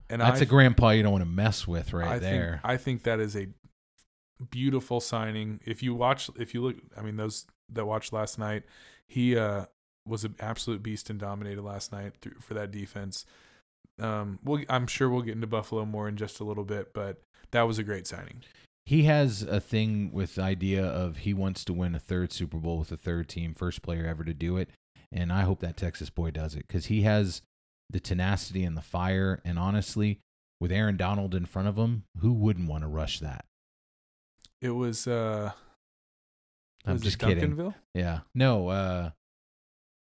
and 0.09 0.23
That's 0.23 0.41
I 0.41 0.45
a 0.45 0.47
grandpa 0.47 0.93
you 0.93 1.03
don't 1.03 1.13
want 1.13 1.25
to 1.25 1.31
mess 1.31 1.69
with 1.69 1.93
right 1.93 2.13
I 2.13 2.19
there. 2.19 2.61
Think, 2.63 2.73
I 2.73 2.77
think 2.79 3.03
that 3.03 3.21
is 3.21 3.37
a 3.37 3.49
beautiful 4.49 4.99
signing. 4.99 5.61
If 5.67 5.83
you 5.83 5.95
watch, 5.95 6.31
if 6.37 6.55
you 6.55 6.63
look, 6.63 6.77
I 6.97 7.03
mean, 7.03 7.17
those 7.17 7.47
that 7.71 7.85
watched 7.85 8.15
last 8.15 8.39
night, 8.39 8.63
he 9.09 9.37
uh, 9.37 9.67
was 10.09 10.25
an 10.25 10.37
absolute 10.41 10.83
beast 10.83 11.11
and 11.11 11.21
dominated 11.21 11.61
last 11.61 11.93
night 11.93 12.15
through, 12.23 12.37
for 12.41 12.55
that 12.55 12.71
defense. 12.71 13.27
Um, 14.01 14.39
we'll, 14.43 14.65
I'm 14.71 14.87
sure 14.87 15.11
we'll 15.11 15.21
get 15.21 15.35
into 15.35 15.49
Buffalo 15.49 15.85
more 15.85 16.09
in 16.09 16.17
just 16.17 16.41
a 16.41 16.45
little 16.45 16.65
bit, 16.65 16.95
but 16.95 17.21
that 17.51 17.65
was 17.65 17.79
a 17.79 17.83
great 17.83 18.07
signing. 18.07 18.43
He 18.91 19.05
has 19.05 19.43
a 19.43 19.61
thing 19.61 20.11
with 20.13 20.35
the 20.35 20.43
idea 20.43 20.85
of 20.85 21.19
he 21.19 21.33
wants 21.33 21.65
to 21.65 21.73
win 21.73 21.95
a 21.95 22.01
third 22.01 22.33
Super 22.33 22.57
Bowl 22.57 22.77
with 22.77 22.91
a 22.91 22.97
third 22.97 23.29
team, 23.29 23.55
first 23.55 23.83
player 23.83 24.05
ever 24.05 24.25
to 24.25 24.35
do 24.35 24.57
it. 24.57 24.69
And 25.13 25.33
I 25.33 25.43
hope 25.43 25.61
that 25.61 25.77
Texas 25.77 26.11
boy 26.11 26.33
does 26.33 26.57
it 26.57 26.67
because 26.67 26.87
he 26.87 27.03
has 27.03 27.43
the 27.89 28.01
tenacity 28.01 28.65
and 28.65 28.77
the 28.77 28.83
fire. 28.83 29.41
And 29.45 29.61
honestly, 29.61 30.19
with 30.61 30.73
Aaron 30.73 30.97
Donald 30.97 31.37
in 31.37 31.47
front 31.47 31.69
of 31.69 31.77
him, 31.77 32.03
who 32.19 32.33
wouldn't 32.33 32.69
want 32.69 32.83
to 32.83 32.89
rush 32.89 33.21
that? 33.21 33.45
It 34.61 34.71
was 34.71 35.07
uh, 35.07 35.53
I'm 36.85 36.95
was 36.95 37.03
it 37.03 37.05
just 37.05 37.21
kidding. 37.21 37.55
Duncanville? 37.55 37.75
Yeah. 37.95 38.21
No, 38.35 38.71
uh 38.71 39.11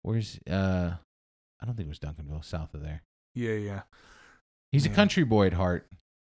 where's 0.01 0.41
uh 0.51 0.93
I 1.61 1.67
don't 1.67 1.75
think 1.77 1.87
it 1.87 1.91
was 1.91 1.99
Duncanville, 1.99 2.47
south 2.47 2.73
of 2.73 2.83
there. 2.83 3.03
Yeah, 3.35 3.57
yeah. 3.57 3.83
He's 4.73 4.87
a 4.87 4.89
country 4.89 5.25
boy 5.25 5.49
at 5.49 5.53
heart. 5.53 5.87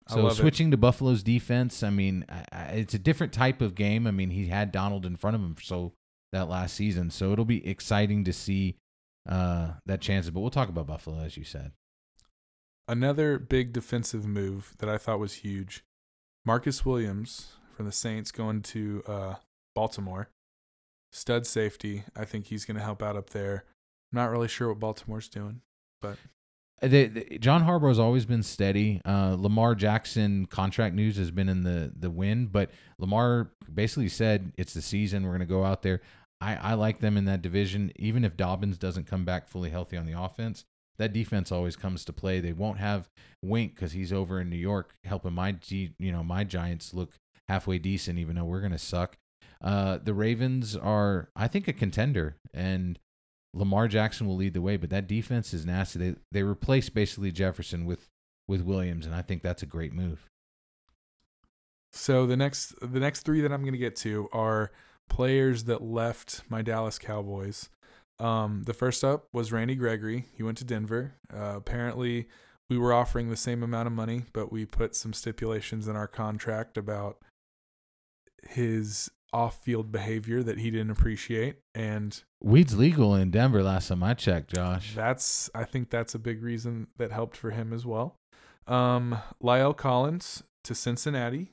So 0.07 0.21
love 0.21 0.33
it. 0.33 0.35
switching 0.35 0.71
to 0.71 0.77
Buffalo's 0.77 1.23
defense, 1.23 1.81
I 1.81 1.89
mean, 1.89 2.25
it's 2.51 2.93
a 2.93 2.99
different 2.99 3.33
type 3.33 3.61
of 3.61 3.73
game. 3.73 4.05
I 4.05 4.11
mean, 4.11 4.29
he 4.29 4.47
had 4.47 4.71
Donald 4.71 5.05
in 5.05 5.15
front 5.15 5.35
of 5.35 5.41
him 5.41 5.55
so 5.61 5.93
that 6.31 6.47
last 6.47 6.75
season, 6.75 7.09
so 7.09 7.31
it'll 7.31 7.45
be 7.45 7.65
exciting 7.67 8.23
to 8.25 8.33
see 8.33 8.75
uh 9.27 9.71
that 9.85 10.01
chances. 10.01 10.29
But 10.29 10.41
we'll 10.41 10.51
talk 10.51 10.69
about 10.69 10.85
Buffalo 10.87 11.21
as 11.23 11.37
you 11.37 11.43
said. 11.43 11.71
Another 12.87 13.39
big 13.39 13.73
defensive 13.73 14.27
move 14.27 14.75
that 14.77 14.89
I 14.89 14.97
thought 14.99 15.19
was 15.19 15.33
huge. 15.35 15.83
Marcus 16.45 16.85
Williams 16.85 17.53
from 17.75 17.87
the 17.87 17.91
Saints 17.91 18.31
going 18.31 18.61
to 18.61 19.03
uh, 19.07 19.35
Baltimore. 19.73 20.29
Stud 21.11 21.47
safety. 21.47 22.03
I 22.15 22.25
think 22.25 22.47
he's 22.47 22.65
going 22.65 22.77
to 22.77 22.83
help 22.83 23.01
out 23.01 23.15
up 23.15 23.31
there. 23.31 23.63
I'm 24.11 24.17
not 24.17 24.29
really 24.29 24.47
sure 24.47 24.67
what 24.69 24.79
Baltimore's 24.79 25.27
doing. 25.27 25.61
Uh, 26.03 26.13
The, 26.87 27.37
John 27.39 27.63
Harbaugh's 27.63 27.99
always 27.99 28.25
been 28.25 28.43
steady. 28.43 29.01
Uh, 29.05 29.35
Lamar 29.37 29.75
Jackson 29.75 30.45
contract 30.45 30.95
news 30.95 31.17
has 31.17 31.31
been 31.31 31.49
in 31.49 31.63
the 31.63 31.91
the 31.97 32.09
wind, 32.09 32.51
but 32.51 32.71
Lamar 32.97 33.51
basically 33.73 34.09
said 34.09 34.53
it's 34.57 34.73
the 34.73 34.81
season. 34.81 35.23
We're 35.23 35.31
going 35.31 35.39
to 35.39 35.45
go 35.45 35.63
out 35.63 35.81
there. 35.81 36.01
I, 36.41 36.55
I 36.55 36.73
like 36.73 36.99
them 36.99 37.17
in 37.17 37.25
that 37.25 37.41
division, 37.41 37.91
even 37.95 38.23
if 38.23 38.35
Dobbins 38.37 38.77
doesn't 38.77 39.07
come 39.07 39.25
back 39.25 39.47
fully 39.47 39.69
healthy 39.69 39.97
on 39.97 40.05
the 40.05 40.19
offense. 40.19 40.65
That 40.97 41.13
defense 41.13 41.51
always 41.51 41.75
comes 41.75 42.05
to 42.05 42.13
play. 42.13 42.39
They 42.39 42.53
won't 42.53 42.77
have 42.79 43.09
Wink 43.41 43.75
because 43.75 43.91
he's 43.91 44.13
over 44.13 44.39
in 44.39 44.49
New 44.49 44.55
York 44.55 44.95
helping 45.03 45.33
my 45.33 45.55
you 45.69 45.91
know 45.99 46.23
my 46.23 46.43
Giants 46.43 46.93
look 46.93 47.11
halfway 47.47 47.77
decent, 47.77 48.19
even 48.19 48.35
though 48.35 48.45
we're 48.45 48.61
going 48.61 48.71
to 48.71 48.77
suck. 48.77 49.17
Uh, 49.61 49.97
the 50.03 50.13
Ravens 50.13 50.75
are, 50.75 51.29
I 51.35 51.47
think, 51.47 51.67
a 51.67 51.73
contender, 51.73 52.37
and 52.53 52.99
Lamar 53.55 53.87
Jackson 53.87 54.27
will 54.27 54.35
lead 54.35 54.53
the 54.53 54.61
way, 54.61 54.75
but 54.75 54.89
that 54.89 55.07
defense 55.07 55.53
is 55.53 55.65
nasty. 55.65 55.97
They 55.99 56.15
they 56.31 56.43
replaced 56.43 56.93
basically 56.93 57.31
Jefferson 57.31 57.85
with 57.85 58.09
with 58.47 58.61
Williams, 58.61 59.05
and 59.05 59.15
I 59.15 59.21
think 59.21 59.41
that's 59.41 59.63
a 59.63 59.67
great 59.67 59.93
move. 59.93 60.27
So 61.93 62.25
the 62.25 62.35
next 62.35 62.75
the 62.81 62.99
next 62.99 63.21
three 63.21 63.41
that 63.41 63.53
I'm 63.53 63.61
going 63.61 63.73
to 63.73 63.79
get 63.79 63.95
to 63.97 64.27
are 64.33 64.71
players 65.09 65.63
that 65.63 65.81
left 65.81 66.43
my 66.49 66.61
Dallas 66.61 66.99
Cowboys. 66.99 67.69
Um, 68.19 68.63
the 68.65 68.73
first 68.73 69.03
up 69.03 69.27
was 69.31 69.51
Randy 69.51 69.75
Gregory. 69.75 70.25
He 70.33 70.43
went 70.43 70.57
to 70.59 70.65
Denver. 70.65 71.15
Uh, 71.33 71.53
apparently, 71.55 72.27
we 72.69 72.77
were 72.77 72.93
offering 72.93 73.29
the 73.29 73.37
same 73.37 73.63
amount 73.63 73.87
of 73.87 73.93
money, 73.93 74.23
but 74.33 74.51
we 74.51 74.65
put 74.65 74.95
some 74.95 75.13
stipulations 75.13 75.87
in 75.87 75.95
our 75.95 76.07
contract 76.07 76.77
about 76.77 77.17
his 78.43 79.09
off-field 79.35 79.91
behavior 79.91 80.41
that 80.41 80.57
he 80.57 80.71
didn't 80.71 80.91
appreciate, 80.91 81.57
and 81.73 82.23
Weed's 82.41 82.77
legal 82.77 83.13
in 83.15 83.31
Denver 83.31 83.61
last 83.61 83.89
time 83.89 84.01
I 84.01 84.13
checked, 84.13 84.55
Josh. 84.55 84.95
that's 84.95 85.49
I 85.53 85.65
think 85.65 85.89
that's 85.89 86.15
a 86.15 86.19
big 86.19 86.41
reason 86.41 86.87
that 86.97 87.11
helped 87.11 87.35
for 87.35 87.51
him 87.51 87.73
as 87.73 87.85
well. 87.85 88.15
Um, 88.67 89.19
La'el 89.43 89.75
Collins 89.75 90.43
to 90.63 90.73
Cincinnati. 90.73 91.51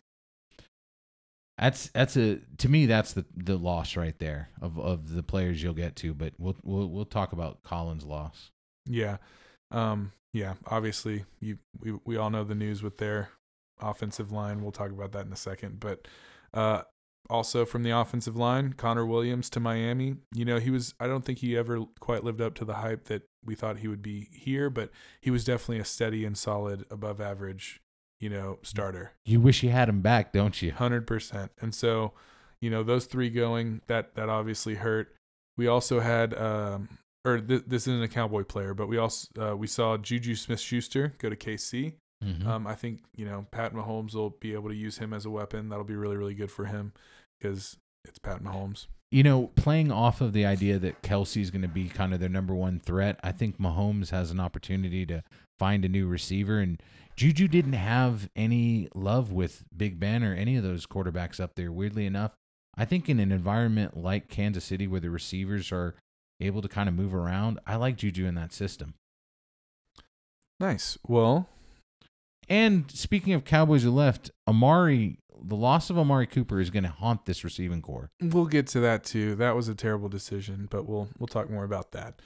That's 1.58 1.88
that's 1.88 2.16
a 2.16 2.38
to 2.58 2.68
me 2.68 2.86
that's 2.86 3.12
the 3.12 3.26
the 3.36 3.56
loss 3.56 3.96
right 3.96 4.18
there 4.18 4.48
of 4.60 4.78
of 4.78 5.12
the 5.12 5.22
players 5.22 5.62
you'll 5.62 5.74
get 5.74 5.96
to, 5.96 6.14
but 6.14 6.32
we'll 6.38 6.56
we'll 6.62 6.88
we'll 6.88 7.04
talk 7.04 7.32
about 7.32 7.62
Collins' 7.62 8.04
loss. 8.04 8.50
Yeah. 8.86 9.18
Um, 9.70 10.12
yeah, 10.32 10.54
obviously 10.66 11.24
you 11.40 11.58
we 11.80 11.98
we 12.04 12.16
all 12.16 12.30
know 12.30 12.44
the 12.44 12.54
news 12.54 12.82
with 12.82 12.98
their 12.98 13.30
offensive 13.80 14.32
line. 14.32 14.62
We'll 14.62 14.72
talk 14.72 14.90
about 14.90 15.12
that 15.12 15.26
in 15.26 15.32
a 15.32 15.36
second. 15.36 15.80
But 15.80 16.08
uh 16.54 16.82
also 17.30 17.64
from 17.64 17.82
the 17.82 17.90
offensive 17.90 18.36
line, 18.36 18.74
Connor 18.74 19.06
Williams 19.06 19.48
to 19.50 19.60
Miami. 19.60 20.16
You 20.34 20.44
know, 20.44 20.58
he 20.58 20.70
was 20.70 20.94
I 21.00 21.06
don't 21.06 21.24
think 21.24 21.38
he 21.38 21.56
ever 21.56 21.84
quite 22.00 22.24
lived 22.24 22.40
up 22.40 22.54
to 22.56 22.64
the 22.64 22.74
hype 22.74 23.04
that 23.04 23.22
we 23.44 23.54
thought 23.54 23.78
he 23.78 23.88
would 23.88 24.02
be 24.02 24.28
here, 24.32 24.70
but 24.70 24.90
he 25.20 25.30
was 25.30 25.44
definitely 25.44 25.78
a 25.78 25.84
steady 25.84 26.24
and 26.24 26.36
solid 26.36 26.84
above 26.90 27.20
average, 27.20 27.80
you 28.20 28.28
know, 28.28 28.58
starter. 28.62 29.12
You 29.24 29.40
wish 29.40 29.62
you 29.62 29.70
had 29.70 29.88
him 29.88 30.00
back, 30.00 30.32
don't 30.32 30.60
you? 30.62 30.72
Hundred 30.72 31.06
percent. 31.06 31.52
And 31.60 31.74
so, 31.74 32.12
you 32.60 32.70
know, 32.70 32.82
those 32.82 33.06
three 33.06 33.30
going 33.30 33.80
that 33.86 34.14
that 34.14 34.28
obviously 34.28 34.74
hurt. 34.74 35.14
We 35.56 35.66
also 35.66 36.00
had, 36.00 36.32
um, 36.34 36.88
or 37.26 37.38
th- 37.38 37.64
this 37.66 37.86
isn't 37.86 38.02
a 38.02 38.08
Cowboy 38.08 38.44
player, 38.44 38.72
but 38.72 38.88
we 38.88 38.96
also 38.98 39.28
uh, 39.40 39.56
we 39.56 39.66
saw 39.66 39.96
Juju 39.96 40.34
Smith 40.34 40.60
Schuster 40.60 41.14
go 41.18 41.28
to 41.28 41.36
KC. 41.36 41.94
Mhm. 42.22 42.46
Um, 42.46 42.66
I 42.66 42.74
think 42.74 43.00
you 43.16 43.24
know 43.24 43.46
Pat 43.50 43.74
Mahomes 43.74 44.14
will 44.14 44.30
be 44.30 44.52
able 44.54 44.68
to 44.68 44.76
use 44.76 44.98
him 44.98 45.12
as 45.12 45.24
a 45.24 45.30
weapon. 45.30 45.68
That'll 45.68 45.84
be 45.84 45.96
really 45.96 46.16
really 46.16 46.34
good 46.34 46.50
for 46.50 46.66
him 46.66 46.92
because 47.38 47.76
it's 48.04 48.18
Pat 48.18 48.42
Mahomes. 48.42 48.86
you 49.10 49.22
know, 49.22 49.48
playing 49.56 49.92
off 49.92 50.22
of 50.22 50.32
the 50.32 50.46
idea 50.46 50.78
that 50.78 51.02
Kelce's 51.02 51.50
going 51.50 51.60
to 51.60 51.68
be 51.68 51.86
kind 51.86 52.14
of 52.14 52.20
their 52.20 52.30
number 52.30 52.54
one 52.54 52.80
threat, 52.80 53.20
I 53.22 53.30
think 53.30 53.58
Mahomes 53.58 54.08
has 54.08 54.30
an 54.30 54.40
opportunity 54.40 55.04
to 55.04 55.22
find 55.58 55.84
a 55.84 55.88
new 55.88 56.06
receiver. 56.06 56.60
And 56.60 56.82
Juju 57.14 57.46
didn't 57.46 57.74
have 57.74 58.30
any 58.34 58.88
love 58.94 59.30
with 59.30 59.64
Big 59.76 60.00
Ben 60.00 60.24
or 60.24 60.32
any 60.34 60.56
of 60.56 60.62
those 60.62 60.86
quarterbacks 60.86 61.40
up 61.40 61.56
there. 61.56 61.70
Weirdly 61.70 62.06
enough, 62.06 62.32
I 62.74 62.86
think 62.86 63.06
in 63.10 63.20
an 63.20 63.32
environment 63.32 63.98
like 63.98 64.28
Kansas 64.30 64.64
City 64.64 64.86
where 64.86 64.98
the 65.00 65.10
receivers 65.10 65.70
are 65.72 65.94
able 66.40 66.62
to 66.62 66.68
kind 66.68 66.88
of 66.88 66.94
move 66.94 67.14
around, 67.14 67.60
I 67.66 67.76
like 67.76 67.98
Juju 67.98 68.24
in 68.24 68.34
that 68.36 68.54
system. 68.54 68.94
Nice. 70.58 70.96
Well, 71.06 71.48
And 72.48 72.90
speaking 72.90 73.32
of 73.32 73.44
Cowboys 73.44 73.82
who 73.82 73.90
left, 73.90 74.30
Amari, 74.48 75.18
the 75.42 75.56
loss 75.56 75.90
of 75.90 75.98
Amari 75.98 76.26
Cooper 76.26 76.60
is 76.60 76.70
going 76.70 76.84
to 76.84 76.90
haunt 76.90 77.24
this 77.24 77.44
receiving 77.44 77.82
corps. 77.82 78.10
We'll 78.20 78.46
get 78.46 78.66
to 78.68 78.80
that 78.80 79.04
too. 79.04 79.34
That 79.36 79.56
was 79.56 79.68
a 79.68 79.74
terrible 79.74 80.08
decision, 80.08 80.68
but 80.70 80.86
we'll 80.86 81.08
we'll 81.18 81.26
talk 81.26 81.50
more 81.50 81.64
about 81.64 81.92
that. 81.92 82.20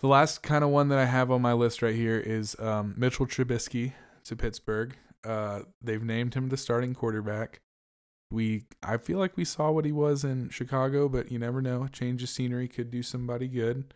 The 0.00 0.08
last 0.08 0.42
kind 0.42 0.64
of 0.64 0.70
one 0.70 0.88
that 0.88 0.98
I 0.98 1.04
have 1.04 1.30
on 1.30 1.42
my 1.42 1.52
list 1.52 1.80
right 1.80 1.94
here 1.94 2.18
is 2.18 2.58
um, 2.58 2.94
Mitchell 2.96 3.26
Trubisky 3.26 3.92
to 4.24 4.34
Pittsburgh. 4.34 4.96
Uh, 5.24 5.60
they've 5.80 6.02
named 6.02 6.34
him 6.34 6.48
the 6.48 6.56
starting 6.56 6.94
quarterback. 6.94 7.60
We 8.30 8.64
I 8.82 8.96
feel 8.96 9.18
like 9.18 9.36
we 9.36 9.44
saw 9.44 9.70
what 9.70 9.84
he 9.84 9.92
was 9.92 10.24
in 10.24 10.48
Chicago, 10.48 11.08
but 11.08 11.30
you 11.30 11.38
never 11.38 11.62
know. 11.62 11.86
Change 11.86 12.22
of 12.22 12.28
scenery 12.28 12.66
could 12.66 12.90
do 12.90 13.02
somebody 13.02 13.46
good. 13.46 13.94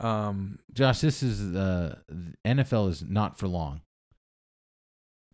Um, 0.00 0.58
Josh, 0.72 1.00
this 1.00 1.22
is 1.22 1.54
uh, 1.56 2.00
the 2.08 2.34
NFL 2.44 2.90
is 2.90 3.02
not 3.02 3.38
for 3.38 3.48
long. 3.48 3.80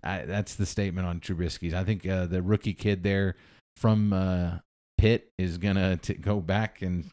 I, 0.02 0.24
that's 0.24 0.54
the 0.54 0.66
statement 0.66 1.06
on 1.06 1.20
Trubisky's. 1.20 1.74
I 1.74 1.84
think 1.84 2.06
uh, 2.06 2.26
the 2.26 2.42
rookie 2.42 2.74
kid 2.74 3.02
there 3.02 3.36
from 3.76 4.12
uh, 4.12 4.58
Pitt 4.98 5.30
is 5.38 5.58
gonna 5.58 5.98
go 6.20 6.40
back 6.40 6.82
and 6.82 7.10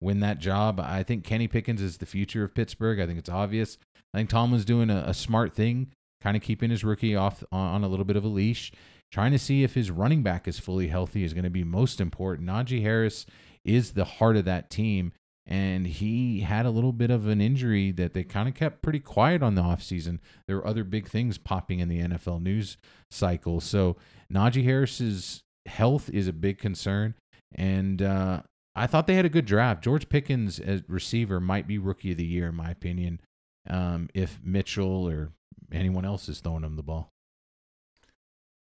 win 0.00 0.20
that 0.20 0.38
job. 0.38 0.80
I 0.80 1.02
think 1.02 1.24
Kenny 1.24 1.48
Pickens 1.48 1.80
is 1.80 1.98
the 1.98 2.06
future 2.06 2.44
of 2.44 2.54
Pittsburgh. 2.54 3.00
I 3.00 3.06
think 3.06 3.18
it's 3.18 3.30
obvious. 3.30 3.78
I 4.12 4.18
think 4.18 4.30
Tomlin's 4.30 4.64
doing 4.64 4.90
a, 4.90 5.04
a 5.06 5.14
smart 5.14 5.52
thing, 5.52 5.92
kind 6.20 6.36
of 6.36 6.42
keeping 6.42 6.70
his 6.70 6.84
rookie 6.84 7.16
off 7.16 7.42
on, 7.52 7.74
on 7.76 7.84
a 7.84 7.88
little 7.88 8.04
bit 8.04 8.16
of 8.16 8.24
a 8.24 8.28
leash, 8.28 8.72
trying 9.12 9.32
to 9.32 9.38
see 9.38 9.62
if 9.62 9.74
his 9.74 9.90
running 9.90 10.22
back 10.22 10.46
is 10.46 10.58
fully 10.58 10.88
healthy 10.88 11.24
is 11.24 11.34
going 11.34 11.44
to 11.44 11.50
be 11.50 11.64
most 11.64 12.00
important. 12.00 12.48
Najee 12.48 12.82
Harris 12.82 13.26
is 13.64 13.92
the 13.92 14.04
heart 14.04 14.36
of 14.36 14.44
that 14.44 14.70
team 14.70 15.12
and 15.46 15.86
he 15.86 16.40
had 16.40 16.66
a 16.66 16.70
little 16.70 16.92
bit 16.92 17.10
of 17.10 17.28
an 17.28 17.40
injury 17.40 17.92
that 17.92 18.14
they 18.14 18.24
kind 18.24 18.48
of 18.48 18.54
kept 18.54 18.82
pretty 18.82 18.98
quiet 18.98 19.42
on 19.42 19.54
the 19.54 19.62
offseason. 19.62 20.18
There 20.46 20.56
were 20.56 20.66
other 20.66 20.82
big 20.82 21.08
things 21.08 21.38
popping 21.38 21.78
in 21.78 21.88
the 21.88 22.00
NFL 22.00 22.42
news 22.42 22.76
cycle. 23.10 23.60
So 23.60 23.96
Najee 24.32 24.64
Harris's 24.64 25.44
health 25.66 26.10
is 26.10 26.26
a 26.26 26.32
big 26.32 26.58
concern. 26.58 27.14
And 27.54 28.02
uh, 28.02 28.42
I 28.74 28.88
thought 28.88 29.06
they 29.06 29.14
had 29.14 29.24
a 29.24 29.30
good 29.30 29.46
draft. 29.46 29.84
George 29.84 30.08
Pickens 30.08 30.58
as 30.58 30.82
receiver 30.88 31.40
might 31.40 31.68
be 31.68 31.78
rookie 31.78 32.10
of 32.10 32.18
the 32.18 32.26
year, 32.26 32.48
in 32.48 32.56
my 32.56 32.70
opinion, 32.70 33.20
um, 33.70 34.08
if 34.14 34.40
Mitchell 34.42 35.08
or 35.08 35.30
anyone 35.72 36.04
else 36.04 36.28
is 36.28 36.40
throwing 36.40 36.64
him 36.64 36.76
the 36.76 36.82
ball. 36.82 37.12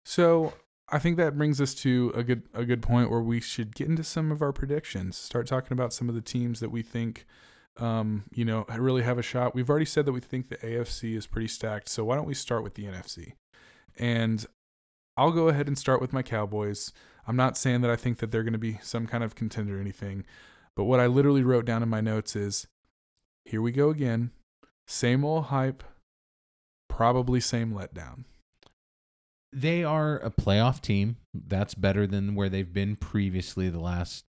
so 0.05 0.53
I 0.89 0.99
think 1.01 1.17
that 1.17 1.37
brings 1.37 1.61
us 1.61 1.75
to 1.77 2.13
a 2.15 2.23
good 2.23 2.45
a 2.55 2.65
good 2.65 2.81
point 2.81 3.11
where 3.11 3.21
we 3.21 3.41
should 3.41 3.75
get 3.75 3.89
into 3.89 4.05
some 4.05 4.31
of 4.31 4.41
our 4.41 4.53
predictions. 4.53 5.17
Start 5.17 5.47
talking 5.47 5.73
about 5.73 5.93
some 5.93 6.09
of 6.09 6.15
the 6.15 6.21
teams 6.21 6.61
that 6.61 6.71
we 6.71 6.83
think, 6.83 7.27
um, 7.79 8.25
you 8.33 8.45
know, 8.45 8.65
really 8.77 9.03
have 9.03 9.19
a 9.19 9.23
shot. 9.23 9.55
We've 9.55 9.69
already 9.69 9.85
said 9.85 10.07
that 10.07 10.13
we 10.13 10.21
think 10.21 10.49
the 10.49 10.59
AFC 10.59 11.17
is 11.17 11.27
pretty 11.27 11.49
stacked. 11.49 11.89
So 11.89 12.05
why 12.05 12.15
don't 12.15 12.27
we 12.27 12.35
start 12.35 12.63
with 12.63 12.75
the 12.75 12.85
NFC? 12.85 13.33
And 13.99 14.47
I'll 15.17 15.33
go 15.33 15.49
ahead 15.49 15.67
and 15.67 15.77
start 15.77 16.01
with 16.01 16.13
my 16.13 16.23
Cowboys. 16.23 16.93
I'm 17.27 17.37
not 17.37 17.57
saying 17.57 17.81
that 17.81 17.91
I 17.91 17.97
think 17.97 18.19
that 18.19 18.31
they're 18.31 18.45
going 18.45 18.53
to 18.53 18.59
be 18.59 18.79
some 18.83 19.09
kind 19.09 19.25
of 19.25 19.35
contender 19.35 19.79
or 19.79 19.81
anything, 19.81 20.25
but 20.77 20.85
what 20.85 21.01
I 21.01 21.07
literally 21.07 21.43
wrote 21.43 21.65
down 21.65 21.83
in 21.83 21.89
my 21.89 22.01
notes 22.01 22.37
is, 22.37 22.69
here 23.45 23.61
we 23.61 23.73
go 23.73 23.91
again, 23.91 24.31
same 24.87 25.25
old 25.25 25.47
hype, 25.47 25.83
probably 26.89 27.41
same 27.41 27.73
letdown 27.73 28.25
they 29.57 29.83
are 29.83 30.19
a 30.19 30.31
playoff 30.31 30.83
team. 30.83 31.17
That's 31.33 31.75
better 31.75 32.07
than 32.07 32.35
where 32.35 32.51
they've 32.51 32.73
been 32.73 32.95
previously 32.95 33.71
the 33.71 33.81
last, 33.81 34.27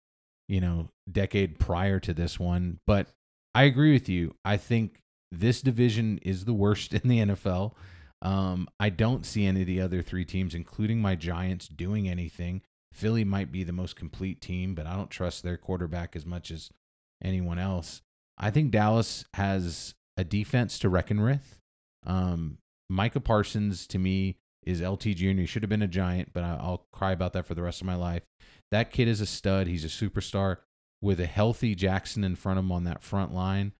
you 0.48 0.62
know, 0.62 0.90
decade 1.12 1.58
prior 1.58 2.00
to 2.02 2.14
this 2.14 2.40
one. 2.40 2.80
But 2.86 3.08
I 3.56 3.64
agree 3.64 3.92
with 3.92 4.08
you. 4.08 4.36
I 4.46 4.58
think 4.58 5.02
this 5.32 5.64
division 5.64 6.20
is 6.22 6.46
the 6.46 6.54
worst 6.54 6.94
in 7.04 7.10
the 7.10 7.20
NFL. 7.20 7.74
Um, 8.22 8.68
I 8.80 8.90
don't 8.90 9.26
see 9.26 9.48
any 9.48 9.62
of 9.62 9.68
the 9.68 9.82
other 9.82 10.04
three 10.04 10.26
teams, 10.26 10.54
including 10.54 11.02
my 11.02 11.16
Giants, 11.16 11.68
doing 11.68 12.08
anything. 12.08 12.62
Philly 12.94 13.24
might 13.24 13.52
be 13.52 13.64
the 13.64 13.74
most 13.74 13.96
complete 13.96 14.40
team, 14.42 14.76
but 14.76 14.86
I 14.86 14.96
don't 14.96 15.10
trust 15.10 15.42
their 15.42 15.58
quarterback 15.58 16.16
as 16.16 16.26
much 16.26 16.52
as 16.52 16.70
anyone 17.24 17.58
else. 17.58 18.04
I 18.38 18.52
think 18.52 18.72
Dallas 18.72 19.26
has 19.34 19.96
a 20.18 20.24
defense 20.24 20.78
to 20.80 20.90
reckon 20.90 21.22
with. 21.22 21.60
Um, 22.06 22.60
Micah 22.90 23.20
Parsons, 23.20 23.88
to 23.88 23.98
me, 23.98 24.38
is 24.66 24.82
LT 24.82 25.02
Jr. 25.02 25.30
He 25.30 25.46
should 25.46 25.64
have 25.64 25.70
been 25.70 25.82
a 25.82 25.88
giant, 25.88 26.32
but 26.34 26.44
I'll 26.44 26.86
cry 26.92 27.12
about 27.12 27.34
that 27.34 27.46
for 27.46 27.54
the 27.54 27.62
rest 27.62 27.82
of 27.82 27.88
my 27.88 27.96
life. 27.96 28.24
That 28.72 28.92
kid 28.92 29.08
is 29.08 29.22
a 29.22 29.26
stud. 29.26 29.68
He's 29.68 29.86
a 29.86 29.88
superstar 29.88 30.58
with 31.02 31.20
a 31.20 31.26
healthy 31.26 31.76
Jackson 31.76 32.24
in 32.24 32.36
front 32.36 32.60
of 32.60 32.66
him 32.66 32.72
on 32.72 32.84
that 32.86 33.04
front 33.04 33.34
line. 33.34 33.74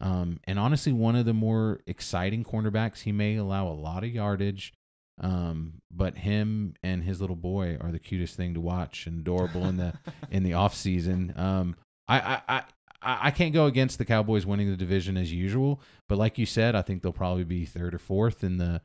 Um, 0.00 0.40
and 0.44 0.58
honestly, 0.58 0.92
one 0.92 1.14
of 1.14 1.26
the 1.26 1.34
more 1.34 1.80
exciting 1.86 2.44
cornerbacks. 2.44 3.02
He 3.02 3.12
may 3.12 3.36
allow 3.36 3.68
a 3.68 3.70
lot 3.72 4.02
of 4.02 4.10
yardage, 4.10 4.72
um, 5.20 5.74
but 5.92 6.18
him 6.18 6.74
and 6.82 7.04
his 7.04 7.20
little 7.20 7.36
boy 7.36 7.76
are 7.80 7.92
the 7.92 8.00
cutest 8.00 8.36
thing 8.36 8.54
to 8.54 8.60
watch 8.60 9.06
and 9.06 9.20
adorable 9.20 9.66
in 9.66 9.76
the 9.76 9.94
in 10.30 10.42
the 10.42 10.54
off 10.54 10.74
season. 10.74 11.32
Um, 11.36 11.76
I, 12.08 12.18
I, 12.18 12.40
I 12.48 12.62
I 13.04 13.30
can't 13.30 13.52
go 13.52 13.66
against 13.66 13.98
the 13.98 14.04
Cowboys 14.04 14.46
winning 14.46 14.70
the 14.70 14.76
division 14.76 15.16
as 15.16 15.32
usual, 15.32 15.80
but 16.08 16.18
like 16.18 16.38
you 16.38 16.46
said, 16.46 16.74
I 16.74 16.82
think 16.82 17.02
they'll 17.02 17.12
probably 17.12 17.44
be 17.44 17.64
third 17.64 17.94
or 17.94 17.98
fourth 17.98 18.44
in 18.44 18.58
the 18.58 18.80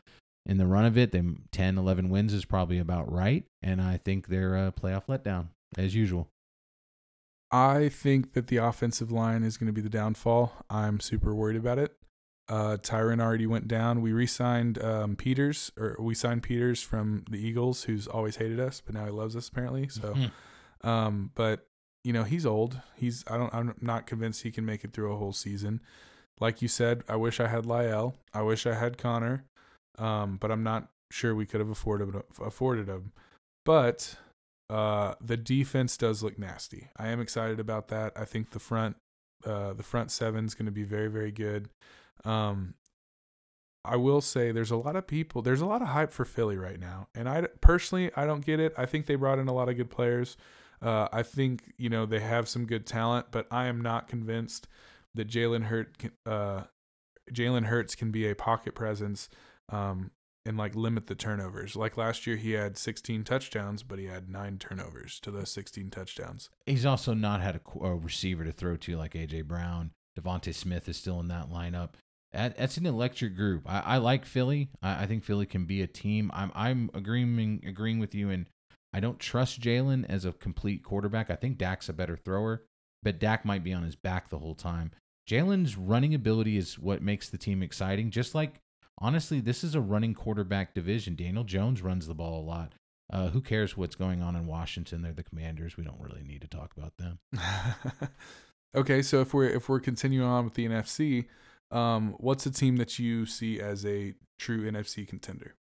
in 0.47 0.57
the 0.57 0.65
run 0.65 0.85
of 0.85 0.97
it, 0.97 1.11
then 1.11 1.43
10, 1.51 1.77
11 1.77 2.09
wins 2.09 2.33
is 2.33 2.45
probably 2.45 2.79
about 2.79 3.11
right. 3.11 3.43
And 3.61 3.81
I 3.81 3.97
think 3.97 4.27
they're 4.27 4.55
a 4.55 4.71
playoff 4.71 5.05
letdown 5.07 5.49
as 5.77 5.93
usual. 5.93 6.29
I 7.51 7.89
think 7.89 8.33
that 8.33 8.47
the 8.47 8.57
offensive 8.57 9.11
line 9.11 9.43
is 9.43 9.57
going 9.57 9.67
to 9.67 9.73
be 9.73 9.81
the 9.81 9.89
downfall. 9.89 10.53
I'm 10.69 10.99
super 10.99 11.35
worried 11.35 11.57
about 11.57 11.79
it. 11.79 11.95
Uh, 12.49 12.77
Tyron 12.77 13.21
already 13.21 13.45
went 13.45 13.67
down. 13.67 14.01
We 14.01 14.13
re-signed 14.13 14.81
um, 14.81 15.17
Peters, 15.17 15.71
or 15.77 15.97
we 15.99 16.15
signed 16.15 16.43
Peters 16.43 16.81
from 16.81 17.25
the 17.29 17.45
Eagles, 17.45 17.83
who's 17.83 18.07
always 18.07 18.37
hated 18.37 18.59
us, 18.59 18.81
but 18.81 18.95
now 18.95 19.03
he 19.03 19.11
loves 19.11 19.35
us 19.35 19.49
apparently. 19.49 19.89
So, 19.89 20.13
mm-hmm. 20.13 20.27
um, 20.89 21.31
but 21.35 21.67
you 22.05 22.13
know 22.13 22.23
he's 22.23 22.45
old. 22.45 22.79
He's 22.95 23.25
I 23.27 23.37
don't 23.37 23.53
I'm 23.53 23.75
not 23.81 24.05
convinced 24.07 24.43
he 24.43 24.51
can 24.51 24.65
make 24.65 24.85
it 24.85 24.93
through 24.93 25.11
a 25.11 25.17
whole 25.17 25.33
season. 25.33 25.81
Like 26.39 26.61
you 26.61 26.69
said, 26.69 27.03
I 27.09 27.17
wish 27.17 27.41
I 27.41 27.47
had 27.47 27.65
La'el. 27.65 28.13
I 28.33 28.43
wish 28.43 28.65
I 28.65 28.75
had 28.75 28.97
Connor 28.97 29.43
um, 29.97 30.37
but 30.37 30.51
I'm 30.51 30.63
not 30.63 30.89
sure 31.11 31.33
we 31.33 31.45
could 31.45 31.59
have 31.59 31.69
afforded 31.69 32.13
afforded. 32.41 32.89
But 33.65 34.15
uh, 34.69 35.15
the 35.21 35.37
defense 35.37 35.97
does 35.97 36.23
look 36.23 36.37
nasty. 36.37 36.89
I 36.97 37.09
am 37.09 37.21
excited 37.21 37.59
about 37.59 37.87
that. 37.89 38.13
I 38.15 38.25
think 38.25 38.51
the 38.51 38.59
front 38.59 38.97
uh, 39.45 39.73
the 39.73 39.83
front 39.83 40.11
seven 40.11 40.45
is 40.45 40.55
going 40.55 40.65
to 40.65 40.71
be 40.71 40.83
very 40.83 41.07
very 41.07 41.31
good. 41.31 41.69
Um, 42.25 42.75
I 43.85 43.95
will 43.95 44.21
say 44.21 44.51
there's 44.51 44.71
a 44.71 44.77
lot 44.77 44.97
of 44.97 45.07
people. 45.07 45.41
There's 45.41 45.61
a 45.61 45.65
lot 45.65 45.81
of 45.81 45.87
hype 45.89 46.11
for 46.11 46.25
Philly 46.25 46.57
right 46.57 46.79
now, 46.79 47.07
and 47.15 47.29
I 47.29 47.47
personally 47.61 48.11
I 48.15 48.25
don't 48.25 48.45
get 48.45 48.59
it. 48.59 48.73
I 48.77 48.85
think 48.85 49.05
they 49.05 49.15
brought 49.15 49.39
in 49.39 49.47
a 49.47 49.53
lot 49.53 49.69
of 49.69 49.77
good 49.77 49.89
players. 49.89 50.35
Uh, 50.81 51.07
I 51.11 51.23
think 51.23 51.73
you 51.77 51.89
know 51.89 52.05
they 52.05 52.19
have 52.19 52.49
some 52.49 52.65
good 52.65 52.85
talent, 52.85 53.27
but 53.31 53.47
I 53.49 53.65
am 53.67 53.81
not 53.81 54.07
convinced 54.07 54.67
that 55.15 55.29
Jalen 55.29 55.63
Hurt 55.63 55.95
uh, 56.25 56.63
Jalen 57.31 57.65
Hurts 57.65 57.95
can 57.95 58.11
be 58.11 58.29
a 58.29 58.35
pocket 58.35 58.75
presence 58.75 59.29
um, 59.69 60.11
and 60.45 60.57
like 60.57 60.75
limit 60.75 61.07
the 61.07 61.15
turnovers. 61.15 61.75
Like 61.75 61.97
last 61.97 62.25
year, 62.25 62.37
he 62.37 62.51
had 62.51 62.77
16 62.77 63.23
touchdowns, 63.23 63.83
but 63.83 63.99
he 63.99 64.05
had 64.05 64.29
nine 64.29 64.57
turnovers 64.57 65.19
to 65.21 65.31
those 65.31 65.49
16 65.49 65.89
touchdowns. 65.89 66.49
He's 66.65 66.85
also 66.85 67.13
not 67.13 67.41
had 67.41 67.59
a, 67.59 67.79
a 67.85 67.95
receiver 67.95 68.45
to 68.45 68.51
throw 68.51 68.77
to 68.77 68.97
like 68.97 69.13
AJ 69.13 69.45
Brown. 69.45 69.91
DeVonta 70.19 70.53
Smith 70.53 70.87
is 70.89 70.97
still 70.97 71.19
in 71.19 71.27
that 71.27 71.51
lineup. 71.51 71.89
That, 72.31 72.57
that's 72.57 72.77
an 72.77 72.85
electric 72.85 73.35
group. 73.35 73.63
I, 73.65 73.79
I 73.79 73.97
like 73.97 74.25
Philly. 74.25 74.69
I, 74.81 75.03
I, 75.03 75.05
think 75.05 75.23
Philly 75.23 75.45
can 75.45 75.65
be 75.65 75.81
a 75.81 75.87
team. 75.87 76.31
I'm 76.33 76.51
I'm 76.55 76.89
agreeing 76.93 77.63
agreeing 77.65 77.99
with 77.99 78.13
you, 78.13 78.29
and 78.29 78.47
I 78.93 78.99
don't 78.99 79.19
trust 79.19 79.61
Jalen 79.61 80.05
as 80.09 80.25
a 80.25 80.33
complete 80.33 80.83
quarterback. 80.83 81.29
I 81.29 81.35
think 81.35 81.57
Dak's 81.57 81.89
a 81.89 81.93
better 81.93 82.17
thrower, 82.17 82.63
but 83.03 83.19
Dak 83.19 83.45
might 83.45 83.63
be 83.63 83.73
on 83.73 83.83
his 83.83 83.95
back 83.95 84.29
the 84.29 84.39
whole 84.39 84.55
time. 84.55 84.91
Jalen's 85.29 85.77
running 85.77 86.13
ability 86.13 86.57
is 86.57 86.79
what 86.79 87.01
makes 87.01 87.29
the 87.29 87.37
team 87.37 87.61
exciting. 87.61 88.11
Just 88.11 88.33
like 88.33 88.61
honestly, 88.99 89.39
this 89.39 89.63
is 89.63 89.75
a 89.75 89.81
running 89.81 90.13
quarterback 90.13 90.73
division. 90.73 91.15
Daniel 91.15 91.43
Jones 91.43 91.81
runs 91.81 92.07
the 92.07 92.15
ball 92.15 92.41
a 92.41 92.45
lot. 92.45 92.73
Uh, 93.11 93.29
who 93.29 93.41
cares 93.41 93.77
what's 93.77 93.95
going 93.95 94.21
on 94.21 94.35
in 94.35 94.45
Washington? 94.45 95.01
They're 95.01 95.13
the 95.13 95.23
Commanders. 95.23 95.77
We 95.77 95.83
don't 95.83 95.99
really 95.99 96.23
need 96.23 96.41
to 96.41 96.47
talk 96.47 96.73
about 96.77 96.97
them. 96.97 97.19
okay, 98.75 99.01
so 99.01 99.21
if 99.21 99.33
we're 99.33 99.47
if 99.47 99.69
we're 99.69 99.79
continuing 99.79 100.27
on 100.27 100.43
with 100.43 100.55
the 100.55 100.67
NFC, 100.67 101.25
um, 101.71 102.15
what's 102.17 102.45
a 102.45 102.51
team 102.51 102.77
that 102.77 102.99
you 102.99 103.25
see 103.25 103.61
as 103.61 103.85
a 103.85 104.13
true 104.39 104.69
NFC 104.69 105.07
contender? 105.07 105.55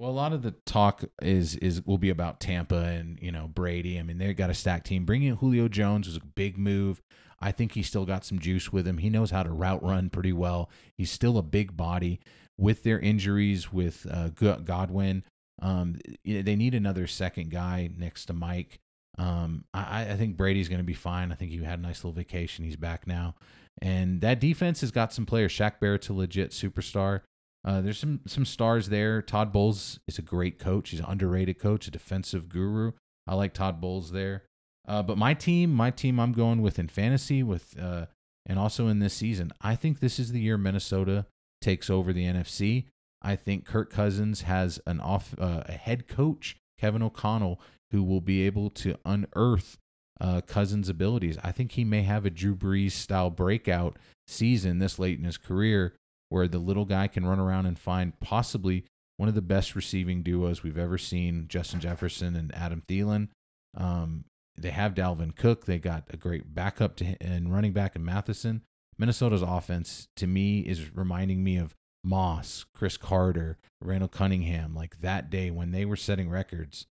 Well, 0.00 0.10
a 0.10 0.12
lot 0.12 0.32
of 0.32 0.42
the 0.42 0.52
talk 0.66 1.04
is 1.22 1.56
is 1.56 1.84
will 1.86 1.98
be 1.98 2.10
about 2.10 2.40
Tampa 2.40 2.76
and 2.76 3.18
you 3.22 3.30
know 3.30 3.46
Brady. 3.46 3.98
I 3.98 4.02
mean, 4.02 4.18
they 4.18 4.34
got 4.34 4.50
a 4.50 4.54
stacked 4.54 4.86
team. 4.86 5.04
Bringing 5.04 5.28
in 5.28 5.36
Julio 5.36 5.68
Jones 5.68 6.08
was 6.08 6.16
a 6.16 6.20
big 6.20 6.58
move. 6.58 7.02
I 7.38 7.52
think 7.52 7.72
he's 7.72 7.86
still 7.86 8.04
got 8.04 8.24
some 8.24 8.38
juice 8.38 8.72
with 8.72 8.86
him. 8.86 8.98
He 8.98 9.10
knows 9.10 9.30
how 9.30 9.42
to 9.44 9.50
route 9.50 9.82
run 9.82 10.10
pretty 10.10 10.32
well. 10.32 10.70
He's 10.96 11.10
still 11.10 11.38
a 11.38 11.42
big 11.42 11.76
body 11.76 12.20
with 12.60 12.82
their 12.82 13.00
injuries 13.00 13.72
with 13.72 14.06
uh, 14.10 14.28
Godwin. 14.28 15.24
Um, 15.62 15.96
they 16.24 16.56
need 16.56 16.74
another 16.74 17.06
second 17.06 17.50
guy 17.50 17.90
next 17.96 18.26
to 18.26 18.32
Mike. 18.32 18.78
Um, 19.18 19.64
I, 19.74 20.10
I 20.10 20.16
think 20.16 20.36
Brady's 20.36 20.68
going 20.68 20.78
to 20.80 20.84
be 20.84 20.94
fine. 20.94 21.32
I 21.32 21.34
think 21.34 21.50
he 21.50 21.62
had 21.62 21.78
a 21.78 21.82
nice 21.82 22.04
little 22.04 22.12
vacation. 22.12 22.64
He's 22.64 22.76
back 22.76 23.06
now, 23.06 23.34
and 23.82 24.20
that 24.20 24.40
defense 24.40 24.80
has 24.82 24.90
got 24.90 25.12
some 25.12 25.26
players. 25.26 25.52
Shaq 25.52 25.80
Barrett's 25.80 26.08
a 26.08 26.12
legit 26.12 26.50
superstar. 26.52 27.22
Uh, 27.64 27.80
there's 27.80 27.98
some 27.98 28.20
some 28.26 28.44
stars 28.44 28.88
there. 28.88 29.20
Todd 29.20 29.52
Bowles 29.52 29.98
is 30.06 30.18
a 30.18 30.22
great 30.22 30.58
coach. 30.58 30.90
He's 30.90 31.00
an 31.00 31.06
underrated 31.08 31.58
coach, 31.58 31.88
a 31.88 31.90
defensive 31.90 32.48
guru. 32.48 32.92
I 33.26 33.34
like 33.34 33.52
Todd 33.52 33.80
Bowles 33.80 34.12
there. 34.12 34.44
Uh, 34.88 35.02
but 35.02 35.18
my 35.18 35.34
team, 35.34 35.72
my 35.72 35.90
team, 35.90 36.18
I'm 36.18 36.32
going 36.32 36.62
with 36.62 36.78
in 36.78 36.88
fantasy 36.88 37.42
with 37.42 37.78
uh, 37.78 38.06
and 38.46 38.58
also 38.58 38.88
in 38.88 39.00
this 39.00 39.14
season. 39.14 39.52
I 39.60 39.74
think 39.76 40.00
this 40.00 40.18
is 40.18 40.32
the 40.32 40.40
year 40.40 40.56
Minnesota 40.56 41.26
takes 41.60 41.90
over 41.90 42.12
the 42.12 42.24
NFC. 42.24 42.86
I 43.22 43.36
think 43.36 43.66
Kirk 43.66 43.90
Cousins 43.90 44.42
has 44.42 44.80
an 44.86 45.00
off 45.00 45.34
uh, 45.38 45.62
a 45.66 45.72
head 45.72 46.08
coach, 46.08 46.56
Kevin 46.78 47.02
O'Connell, 47.02 47.60
who 47.90 48.02
will 48.02 48.20
be 48.20 48.46
able 48.46 48.70
to 48.70 48.96
unearth 49.04 49.78
uh, 50.20 50.40
Cousins' 50.42 50.88
abilities. 50.88 51.38
I 51.42 51.52
think 51.52 51.72
he 51.72 51.84
may 51.84 52.02
have 52.02 52.24
a 52.24 52.30
Drew 52.30 52.54
Brees 52.54 52.92
style 52.92 53.30
breakout 53.30 53.98
season 54.26 54.78
this 54.78 54.98
late 54.98 55.18
in 55.18 55.24
his 55.24 55.38
career, 55.38 55.94
where 56.28 56.48
the 56.48 56.58
little 56.58 56.84
guy 56.84 57.08
can 57.08 57.26
run 57.26 57.40
around 57.40 57.66
and 57.66 57.78
find 57.78 58.18
possibly 58.20 58.84
one 59.16 59.28
of 59.28 59.34
the 59.34 59.42
best 59.42 59.74
receiving 59.74 60.22
duos 60.22 60.62
we've 60.62 60.78
ever 60.78 60.96
seen, 60.96 61.46
Justin 61.48 61.80
Jefferson 61.80 62.36
and 62.36 62.54
Adam 62.54 62.82
Thielen. 62.88 63.28
Um, 63.76 64.24
they 64.56 64.70
have 64.70 64.94
Dalvin 64.94 65.36
Cook. 65.36 65.66
They 65.66 65.78
got 65.78 66.04
a 66.10 66.16
great 66.16 66.54
backup 66.54 66.96
to 66.96 67.16
and 67.20 67.52
running 67.52 67.72
back 67.72 67.96
in 67.96 68.04
Mattison. 68.04 68.62
Minnesota's 69.00 69.42
offense 69.42 70.08
to 70.16 70.26
me 70.26 70.60
is 70.60 70.94
reminding 70.94 71.42
me 71.42 71.56
of 71.56 71.74
Moss, 72.04 72.66
Cris 72.74 72.98
Carter, 72.98 73.58
Randall 73.80 74.08
Cunningham, 74.08 74.74
like 74.74 75.00
that 75.00 75.30
day 75.30 75.50
when 75.50 75.72
they 75.72 75.86
were 75.86 75.96
setting 75.96 76.28
records. 76.28 76.86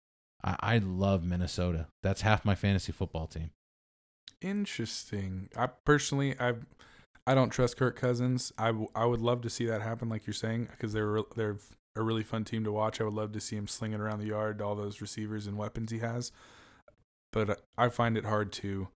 I, 0.43 0.55
I 0.59 0.77
love 0.77 1.23
Minnesota. 1.23 1.87
That's 2.03 2.21
half 2.21 2.45
my 2.45 2.53
fantasy 2.53 2.91
football 2.91 3.25
team. 3.25 3.49
Interesting. 4.39 5.49
I 5.57 5.65
personally, 5.65 6.35
I 6.39 6.53
I 7.27 7.33
don't 7.33 7.49
trust 7.49 7.77
Kirk 7.77 7.95
Cousins. 7.95 8.53
I, 8.57 8.67
w- 8.67 8.89
I 8.93 9.05
would 9.05 9.21
love 9.21 9.41
to 9.41 9.49
see 9.49 9.65
that 9.65 9.81
happen, 9.81 10.07
like 10.07 10.27
you're 10.27 10.35
saying, 10.35 10.67
because 10.69 10.93
they're 10.93 11.21
they're 11.35 11.57
a 11.95 12.03
really 12.03 12.23
fun 12.23 12.43
team 12.43 12.63
to 12.65 12.71
watch. 12.71 13.01
I 13.01 13.05
would 13.05 13.13
love 13.13 13.31
to 13.31 13.39
see 13.39 13.55
him 13.55 13.67
slinging 13.67 13.99
around 13.99 14.19
the 14.19 14.27
yard, 14.27 14.61
all 14.61 14.75
those 14.75 15.01
receivers 15.01 15.47
and 15.47 15.57
weapons 15.57 15.91
he 15.91 15.99
has. 15.99 16.31
But 17.31 17.63
I 17.77 17.89
find 17.89 18.15
it 18.15 18.25
hard 18.25 18.51
to 18.53 18.89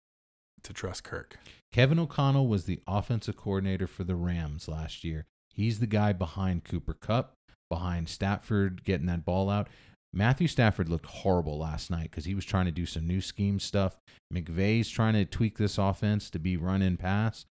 to 0.63 0.73
trust 0.73 1.03
Kirk. 1.03 1.37
Kevin 1.71 1.99
O'Connell 1.99 2.47
was 2.47 2.65
the 2.65 2.79
offensive 2.87 3.37
coordinator 3.37 3.87
for 3.87 4.03
the 4.03 4.15
Rams 4.15 4.67
last 4.67 5.03
year. 5.03 5.25
He's 5.53 5.79
the 5.79 5.87
guy 5.87 6.13
behind 6.13 6.63
Cooper 6.63 6.93
Kupp, 6.93 7.33
behind 7.69 8.09
Stafford 8.09 8.83
getting 8.83 9.07
that 9.07 9.25
ball 9.25 9.49
out. 9.49 9.67
Matthew 10.13 10.47
Stafford 10.47 10.89
looked 10.89 11.05
horrible 11.05 11.57
last 11.57 11.91
night 11.91 12.09
because 12.09 12.25
he 12.25 12.33
was 12.33 12.45
trying 12.45 12.65
to 12.65 12.71
do 12.71 12.85
some 12.85 13.05
new 13.05 13.21
scheme 13.21 13.59
stuff. 13.59 13.97
McVay's 14.33 14.89
trying 14.89 15.13
to 15.13 15.25
tweak 15.25 15.57
this 15.57 15.77
offense 15.77 16.29
to 16.29 16.39
be 16.39 16.57
run 16.57 16.81
and 16.81 16.97
pass. 16.97 17.45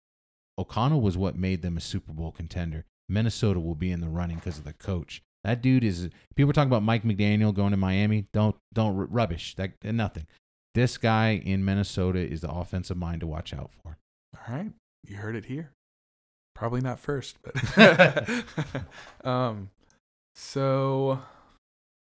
O'Connell 0.57 1.01
was 1.01 1.17
what 1.17 1.35
made 1.35 1.61
them 1.61 1.77
a 1.77 1.81
Super 1.81 2.13
Bowl 2.13 2.31
contender. 2.31 2.85
Minnesota 3.09 3.59
will 3.59 3.75
be 3.75 3.91
in 3.91 4.01
the 4.01 4.09
running 4.09 4.37
because 4.37 4.57
of 4.57 4.63
the 4.63 4.73
coach. 4.73 5.21
That 5.43 5.61
dude 5.61 5.83
is. 5.83 6.09
People 6.35 6.53
talking 6.53 6.69
about 6.69 6.83
Mike 6.83 7.03
McDaniel 7.03 7.53
going 7.53 7.71
to 7.71 7.77
Miami. 7.77 8.27
Don't 8.33 8.55
don't 8.73 8.95
rubbish. 8.95 9.55
That 9.55 9.71
nothing. 9.83 10.25
This 10.73 10.97
guy 10.97 11.41
in 11.43 11.63
Minnesota 11.63 12.19
is 12.19 12.41
the 12.41 12.49
offensive 12.49 12.97
mind 12.97 13.21
to 13.21 13.27
watch 13.27 13.53
out 13.53 13.71
for. 13.71 13.97
All 14.35 14.55
right, 14.55 14.71
you 15.07 15.17
heard 15.17 15.35
it 15.35 15.45
here. 15.45 15.71
Probably 16.55 16.81
not 16.81 16.99
first, 16.99 17.37
but 17.43 18.29
um. 19.23 19.69
So, 20.35 21.19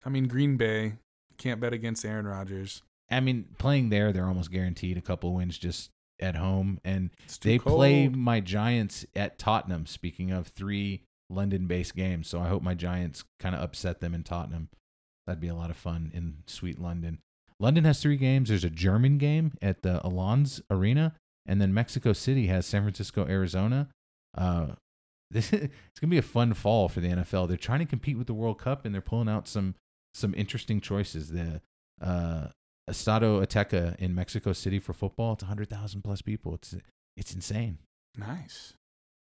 I 0.04 0.10
mean, 0.10 0.28
Green 0.28 0.58
Bay 0.58 0.93
can't 1.38 1.60
bet 1.60 1.73
against 1.73 2.04
Aaron 2.04 2.25
Rodgers. 2.25 2.82
I 3.10 3.19
mean, 3.19 3.45
playing 3.60 3.89
there, 3.89 4.12
they're 4.12 4.25
almost 4.25 4.51
guaranteed 4.51 4.97
a 4.97 5.01
couple 5.01 5.34
wins 5.34 5.58
just 5.60 5.91
at 6.19 6.36
home, 6.36 6.80
and 6.84 7.12
they 7.41 7.60
cold. 7.60 7.75
play 7.75 8.08
my 8.08 8.39
Giants 8.39 9.06
at 9.15 9.38
Tottenham. 9.38 9.86
Speaking 9.86 10.32
of 10.32 10.47
three 10.47 11.04
London-based 11.30 11.95
games, 11.95 12.28
so 12.28 12.39
I 12.39 12.47
hope 12.47 12.63
my 12.63 12.73
Giants 12.73 13.23
kind 13.39 13.54
of 13.54 13.62
upset 13.62 13.99
them 13.99 14.15
in 14.15 14.23
Tottenham. 14.23 14.69
That'd 15.28 15.41
be 15.41 15.47
a 15.47 15.56
lot 15.56 15.69
of 15.69 15.78
fun 15.78 16.12
in 16.13 16.38
sweet 16.47 16.80
London. 16.80 17.19
London 17.60 17.86
has 17.86 18.02
three 18.02 18.18
games. 18.18 18.50
There's 18.50 18.63
a 18.63 18.70
German 18.70 19.18
game 19.18 19.54
at 19.62 19.82
the 19.82 20.02
Allianz 20.04 20.62
Arena, 20.70 21.15
and 21.46 21.62
then 21.62 21.74
Mexico 21.74 22.13
City 22.13 22.48
has 22.48 22.65
San 22.65 22.82
Francisco, 22.82 23.26
Arizona. 23.28 23.89
Uh, 24.38 24.68
this 25.32 25.52
it's 25.54 26.00
gonna 26.00 26.12
be 26.12 26.18
a 26.18 26.22
fun 26.22 26.54
fall 26.54 26.88
for 26.88 27.02
the 27.02 27.08
NFL. 27.08 27.48
They're 27.48 27.58
trying 27.58 27.80
to 27.80 27.86
compete 27.86 28.18
with 28.18 28.28
the 28.28 28.34
World 28.34 28.60
Cup, 28.60 28.86
and 28.86 28.94
they're 28.94 29.02
pulling 29.02 29.30
out 29.30 29.48
some 29.48 29.76
some 30.13 30.34
interesting 30.36 30.80
choices. 30.82 31.32
The 31.32 31.62
uh, 32.02 32.48
Estadio 32.89 33.44
Azteca 33.44 33.96
in 33.98 34.13
Mexico 34.13 34.54
City 34.54 34.80
for 34.80 34.94
football. 34.94 35.34
It's 35.34 35.44
100,000 35.44 36.04
plus 36.04 36.22
people. 36.22 36.54
It's 36.56 36.76
it's 37.18 37.34
insane. 37.34 37.80
Nice. 38.18 38.74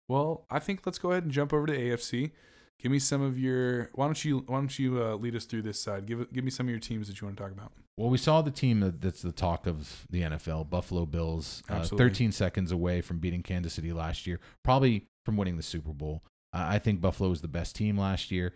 Well, 0.08 0.44
I 0.50 0.58
think 0.58 0.84
let's 0.86 0.98
go 0.98 1.10
ahead 1.12 1.24
and 1.24 1.32
jump 1.32 1.52
over 1.52 1.66
to 1.66 1.76
AFC. 1.76 2.32
Give 2.80 2.92
me 2.92 2.98
some 3.00 3.22
of 3.22 3.38
your. 3.38 3.90
Why 3.94 4.04
don't 4.06 4.24
you 4.24 4.44
Why 4.46 4.58
don't 4.58 4.78
you 4.78 5.02
uh, 5.02 5.14
lead 5.16 5.34
us 5.34 5.44
through 5.44 5.62
this 5.62 5.80
side? 5.80 6.06
Give 6.06 6.32
Give 6.32 6.44
me 6.44 6.50
some 6.50 6.66
of 6.66 6.70
your 6.70 6.78
teams 6.78 7.08
that 7.08 7.20
you 7.20 7.26
want 7.26 7.36
to 7.36 7.42
talk 7.42 7.52
about. 7.52 7.72
Well, 7.96 8.08
we 8.10 8.18
saw 8.18 8.42
the 8.42 8.52
team 8.52 8.78
that- 8.80 9.00
that's 9.00 9.22
the 9.22 9.32
talk 9.32 9.66
of 9.66 10.06
the 10.08 10.22
NFL, 10.22 10.62
Buffalo 10.70 11.04
Bills, 11.04 11.64
uh, 11.68 11.74
Absolutely. 11.74 12.08
13 12.10 12.32
seconds 12.32 12.70
away 12.70 13.00
from 13.00 13.18
beating 13.18 13.42
Kansas 13.42 13.72
City 13.72 13.92
last 13.92 14.24
year, 14.24 14.38
probably 14.62 15.08
from 15.24 15.36
winning 15.36 15.56
the 15.56 15.64
Super 15.64 15.92
Bowl. 15.92 16.22
Uh, 16.52 16.64
I 16.68 16.78
think 16.78 17.00
Buffalo 17.00 17.28
was 17.30 17.40
the 17.40 17.48
best 17.48 17.74
team 17.74 17.98
last 17.98 18.30
year. 18.30 18.54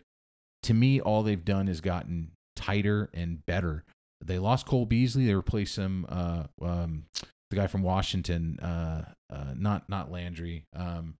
To 0.63 0.75
me, 0.75 1.01
all 1.01 1.25
they've 1.25 1.45
done 1.45 1.67
is 1.67 1.81
gotten 1.81 2.31
tighter 2.55 3.11
and 3.13 3.45
better. 3.45 3.85
They 4.25 4.39
lost 4.39 4.67
Cole 4.67 4.87
Beasley. 4.87 5.27
They 5.27 5.35
replaced 5.35 5.75
him, 5.75 6.07
uh, 6.09 6.45
um, 6.61 7.07
the 7.51 7.57
guy 7.57 7.67
from 7.67 7.83
Washington, 7.83 8.61
uh, 8.61 9.13
uh, 9.29 9.55
not 9.57 9.89
not 9.89 10.13
Landry, 10.13 10.67
um, 10.73 11.17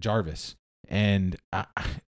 Jarvis. 0.00 0.56
And 0.88 1.36
I, 1.52 1.66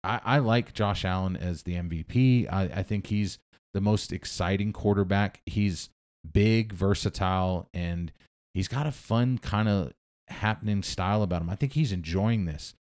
I, 0.05 0.21
I 0.25 0.39
like 0.39 0.73
Josh 0.73 1.05
Allen 1.05 1.37
as 1.37 1.63
the 1.63 1.75
MVP. 1.75 2.51
I, 2.51 2.63
I 2.63 2.83
think 2.83 3.09
he's 3.09 3.39
the 3.75 3.81
most 3.81 4.13
exciting 4.13 4.73
quarterback. 4.73 5.41
He's 5.47 5.91
big, 6.31 6.73
versatile, 6.73 7.69
and 7.75 8.13
he's 8.55 8.69
got 8.69 8.87
a 8.87 8.93
fun 8.93 9.39
kind 9.39 9.69
of 9.69 9.93
happening 10.29 10.83
style 10.83 11.23
about 11.23 11.43
him. 11.43 11.51
I 11.51 11.57
think 11.57 11.73
he's 11.73 11.93
enjoying 11.93 12.45
this. 12.45 12.75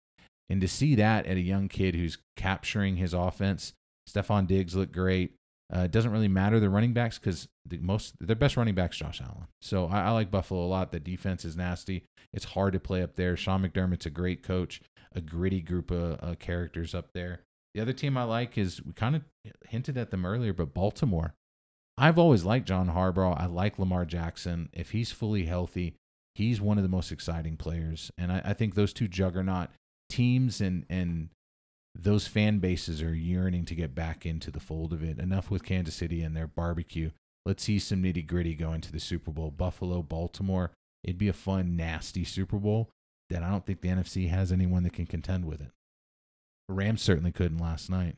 And 0.49 0.61
to 0.61 0.67
see 0.67 0.95
that 0.95 1.27
at 1.27 1.37
a 1.37 1.41
young 1.41 1.67
kid 1.67 1.95
who's 1.95 2.17
capturing 2.35 2.95
his 2.95 3.13
offense, 3.13 3.73
Stefon 4.09 4.47
Diggs 4.47 4.75
looked 4.75 4.93
great. 4.93 5.33
Uh, 5.71 5.81
it 5.81 5.91
doesn't 5.91 6.11
really 6.11 6.27
matter 6.27 6.59
the 6.59 6.69
running 6.69 6.93
backs 6.93 7.19
because 7.19 7.47
the 7.63 7.77
most 7.77 8.15
their 8.19 8.35
best 8.35 8.57
running 8.57 8.73
backs 8.73 8.97
Josh 8.97 9.21
Allen. 9.21 9.45
So 9.61 9.85
I, 9.85 10.05
I 10.05 10.09
like 10.11 10.31
Buffalo 10.31 10.63
a 10.63 10.65
lot. 10.65 10.91
The 10.91 10.99
defense 10.99 11.45
is 11.45 11.55
nasty. 11.55 12.05
It's 12.33 12.45
hard 12.45 12.73
to 12.73 12.79
play 12.79 13.03
up 13.03 13.15
there. 13.15 13.37
Sean 13.37 13.61
McDermott's 13.61 14.07
a 14.07 14.09
great 14.09 14.41
coach. 14.41 14.81
A 15.15 15.21
gritty 15.21 15.61
group 15.61 15.91
of 15.91 16.19
uh, 16.21 16.35
characters 16.35 16.93
up 16.93 17.13
there. 17.13 17.41
The 17.73 17.81
other 17.81 17.93
team 17.93 18.17
I 18.17 18.23
like 18.23 18.57
is 18.57 18.83
we 18.83 18.93
kind 18.93 19.15
of 19.15 19.23
hinted 19.67 19.97
at 19.97 20.11
them 20.11 20.25
earlier, 20.25 20.53
but 20.53 20.73
Baltimore. 20.73 21.33
I've 21.97 22.17
always 22.17 22.45
liked 22.45 22.67
John 22.67 22.89
Harbaugh. 22.89 23.39
I 23.39 23.45
like 23.45 23.77
Lamar 23.77 24.05
Jackson. 24.05 24.69
If 24.73 24.91
he's 24.91 25.11
fully 25.11 25.45
healthy, 25.45 25.95
he's 26.33 26.61
one 26.61 26.77
of 26.77 26.83
the 26.83 26.89
most 26.89 27.11
exciting 27.11 27.57
players. 27.57 28.11
And 28.17 28.31
I, 28.31 28.41
I 28.45 28.53
think 28.53 28.75
those 28.75 28.93
two 28.93 29.07
juggernaut 29.07 29.69
teams 30.09 30.61
and 30.61 30.85
and 30.89 31.29
those 31.93 32.27
fan 32.27 32.59
bases 32.59 33.01
are 33.01 33.13
yearning 33.13 33.65
to 33.65 33.75
get 33.75 33.93
back 33.93 34.25
into 34.25 34.49
the 34.51 34.59
fold 34.59 34.93
of 34.93 35.03
it. 35.03 35.19
Enough 35.19 35.51
with 35.51 35.65
Kansas 35.65 35.95
City 35.95 36.21
and 36.21 36.37
their 36.37 36.47
barbecue. 36.47 37.11
Let's 37.45 37.63
see 37.63 37.79
some 37.79 38.03
nitty 38.03 38.25
gritty 38.25 38.55
go 38.55 38.73
into 38.73 38.91
the 38.91 38.99
Super 38.99 39.31
Bowl. 39.31 39.51
Buffalo, 39.51 40.01
Baltimore. 40.01 40.71
It'd 41.03 41.17
be 41.17 41.29
a 41.29 41.33
fun, 41.33 41.75
nasty 41.75 42.23
Super 42.23 42.57
Bowl 42.57 42.89
that 43.29 43.43
I 43.43 43.49
don't 43.49 43.65
think 43.65 43.81
the 43.81 43.89
NFC 43.89 44.29
has 44.29 44.51
anyone 44.51 44.83
that 44.83 44.93
can 44.93 45.05
contend 45.05 45.45
with 45.45 45.61
it. 45.61 45.71
The 46.67 46.73
Rams 46.73 47.01
certainly 47.01 47.31
couldn't 47.31 47.57
last 47.57 47.89
night. 47.89 48.15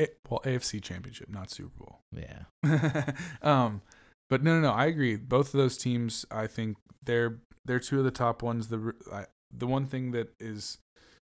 A- 0.00 0.08
well, 0.28 0.40
AFC 0.44 0.82
Championship, 0.82 1.28
not 1.28 1.50
Super 1.50 1.78
Bowl. 1.78 2.00
Yeah. 2.12 3.12
um, 3.42 3.82
but 4.28 4.42
no, 4.42 4.54
no, 4.54 4.68
no. 4.68 4.72
I 4.72 4.86
agree. 4.86 5.16
Both 5.16 5.48
of 5.48 5.58
those 5.58 5.76
teams, 5.76 6.26
I 6.30 6.46
think 6.46 6.76
they're 7.04 7.38
they're 7.64 7.80
two 7.80 7.98
of 7.98 8.04
the 8.04 8.10
top 8.10 8.42
ones. 8.42 8.68
The 8.68 8.94
I, 9.12 9.26
the 9.52 9.66
one 9.66 9.86
thing 9.86 10.10
that 10.12 10.34
is 10.40 10.78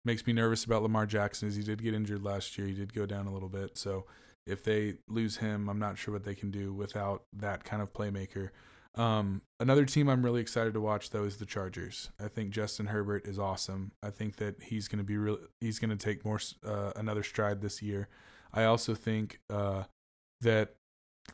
makes 0.06 0.26
me 0.26 0.34
nervous 0.34 0.63
about 0.63 0.84
Lamar 0.84 1.06
Jackson 1.06 1.48
is 1.48 1.56
he 1.56 1.63
did 1.63 1.84
get 1.84 1.94
injured 1.94 2.24
last 2.24 2.58
year. 2.58 2.67
He 2.67 2.74
did 2.74 2.94
go 2.94 3.06
down 3.06 3.28
a 3.28 3.34
little 3.34 3.50
bit. 3.50 3.78
So 3.78 4.06
if 4.48 4.63
they 4.63 4.96
lose 5.08 5.38
him, 5.38 5.70
I'm 5.70 5.80
not 5.80 5.98
sure 5.98 6.13
what 6.13 6.24
they 6.24 6.36
can 6.36 6.52
do 6.52 6.74
without 6.74 7.24
that 7.34 7.63
kind 7.63 7.82
of 7.82 7.94
playmaker. 7.94 8.50
Um, 8.96 9.42
another 9.60 9.86
team 9.86 10.10
I'm 10.10 10.24
really 10.24 10.42
excited 10.42 10.74
to 10.74 10.82
watch 10.82 11.12
though 11.12 11.24
is 11.24 11.38
the 11.38 11.46
Chargers. 11.46 12.10
I 12.20 12.28
think 12.28 12.50
Justin 12.52 12.88
Herbert 12.88 13.26
is 13.26 13.40
awesome. 13.40 13.92
I 14.04 14.10
think 14.10 14.36
that 14.38 14.62
he's 14.64 14.88
going 14.88 14.98
to 14.98 15.04
be 15.06 15.18
real. 15.18 15.38
He's 15.62 15.80
going 15.80 15.92
to 15.92 15.96
take 15.96 16.26
more 16.26 16.40
uh, 16.66 16.92
another 16.96 17.24
stride 17.24 17.62
this 17.62 17.82
year. 17.82 18.10
I 18.54 18.66
also 18.66 18.94
think 18.96 19.40
uh, 19.50 19.84
that 20.42 20.76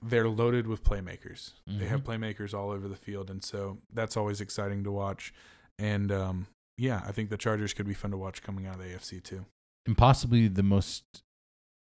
they're 0.04 0.30
loaded 0.30 0.68
with 0.68 0.84
playmakers. 0.84 1.54
They 1.66 1.86
have 1.88 2.04
playmakers 2.04 2.54
all 2.54 2.70
over 2.70 2.88
the 2.88 2.96
field, 2.96 3.32
and 3.32 3.44
so 3.44 3.80
that's 3.92 4.16
always 4.16 4.40
exciting 4.42 4.84
to 4.84 4.92
watch. 4.92 5.34
And 5.80 6.12
um, 6.12 6.48
yeah, 6.78 7.02
I 7.08 7.12
think 7.12 7.30
the 7.32 7.38
Chargers 7.38 7.74
could 7.74 7.88
be 7.88 7.96
fun 7.96 8.12
to 8.12 8.18
watch 8.18 8.44
coming 8.44 8.68
out 8.68 8.76
of 8.76 8.82
the 8.82 8.88
AFC 8.90 9.24
too. 9.24 9.46
and 9.88 9.98
possibly 9.98 10.48
the 10.48 10.62
most 10.64 11.04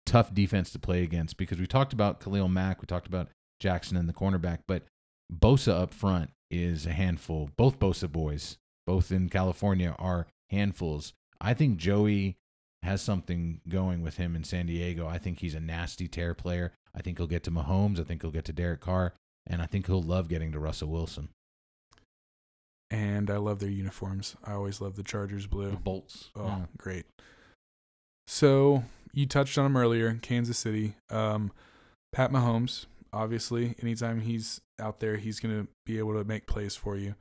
tough 0.05 0.31
defense 0.33 0.69
to 0.71 0.77
play 0.79 1.01
against 1.01 1.37
because 1.37 1.57
we 1.57 1.65
talked 1.65 1.93
about 1.93 2.19
Khalil 2.19 2.49
Mack, 2.49 2.81
we 2.81 2.85
talked 2.85 3.07
about 3.07 3.29
Jackson 3.59 3.97
and 3.97 4.07
the 4.07 4.13
cornerback, 4.13 4.59
but 4.67 4.83
Bosa 5.33 5.73
up 5.73 5.93
front 5.93 6.31
is 6.51 6.85
a 6.85 6.91
handful. 6.93 7.49
Both 7.57 7.79
Bosa 7.79 8.11
boys, 8.11 8.57
both 8.85 9.11
in 9.11 9.29
California, 9.29 9.95
are 9.99 10.27
handfuls. 10.49 11.13
I 11.41 11.53
think 11.53 11.77
Joey 11.77 12.37
has 12.83 13.01
something 13.01 13.61
going 13.67 14.01
with 14.03 14.17
him 14.17 14.35
in 14.35 14.43
San 14.43 14.67
Diego. 14.67 15.07
I 15.07 15.17
think 15.17 15.39
he's 15.39 15.55
a 15.55 15.59
nasty 15.59 16.07
tear 16.07 16.33
player. 16.33 16.71
I 16.95 17.01
think 17.01 17.17
he'll 17.17 17.27
get 17.27 17.43
to 17.43 17.51
Mahomes. 17.51 17.99
I 17.99 18.03
think 18.03 18.21
he'll 18.21 18.31
get 18.31 18.45
to 18.45 18.53
Derek 18.53 18.79
Carr. 18.81 19.13
And 19.47 19.61
I 19.61 19.65
think 19.65 19.87
he'll 19.87 20.01
love 20.01 20.27
getting 20.27 20.51
to 20.51 20.59
Russell 20.59 20.89
Wilson. 20.89 21.29
And 22.91 23.29
I 23.31 23.37
love 23.37 23.59
their 23.59 23.69
uniforms. 23.69 24.35
I 24.43 24.53
always 24.53 24.79
love 24.79 24.95
the 24.95 25.03
Chargers 25.03 25.43
The 25.43 25.49
blue. 25.49 25.71
Bolts. 25.77 26.29
Oh, 26.35 26.45
Yeah. 26.45 26.65
great. 26.77 27.05
So 28.27 28.83
you 29.13 29.25
touched 29.25 29.57
on 29.57 29.65
him 29.65 29.77
earlier, 29.77 30.13
Kansas 30.21 30.57
City. 30.57 30.95
Um, 31.09 31.51
Pat 32.13 32.31
Mahomes, 32.31 32.85
obviously, 33.11 33.75
anytime 33.81 34.21
he's 34.21 34.61
out 34.79 34.99
there, 34.99 35.17
he's 35.17 35.39
going 35.39 35.61
to 35.61 35.67
be 35.85 35.97
able 35.97 36.13
to 36.13 36.23
make 36.23 36.47
plays 36.47 36.75
for 36.75 36.97
you. 36.97 37.15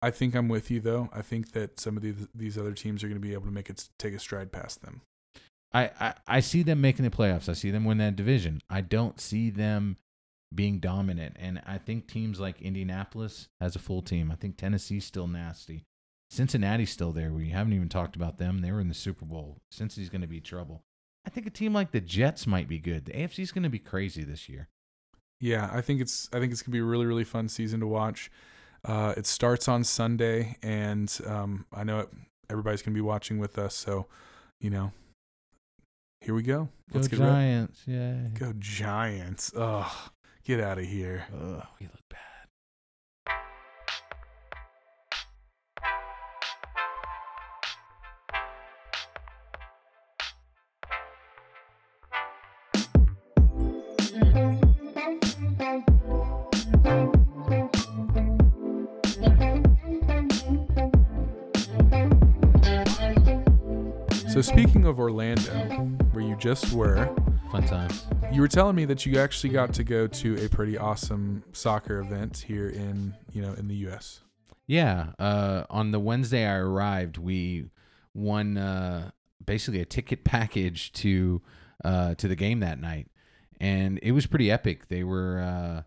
I 0.00 0.10
think 0.10 0.34
I'm 0.34 0.48
with 0.48 0.70
you 0.70 0.80
though. 0.80 1.08
I 1.12 1.22
think 1.22 1.52
that 1.52 1.78
some 1.78 1.96
of 1.96 2.02
these 2.02 2.26
these 2.34 2.58
other 2.58 2.72
teams 2.72 3.04
are 3.04 3.08
going 3.08 3.20
to 3.20 3.26
be 3.26 3.34
able 3.34 3.44
to 3.44 3.52
make 3.52 3.70
it 3.70 3.88
take 3.98 4.14
a 4.14 4.18
stride 4.18 4.50
past 4.50 4.82
them. 4.82 5.02
I, 5.72 5.90
I, 5.98 6.14
I 6.26 6.40
see 6.40 6.62
them 6.62 6.80
making 6.80 7.04
the 7.04 7.10
playoffs. 7.10 7.48
I 7.48 7.54
see 7.54 7.70
them 7.70 7.84
win 7.84 7.98
that 7.98 8.16
division. 8.16 8.60
I 8.68 8.82
don't 8.82 9.20
see 9.20 9.48
them 9.48 9.96
being 10.54 10.80
dominant. 10.80 11.36
And 11.38 11.62
I 11.66 11.78
think 11.78 12.06
teams 12.06 12.38
like 12.38 12.60
Indianapolis 12.60 13.48
has 13.60 13.74
a 13.74 13.78
full 13.78 14.02
team. 14.02 14.30
I 14.30 14.34
think 14.34 14.56
Tennessee's 14.56 15.06
still 15.06 15.26
nasty. 15.26 15.84
Cincinnati's 16.30 16.90
still 16.90 17.12
there. 17.12 17.30
We 17.30 17.50
haven't 17.50 17.72
even 17.72 17.88
talked 17.88 18.16
about 18.16 18.38
them. 18.38 18.60
They 18.60 18.72
were 18.72 18.80
in 18.80 18.88
the 18.88 18.94
Super 18.94 19.24
Bowl. 19.24 19.58
Cincinnati's 19.70 20.10
going 20.10 20.22
to 20.22 20.26
be 20.26 20.40
trouble. 20.40 20.82
I 21.26 21.30
think 21.30 21.46
a 21.46 21.50
team 21.50 21.72
like 21.72 21.92
the 21.92 22.00
Jets 22.00 22.46
might 22.46 22.68
be 22.68 22.78
good. 22.78 23.04
The 23.04 23.12
AFC's 23.12 23.52
going 23.52 23.62
to 23.62 23.70
be 23.70 23.78
crazy 23.78 24.24
this 24.24 24.48
year. 24.48 24.68
Yeah, 25.42 25.68
I 25.72 25.80
think 25.80 26.00
it's 26.00 26.28
I 26.32 26.38
think 26.38 26.52
it's 26.52 26.62
gonna 26.62 26.72
be 26.72 26.78
a 26.78 26.84
really 26.84 27.04
really 27.04 27.24
fun 27.24 27.48
season 27.48 27.80
to 27.80 27.86
watch. 27.88 28.30
Uh, 28.84 29.12
it 29.16 29.26
starts 29.26 29.66
on 29.66 29.82
Sunday, 29.82 30.56
and 30.62 31.12
um, 31.26 31.66
I 31.72 31.82
know 31.82 31.98
it, 31.98 32.08
everybody's 32.48 32.80
gonna 32.80 32.94
be 32.94 33.00
watching 33.00 33.38
with 33.38 33.58
us. 33.58 33.74
So, 33.74 34.06
you 34.60 34.70
know, 34.70 34.92
here 36.20 36.32
we 36.34 36.44
go. 36.44 36.68
Let's 36.94 37.08
Go 37.08 37.16
get. 37.16 37.24
Giants. 37.24 37.82
Yeah. 37.88 38.28
Go 38.34 38.52
Giants. 38.56 39.52
Ugh, 39.56 39.90
get 40.44 40.60
out 40.60 40.78
of 40.78 40.84
here. 40.84 41.24
Ugh, 41.34 41.66
we 41.80 41.86
look 41.86 42.08
bad. 42.08 42.20
Speaking 64.42 64.84
of 64.86 64.98
Orlando, 64.98 65.52
where 66.12 66.24
you 66.24 66.36
just 66.36 66.72
were, 66.72 67.14
Fun 67.50 67.64
times. 67.66 68.06
you 68.32 68.40
were 68.40 68.48
telling 68.48 68.74
me 68.74 68.84
that 68.86 69.06
you 69.06 69.18
actually 69.18 69.50
got 69.50 69.72
to 69.74 69.84
go 69.84 70.06
to 70.06 70.44
a 70.44 70.48
pretty 70.48 70.76
awesome 70.76 71.44
soccer 71.52 72.00
event 72.00 72.38
here 72.38 72.68
in 72.68 73.14
you 73.32 73.42
know 73.42 73.52
in 73.52 73.68
the 73.68 73.74
U.S. 73.76 74.20
Yeah. 74.66 75.08
Uh, 75.18 75.64
on 75.70 75.90
the 75.92 76.00
Wednesday 76.00 76.46
I 76.46 76.56
arrived, 76.56 77.18
we 77.18 77.66
won 78.14 78.56
uh, 78.56 79.10
basically 79.44 79.80
a 79.80 79.84
ticket 79.84 80.24
package 80.24 80.92
to 80.94 81.42
uh, 81.84 82.14
to 82.16 82.26
the 82.26 82.36
game 82.36 82.60
that 82.60 82.80
night, 82.80 83.08
and 83.60 84.00
it 84.02 84.12
was 84.12 84.26
pretty 84.26 84.50
epic. 84.50 84.88
They 84.88 85.04
were 85.04 85.40
uh, 85.40 85.82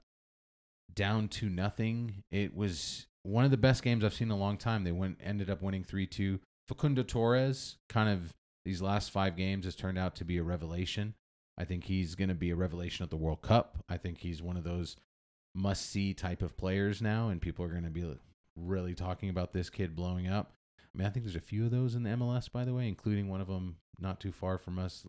down 0.94 1.28
to 1.30 1.50
nothing. 1.50 2.24
It 2.32 2.56
was 2.56 3.08
one 3.24 3.44
of 3.44 3.52
the 3.52 3.58
best 3.58 3.84
games 3.84 4.04
I've 4.04 4.14
seen 4.14 4.28
in 4.28 4.32
a 4.32 4.38
long 4.38 4.58
time. 4.58 4.84
They 4.84 4.92
went 4.92 5.20
ended 5.24 5.50
up 5.50 5.62
winning 5.62 5.84
three 5.84 6.06
two. 6.08 6.40
Facundo 6.68 7.04
Torres, 7.04 7.78
kind 7.90 8.10
of 8.10 8.34
these 8.66 8.82
last 8.82 9.12
five 9.12 9.38
games, 9.38 9.66
has 9.66 9.76
turned 9.76 9.98
out 9.98 10.16
to 10.16 10.26
be 10.26 10.38
a 10.38 10.44
revelation. 10.44 11.14
I 11.58 11.64
think 11.64 11.86
he's 11.86 12.16
going 12.16 12.30
to 12.30 12.36
be 12.36 12.50
a 12.50 12.56
revelation 12.56 13.04
at 13.04 13.10
the 13.10 13.16
World 13.16 13.42
Cup. 13.42 13.84
I 13.88 13.98
think 13.98 14.20
he's 14.20 14.42
one 14.42 14.58
of 14.58 14.64
those 14.64 14.98
must 15.54 15.90
see 15.90 16.14
type 16.14 16.42
of 16.42 16.58
players 16.58 17.02
now, 17.02 17.30
and 17.30 17.42
people 17.42 17.64
are 17.64 17.70
going 17.70 17.84
to 17.84 17.90
be 17.90 18.06
really 18.56 18.94
talking 18.94 19.30
about 19.30 19.54
this 19.54 19.70
kid 19.70 19.96
blowing 19.96 20.28
up. 20.28 20.52
I 20.80 20.98
mean, 20.98 21.08
I 21.08 21.10
think 21.10 21.26
there's 21.26 21.36
a 21.36 21.42
few 21.42 21.66
of 21.66 21.72
those 21.72 21.96
in 21.96 22.04
the 22.04 22.10
MLS, 22.12 22.52
by 22.52 22.66
the 22.66 22.74
way, 22.74 22.88
including 22.88 23.30
one 23.30 23.42
of 23.42 23.48
them 23.48 23.78
not 24.00 24.20
too 24.20 24.32
far 24.32 24.58
from 24.58 24.80
us, 24.80 25.06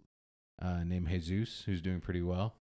uh, 0.63 0.85
named 0.85 1.09
Jesus, 1.09 1.63
who's 1.67 1.81
doing 1.81 2.01
pretty 2.01 2.23
well. 2.23 2.55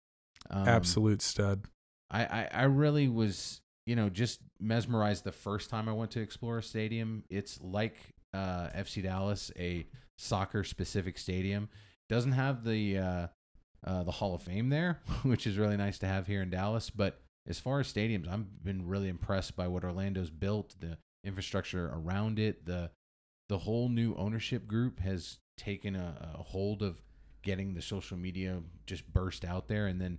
Um, 0.50 0.66
Absolute 0.66 1.22
stud. 1.22 1.66
I, 2.10 2.24
I, 2.24 2.48
I 2.52 2.62
really 2.64 3.08
was, 3.08 3.60
you 3.86 3.96
know, 3.96 4.08
just 4.08 4.40
mesmerized 4.60 5.24
the 5.24 5.32
first 5.32 5.70
time 5.70 5.88
I 5.88 5.92
went 5.92 6.10
to 6.12 6.26
Exploria 6.26 6.64
Stadium. 6.64 7.24
It's 7.30 7.60
like 7.60 7.96
uh, 8.32 8.68
FC 8.76 9.02
Dallas, 9.02 9.50
a 9.58 9.86
soccer 10.18 10.64
specific 10.64 11.18
stadium. 11.18 11.68
Doesn't 12.08 12.32
have 12.32 12.64
the 12.64 12.98
uh, 12.98 13.26
uh, 13.86 14.02
the 14.02 14.12
Hall 14.12 14.34
of 14.34 14.42
Fame 14.42 14.68
there, 14.68 15.00
which 15.22 15.46
is 15.46 15.58
really 15.58 15.76
nice 15.76 15.98
to 15.98 16.06
have 16.06 16.26
here 16.26 16.42
in 16.42 16.50
Dallas. 16.50 16.90
But 16.90 17.20
as 17.46 17.58
far 17.58 17.80
as 17.80 17.92
stadiums, 17.92 18.28
I've 18.28 18.64
been 18.64 18.86
really 18.86 19.08
impressed 19.08 19.56
by 19.56 19.68
what 19.68 19.84
Orlando's 19.84 20.30
built, 20.30 20.74
the 20.80 20.98
infrastructure 21.24 21.90
around 21.94 22.38
it, 22.38 22.64
the 22.66 22.90
the 23.48 23.58
whole 23.58 23.88
new 23.88 24.14
ownership 24.16 24.66
group 24.66 25.00
has 25.00 25.38
taken 25.58 25.94
a, 25.94 26.34
a 26.38 26.42
hold 26.42 26.82
of 26.82 27.02
getting 27.42 27.74
the 27.74 27.82
social 27.82 28.16
media 28.16 28.62
just 28.86 29.06
burst 29.12 29.44
out 29.44 29.68
there, 29.68 29.86
and 29.86 30.00
then 30.00 30.18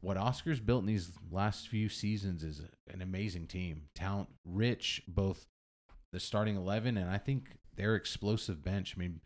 what 0.00 0.16
Oscar's 0.16 0.60
built 0.60 0.80
in 0.80 0.86
these 0.86 1.12
last 1.30 1.68
few 1.68 1.88
seasons 1.88 2.42
is 2.42 2.60
an 2.92 3.02
amazing 3.02 3.46
team, 3.46 3.82
talent 3.94 4.28
rich, 4.44 5.02
both 5.08 5.46
the 6.12 6.20
starting 6.20 6.56
eleven 6.56 6.96
and 6.96 7.10
I 7.10 7.18
think 7.18 7.56
their 7.76 7.94
explosive 7.94 8.64
bench. 8.64 8.94
I 8.96 9.00
mean, 9.00 9.20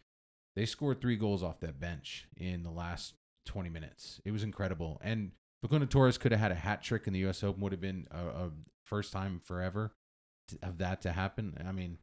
they 0.54 0.66
scored 0.66 1.00
three 1.00 1.16
goals 1.16 1.42
off 1.42 1.60
that 1.60 1.80
bench 1.80 2.26
in 2.36 2.62
the 2.62 2.70
last 2.70 3.14
20 3.46 3.68
minutes. 3.68 4.20
It 4.24 4.32
was 4.32 4.42
incredible. 4.42 5.00
And 5.02 5.32
Facundo 5.62 5.86
Torres 5.86 6.18
could 6.18 6.32
have 6.32 6.40
had 6.40 6.52
a 6.52 6.56
hat 6.56 6.82
trick 6.82 7.06
in 7.06 7.12
the 7.12 7.20
U.S. 7.20 7.42
Open. 7.42 7.60
Would 7.62 7.72
have 7.72 7.80
been 7.80 8.06
a, 8.10 8.26
a 8.26 8.50
first 8.84 9.12
time 9.12 9.40
forever 9.44 9.92
of 10.62 10.78
that 10.78 11.02
to 11.02 11.12
happen. 11.12 11.56
I 11.66 11.72
mean, 11.72 11.98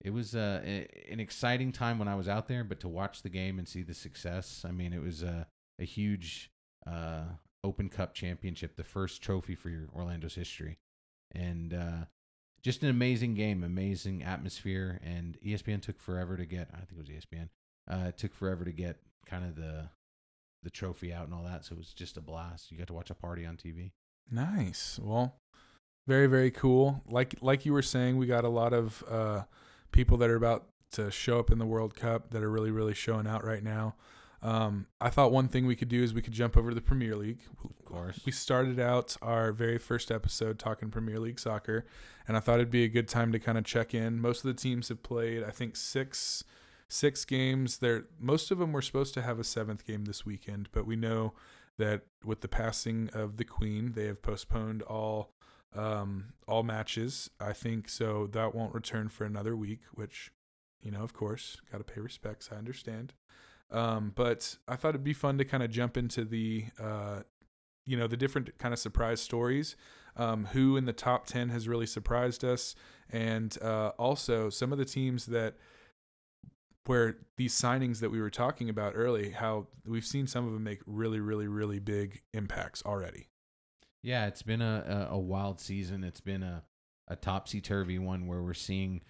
it 0.00 0.10
was 0.10 0.34
uh, 0.34 0.60
a, 0.64 0.88
an 1.10 1.20
exciting 1.20 1.72
time 1.72 1.98
when 1.98 2.08
I 2.08 2.14
was 2.14 2.28
out 2.28 2.48
there, 2.48 2.64
but 2.64 2.80
to 2.80 2.88
watch 2.88 3.22
the 3.22 3.28
game 3.28 3.58
and 3.58 3.66
see 3.66 3.82
the 3.82 3.94
success, 3.94 4.64
I 4.66 4.72
mean, 4.72 4.92
it 4.92 5.02
was 5.02 5.22
a, 5.22 5.46
a 5.78 5.84
huge 5.84 6.50
uh, 6.86 7.24
Open 7.64 7.88
Cup 7.88 8.14
championship, 8.14 8.76
the 8.76 8.84
first 8.84 9.22
trophy 9.22 9.54
for 9.54 9.70
Orlando's 9.94 10.34
history, 10.34 10.78
and 11.32 11.72
uh, 11.72 12.04
just 12.66 12.82
an 12.82 12.90
amazing 12.90 13.34
game, 13.34 13.62
amazing 13.62 14.24
atmosphere. 14.24 15.00
And 15.04 15.38
ESPN 15.40 15.80
took 15.80 16.00
forever 16.00 16.36
to 16.36 16.44
get. 16.44 16.68
I 16.74 16.78
think 16.78 16.94
it 16.94 16.98
was 16.98 17.08
ESPN. 17.08 17.48
Uh, 17.88 18.08
it 18.08 18.18
took 18.18 18.34
forever 18.34 18.64
to 18.64 18.72
get 18.72 18.96
kind 19.24 19.44
of 19.44 19.54
the 19.54 19.88
the 20.64 20.70
trophy 20.70 21.12
out 21.12 21.26
and 21.26 21.32
all 21.32 21.44
that. 21.44 21.64
So 21.64 21.76
it 21.76 21.78
was 21.78 21.94
just 21.94 22.16
a 22.16 22.20
blast. 22.20 22.72
You 22.72 22.76
got 22.76 22.88
to 22.88 22.92
watch 22.92 23.08
a 23.08 23.14
party 23.14 23.46
on 23.46 23.56
TV. 23.56 23.92
Nice. 24.28 24.98
Well, 25.00 25.36
very 26.08 26.26
very 26.26 26.50
cool. 26.50 27.04
Like 27.08 27.36
like 27.40 27.64
you 27.66 27.72
were 27.72 27.82
saying, 27.82 28.16
we 28.16 28.26
got 28.26 28.44
a 28.44 28.48
lot 28.48 28.72
of 28.72 29.04
uh, 29.08 29.42
people 29.92 30.16
that 30.18 30.28
are 30.28 30.34
about 30.34 30.66
to 30.92 31.12
show 31.12 31.38
up 31.38 31.52
in 31.52 31.58
the 31.58 31.66
World 31.66 31.94
Cup 31.94 32.30
that 32.30 32.42
are 32.42 32.50
really 32.50 32.72
really 32.72 32.94
showing 32.94 33.28
out 33.28 33.44
right 33.44 33.62
now. 33.62 33.94
Um, 34.46 34.86
I 35.00 35.10
thought 35.10 35.32
one 35.32 35.48
thing 35.48 35.66
we 35.66 35.74
could 35.74 35.88
do 35.88 36.04
is 36.04 36.14
we 36.14 36.22
could 36.22 36.32
jump 36.32 36.56
over 36.56 36.68
to 36.68 36.74
the 36.74 36.80
Premier 36.80 37.16
League. 37.16 37.40
Of 37.64 37.84
course. 37.84 38.20
We 38.24 38.30
started 38.30 38.78
out 38.78 39.16
our 39.20 39.50
very 39.50 39.76
first 39.76 40.12
episode 40.12 40.60
talking 40.60 40.88
Premier 40.88 41.18
League 41.18 41.40
soccer, 41.40 41.84
and 42.28 42.36
I 42.36 42.40
thought 42.40 42.60
it'd 42.60 42.70
be 42.70 42.84
a 42.84 42.88
good 42.88 43.08
time 43.08 43.32
to 43.32 43.40
kind 43.40 43.58
of 43.58 43.64
check 43.64 43.92
in. 43.92 44.20
Most 44.20 44.44
of 44.44 44.54
the 44.54 44.60
teams 44.60 44.88
have 44.88 45.02
played, 45.02 45.42
I 45.42 45.50
think, 45.50 45.74
six 45.74 46.44
six 46.88 47.24
games. 47.24 47.78
There, 47.78 48.04
most 48.20 48.52
of 48.52 48.58
them 48.58 48.72
were 48.72 48.82
supposed 48.82 49.14
to 49.14 49.22
have 49.22 49.40
a 49.40 49.44
seventh 49.44 49.84
game 49.84 50.04
this 50.04 50.24
weekend, 50.24 50.68
but 50.70 50.86
we 50.86 50.94
know 50.94 51.32
that 51.78 52.02
with 52.24 52.40
the 52.40 52.48
passing 52.48 53.10
of 53.12 53.38
the 53.38 53.44
Queen, 53.44 53.94
they 53.96 54.06
have 54.06 54.22
postponed 54.22 54.82
all 54.82 55.32
um, 55.74 56.34
all 56.46 56.62
matches. 56.62 57.30
I 57.40 57.52
think 57.52 57.88
so 57.88 58.28
that 58.28 58.54
won't 58.54 58.74
return 58.74 59.08
for 59.08 59.24
another 59.24 59.56
week, 59.56 59.80
which 59.92 60.30
you 60.80 60.92
know, 60.92 61.02
of 61.02 61.12
course, 61.12 61.60
got 61.72 61.78
to 61.78 61.84
pay 61.84 62.00
respects. 62.00 62.50
I 62.52 62.58
understand. 62.58 63.12
Um, 63.70 64.12
but 64.14 64.56
I 64.68 64.76
thought 64.76 64.90
it'd 64.90 65.04
be 65.04 65.12
fun 65.12 65.38
to 65.38 65.44
kind 65.44 65.62
of 65.62 65.70
jump 65.70 65.96
into 65.96 66.24
the, 66.24 66.66
uh, 66.80 67.20
you 67.84 67.96
know, 67.96 68.06
the 68.06 68.16
different 68.16 68.56
kind 68.58 68.72
of 68.72 68.78
surprise 68.78 69.20
stories. 69.20 69.76
Um, 70.18 70.46
who 70.46 70.78
in 70.78 70.86
the 70.86 70.94
top 70.94 71.26
10 71.26 71.50
has 71.50 71.68
really 71.68 71.84
surprised 71.84 72.42
us. 72.42 72.74
And 73.10 73.54
uh, 73.60 73.88
also 73.98 74.48
some 74.48 74.72
of 74.72 74.78
the 74.78 74.86
teams 74.86 75.26
that, 75.26 75.56
where 76.86 77.18
these 77.36 77.54
signings 77.54 78.00
that 78.00 78.10
we 78.10 78.20
were 78.20 78.30
talking 78.30 78.70
about 78.70 78.94
early, 78.96 79.30
how 79.30 79.66
we've 79.84 80.06
seen 80.06 80.26
some 80.26 80.46
of 80.46 80.54
them 80.54 80.64
make 80.64 80.80
really, 80.86 81.20
really, 81.20 81.48
really 81.48 81.80
big 81.80 82.22
impacts 82.32 82.82
already. 82.86 83.28
Yeah, 84.02 84.26
it's 84.26 84.42
been 84.42 84.62
a, 84.62 85.08
a, 85.10 85.14
a 85.16 85.18
wild 85.18 85.60
season. 85.60 86.04
It's 86.04 86.20
been 86.20 86.42
a, 86.42 86.62
a 87.08 87.16
topsy 87.16 87.60
turvy 87.60 87.98
one 87.98 88.26
where 88.26 88.42
we're 88.42 88.54
seeing 88.54 89.02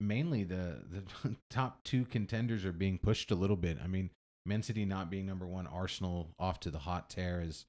mainly 0.00 0.44
the 0.44 0.82
the 0.90 1.36
top 1.50 1.84
two 1.84 2.04
contenders 2.04 2.64
are 2.64 2.72
being 2.72 2.98
pushed 2.98 3.30
a 3.30 3.34
little 3.34 3.56
bit. 3.56 3.78
I 3.82 3.86
mean, 3.86 4.10
Man 4.44 4.62
City 4.62 4.84
not 4.84 5.10
being 5.10 5.26
number 5.26 5.46
one, 5.46 5.66
Arsenal 5.66 6.34
off 6.38 6.60
to 6.60 6.70
the 6.70 6.78
hot 6.78 7.10
tear 7.10 7.40
is 7.40 7.66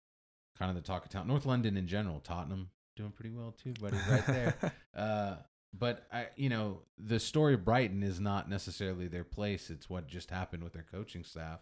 kind 0.58 0.70
of 0.70 0.76
the 0.76 0.82
talk 0.82 1.06
of 1.06 1.12
town. 1.12 1.28
North 1.28 1.46
London 1.46 1.78
in 1.78 1.88
general, 1.88 2.20
Tottenham 2.20 2.70
doing 2.96 3.12
pretty 3.12 3.32
well 3.32 3.52
too, 3.52 3.74
buddy, 3.80 3.98
right 4.10 4.28
there. 4.28 4.56
uh, 4.96 5.36
but 5.78 6.06
I, 6.12 6.28
you 6.36 6.50
know, 6.50 6.82
the 6.98 7.20
story 7.20 7.54
of 7.54 7.63
Brighton 7.63 8.04
is 8.04 8.20
not 8.20 8.50
necessarily 8.50 9.08
their 9.08 9.24
place. 9.24 9.70
It's 9.70 9.89
what 9.89 10.08
just 10.08 10.32
happened 10.32 10.63
with 10.63 10.74
their 10.74 10.86
coaching 10.92 11.24
staff, 11.24 11.60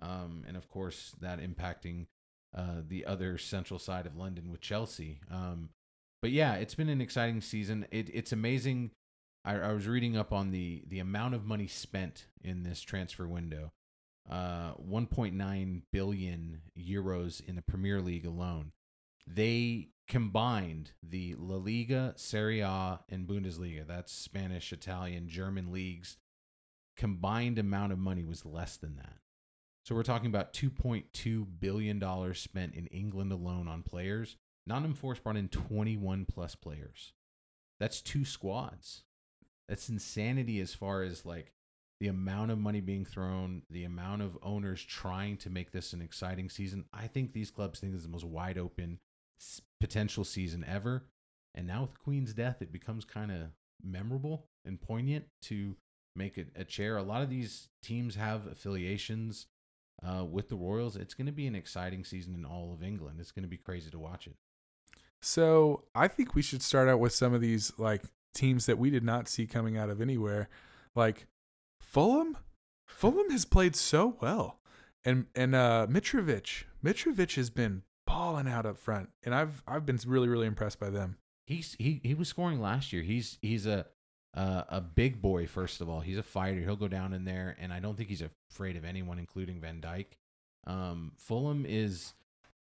um, 0.00 0.44
and 0.46 0.56
of 0.56 0.68
course 0.68 1.14
that 1.20 1.40
impacting 1.40 2.06
uh, 2.56 2.82
the 2.86 3.06
other 3.06 3.38
central 3.38 3.78
side 3.78 4.06
of 4.06 4.16
London 4.16 4.50
with 4.50 4.60
Chelsea. 4.60 5.20
Um, 5.30 5.70
but 6.20 6.30
yeah, 6.30 6.54
it's 6.54 6.74
been 6.74 6.88
an 6.88 7.00
exciting 7.00 7.40
season. 7.40 7.86
It, 7.90 8.10
it's 8.12 8.32
amazing. 8.32 8.90
I, 9.48 9.70
I 9.70 9.72
was 9.72 9.88
reading 9.88 10.16
up 10.16 10.30
on 10.30 10.50
the 10.50 10.84
the 10.88 10.98
amount 10.98 11.34
of 11.34 11.46
money 11.46 11.66
spent 11.66 12.26
in 12.44 12.62
this 12.62 12.82
transfer 12.82 13.26
window. 13.26 13.72
Uh, 14.30 14.74
1.9 14.74 15.82
billion 15.90 16.60
euros 16.78 17.40
in 17.48 17.56
the 17.56 17.62
Premier 17.62 18.02
League 18.02 18.26
alone. 18.26 18.72
They 19.26 19.88
combined 20.06 20.90
the 21.02 21.34
La 21.38 21.56
Liga, 21.56 22.12
Serie 22.16 22.60
A, 22.60 23.00
and 23.08 23.26
Bundesliga. 23.26 23.86
That's 23.86 24.12
Spanish, 24.12 24.70
Italian, 24.70 25.30
German 25.30 25.72
leagues. 25.72 26.18
Combined 26.98 27.58
amount 27.58 27.92
of 27.92 27.98
money 27.98 28.24
was 28.26 28.44
less 28.44 28.76
than 28.76 28.96
that. 28.96 29.16
So 29.82 29.94
we're 29.94 30.02
talking 30.02 30.28
about 30.28 30.52
2.2 30.52 31.46
billion 31.58 31.98
dollars 31.98 32.38
spent 32.38 32.74
in 32.74 32.86
England 32.88 33.32
alone 33.32 33.66
on 33.66 33.82
players. 33.82 34.36
Nottingham 34.66 34.92
Forest 34.92 35.22
brought 35.22 35.38
in 35.38 35.48
21 35.48 36.26
plus 36.26 36.54
players. 36.54 37.14
That's 37.80 38.02
two 38.02 38.26
squads. 38.26 39.04
That's 39.68 39.88
insanity 39.88 40.60
as 40.60 40.74
far 40.74 41.02
as 41.02 41.26
like 41.26 41.52
the 42.00 42.08
amount 42.08 42.50
of 42.50 42.58
money 42.58 42.80
being 42.80 43.04
thrown, 43.04 43.62
the 43.70 43.84
amount 43.84 44.22
of 44.22 44.38
owners 44.42 44.82
trying 44.82 45.36
to 45.38 45.50
make 45.50 45.72
this 45.72 45.92
an 45.92 46.00
exciting 46.00 46.48
season. 46.48 46.84
I 46.92 47.06
think 47.06 47.32
these 47.32 47.50
clubs 47.50 47.80
think 47.80 47.92
this 47.92 48.00
is 48.00 48.06
the 48.06 48.12
most 48.12 48.24
wide 48.24 48.56
open 48.56 49.00
potential 49.80 50.24
season 50.24 50.64
ever. 50.66 51.04
And 51.54 51.66
now 51.66 51.82
with 51.82 51.98
Queen's 51.98 52.34
death, 52.34 52.62
it 52.62 52.72
becomes 52.72 53.04
kind 53.04 53.32
of 53.32 53.38
memorable 53.82 54.46
and 54.64 54.80
poignant 54.80 55.26
to 55.42 55.76
make 56.14 56.38
it 56.38 56.48
a 56.54 56.64
chair. 56.64 56.96
A 56.96 57.02
lot 57.02 57.22
of 57.22 57.30
these 57.30 57.68
teams 57.82 58.14
have 58.14 58.46
affiliations 58.46 59.46
uh, 60.02 60.24
with 60.24 60.48
the 60.48 60.56
Royals. 60.56 60.96
It's 60.96 61.14
going 61.14 61.26
to 61.26 61.32
be 61.32 61.46
an 61.46 61.54
exciting 61.56 62.04
season 62.04 62.34
in 62.34 62.44
all 62.44 62.72
of 62.72 62.82
England. 62.82 63.18
It's 63.20 63.32
going 63.32 63.42
to 63.42 63.48
be 63.48 63.56
crazy 63.56 63.90
to 63.90 63.98
watch 63.98 64.26
it. 64.26 64.36
So 65.20 65.84
I 65.94 66.06
think 66.06 66.34
we 66.34 66.42
should 66.42 66.62
start 66.62 66.88
out 66.88 67.00
with 67.00 67.12
some 67.12 67.34
of 67.34 67.40
these 67.40 67.72
like 67.76 68.02
teams 68.34 68.66
that 68.66 68.78
we 68.78 68.90
did 68.90 69.04
not 69.04 69.28
see 69.28 69.46
coming 69.46 69.76
out 69.76 69.90
of 69.90 70.00
anywhere, 70.00 70.48
like 70.94 71.26
Fulham. 71.80 72.36
Fulham 72.86 73.30
has 73.30 73.44
played 73.44 73.76
so 73.76 74.16
well, 74.20 74.60
and 75.04 75.26
and 75.34 75.54
uh, 75.54 75.86
Mitrovic. 75.88 76.64
Mitrovic 76.84 77.36
has 77.36 77.50
been 77.50 77.82
balling 78.06 78.48
out 78.48 78.66
up 78.66 78.78
front, 78.78 79.10
and 79.22 79.34
I've 79.34 79.62
I've 79.66 79.84
been 79.86 79.98
really 80.06 80.28
really 80.28 80.46
impressed 80.46 80.80
by 80.80 80.90
them. 80.90 81.18
He's 81.46 81.76
he 81.78 82.00
he 82.02 82.14
was 82.14 82.28
scoring 82.28 82.60
last 82.60 82.92
year. 82.92 83.02
He's 83.02 83.38
he's 83.42 83.66
a 83.66 83.86
uh, 84.34 84.64
a 84.68 84.80
big 84.80 85.20
boy. 85.20 85.46
First 85.46 85.80
of 85.80 85.88
all, 85.88 86.00
he's 86.00 86.18
a 86.18 86.22
fighter. 86.22 86.60
He'll 86.60 86.76
go 86.76 86.88
down 86.88 87.12
in 87.12 87.24
there, 87.24 87.56
and 87.58 87.72
I 87.72 87.80
don't 87.80 87.96
think 87.96 88.08
he's 88.08 88.22
afraid 88.50 88.76
of 88.76 88.84
anyone, 88.84 89.18
including 89.18 89.60
Van 89.60 89.80
Dijk. 89.80 90.06
Um, 90.66 91.12
Fulham 91.16 91.64
is 91.66 92.14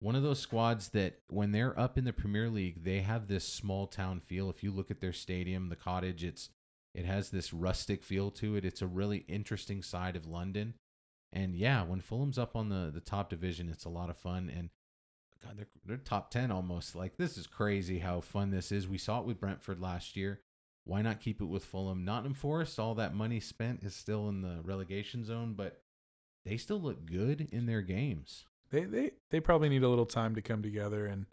one 0.00 0.16
of 0.16 0.22
those 0.22 0.38
squads 0.38 0.88
that 0.90 1.20
when 1.28 1.52
they're 1.52 1.78
up 1.78 1.98
in 1.98 2.04
the 2.04 2.12
Premier 2.12 2.48
League, 2.48 2.84
they 2.84 3.00
have 3.00 3.28
this 3.28 3.46
small 3.46 3.86
town 3.86 4.20
feel. 4.20 4.48
If 4.48 4.62
you 4.62 4.70
look 4.70 4.90
at 4.90 5.00
their 5.00 5.12
stadium, 5.12 5.68
the 5.68 5.76
cottage, 5.76 6.24
it's 6.24 6.48
it 6.94 7.04
has 7.04 7.30
this 7.30 7.52
rustic 7.52 8.02
feel 8.02 8.30
to 8.32 8.56
it. 8.56 8.64
It's 8.64 8.82
a 8.82 8.86
really 8.86 9.24
interesting 9.28 9.82
side 9.82 10.16
of 10.16 10.26
London. 10.26 10.74
And 11.32 11.54
yeah, 11.54 11.84
when 11.84 12.00
Fulham's 12.00 12.38
up 12.38 12.56
on 12.56 12.70
the 12.70 12.90
the 12.92 13.00
top 13.00 13.28
division, 13.28 13.68
it's 13.68 13.84
a 13.84 13.90
lot 13.90 14.10
of 14.10 14.16
fun. 14.16 14.50
And 14.54 14.70
God, 15.44 15.56
they're 15.56 15.68
they're 15.84 15.96
top 15.98 16.30
ten 16.30 16.50
almost. 16.50 16.96
Like 16.96 17.16
this 17.18 17.36
is 17.36 17.46
crazy 17.46 17.98
how 17.98 18.20
fun 18.20 18.50
this 18.50 18.72
is. 18.72 18.88
We 18.88 18.98
saw 18.98 19.20
it 19.20 19.26
with 19.26 19.40
Brentford 19.40 19.80
last 19.80 20.16
year. 20.16 20.40
Why 20.84 21.02
not 21.02 21.20
keep 21.20 21.42
it 21.42 21.46
with 21.46 21.64
Fulham? 21.64 22.06
Nottingham 22.06 22.34
Forest, 22.34 22.78
all 22.80 22.94
that 22.94 23.14
money 23.14 23.38
spent 23.38 23.84
is 23.84 23.94
still 23.94 24.30
in 24.30 24.40
the 24.40 24.60
relegation 24.64 25.24
zone, 25.24 25.52
but 25.54 25.82
they 26.46 26.56
still 26.56 26.80
look 26.80 27.04
good 27.04 27.48
in 27.52 27.66
their 27.66 27.82
games. 27.82 28.46
They 28.70 28.84
they 28.84 29.10
they 29.30 29.40
probably 29.40 29.68
need 29.68 29.82
a 29.82 29.88
little 29.88 30.06
time 30.06 30.34
to 30.34 30.42
come 30.42 30.62
together 30.62 31.06
and 31.06 31.26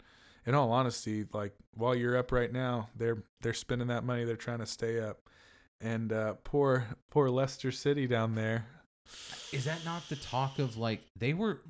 in 0.48 0.54
all 0.54 0.72
honesty, 0.72 1.26
like 1.34 1.52
while 1.74 1.94
you're 1.94 2.16
up 2.16 2.32
right 2.32 2.50
now, 2.50 2.88
they're 2.96 3.22
they're 3.42 3.52
spending 3.52 3.88
that 3.88 4.04
money, 4.04 4.24
they're 4.24 4.34
trying 4.34 4.60
to 4.60 4.66
stay 4.66 4.98
up. 4.98 5.20
And 5.80 6.12
uh 6.12 6.34
poor 6.42 6.86
poor 7.10 7.28
Leicester 7.28 7.70
City 7.70 8.06
down 8.06 8.34
there. 8.34 8.66
Is 9.52 9.66
that 9.66 9.84
not 9.84 10.08
the 10.08 10.16
talk 10.16 10.58
of 10.58 10.76
like 10.78 11.02
they 11.16 11.34
were 11.34 11.60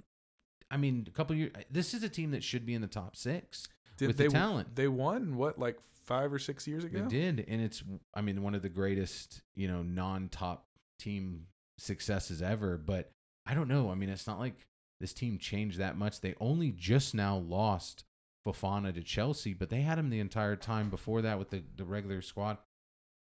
I 0.71 0.77
mean, 0.77 1.07
a 1.09 1.11
couple 1.11 1.35
years 1.35 1.53
this 1.71 1.93
is 1.93 2.05
a 2.05 2.09
team 2.09 2.31
that 2.31 2.45
should 2.45 2.64
be 2.64 2.75
in 2.75 2.81
the 2.81 2.87
top 2.87 3.16
6 3.16 3.66
Did 3.97 4.07
with 4.07 4.16
they 4.16 4.27
the 4.27 4.33
talent. 4.33 4.77
they 4.77 4.89
won 4.89 5.37
what 5.37 5.59
like 5.59 5.79
5 6.05 6.33
or 6.33 6.39
6 6.39 6.66
years 6.69 6.85
ago? 6.85 7.03
They 7.03 7.09
did, 7.09 7.45
and 7.49 7.61
it's 7.61 7.83
I 8.14 8.21
mean 8.21 8.43
one 8.43 8.55
of 8.55 8.62
the 8.62 8.69
greatest 8.69 9.43
you 9.57 9.66
know 9.66 9.83
non-top 9.83 10.66
team 11.01 11.47
successes 11.79 12.43
ever. 12.43 12.79
But 12.79 13.11
I 13.45 13.55
don't 13.55 13.69
know. 13.69 13.91
I 13.91 13.97
mean, 13.97 14.09
it's 14.09 14.27
not 14.27 14.39
like 14.39 14.68
this 15.01 15.12
team 15.12 15.38
changed 15.38 15.78
that 15.78 15.96
much. 15.96 16.20
They 16.20 16.34
only 16.40 16.72
just 16.72 17.14
now 17.14 17.36
lost 17.36 18.05
Fofana 18.46 18.94
to 18.94 19.03
Chelsea, 19.03 19.55
but 19.55 19.70
they 19.70 19.82
had 19.82 19.99
him 19.99 20.11
the 20.11 20.20
entire 20.20 20.57
time 20.57 20.90
before 20.90 21.22
that 21.22 21.38
with 21.38 21.51
the 21.51 21.62
the 21.76 21.84
regular 21.84 22.22
squad. 22.22 22.59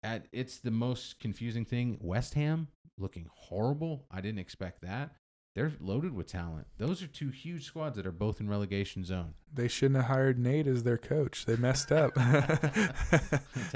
At 0.02 0.26
it's 0.32 0.58
the 0.58 0.70
most 0.70 1.20
confusing 1.20 1.64
thing. 1.64 1.98
West 2.00 2.34
Ham 2.34 2.68
looking 2.98 3.30
horrible. 3.32 4.06
I 4.10 4.20
didn't 4.20 4.40
expect 4.40 4.82
that. 4.82 5.12
They're 5.54 5.72
loaded 5.80 6.14
with 6.14 6.26
talent. 6.26 6.66
Those 6.78 7.00
are 7.00 7.06
two 7.06 7.28
huge 7.28 7.64
squads 7.64 7.96
that 7.96 8.06
are 8.06 8.12
both 8.12 8.40
in 8.40 8.50
relegation 8.50 9.04
zone. 9.04 9.34
They 9.52 9.68
shouldn't 9.68 9.96
have 9.96 10.06
hired 10.06 10.36
Nate 10.36 10.66
as 10.66 10.82
their 10.82 10.98
coach. 10.98 11.46
They 11.46 11.54
messed 11.54 11.92
up. 11.92 12.16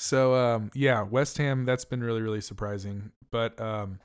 So 0.00 0.34
um, 0.34 0.70
yeah, 0.74 1.02
West 1.02 1.38
Ham. 1.38 1.64
That's 1.64 1.84
been 1.84 2.04
really 2.04 2.22
really 2.22 2.40
surprising. 2.40 3.10
But 3.32 3.60
um, 3.60 3.98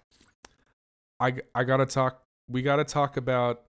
I 1.23 1.33
I 1.55 1.63
gotta 1.63 1.85
talk. 1.85 2.23
We 2.49 2.61
gotta 2.61 2.83
talk 2.83 3.15
about 3.15 3.61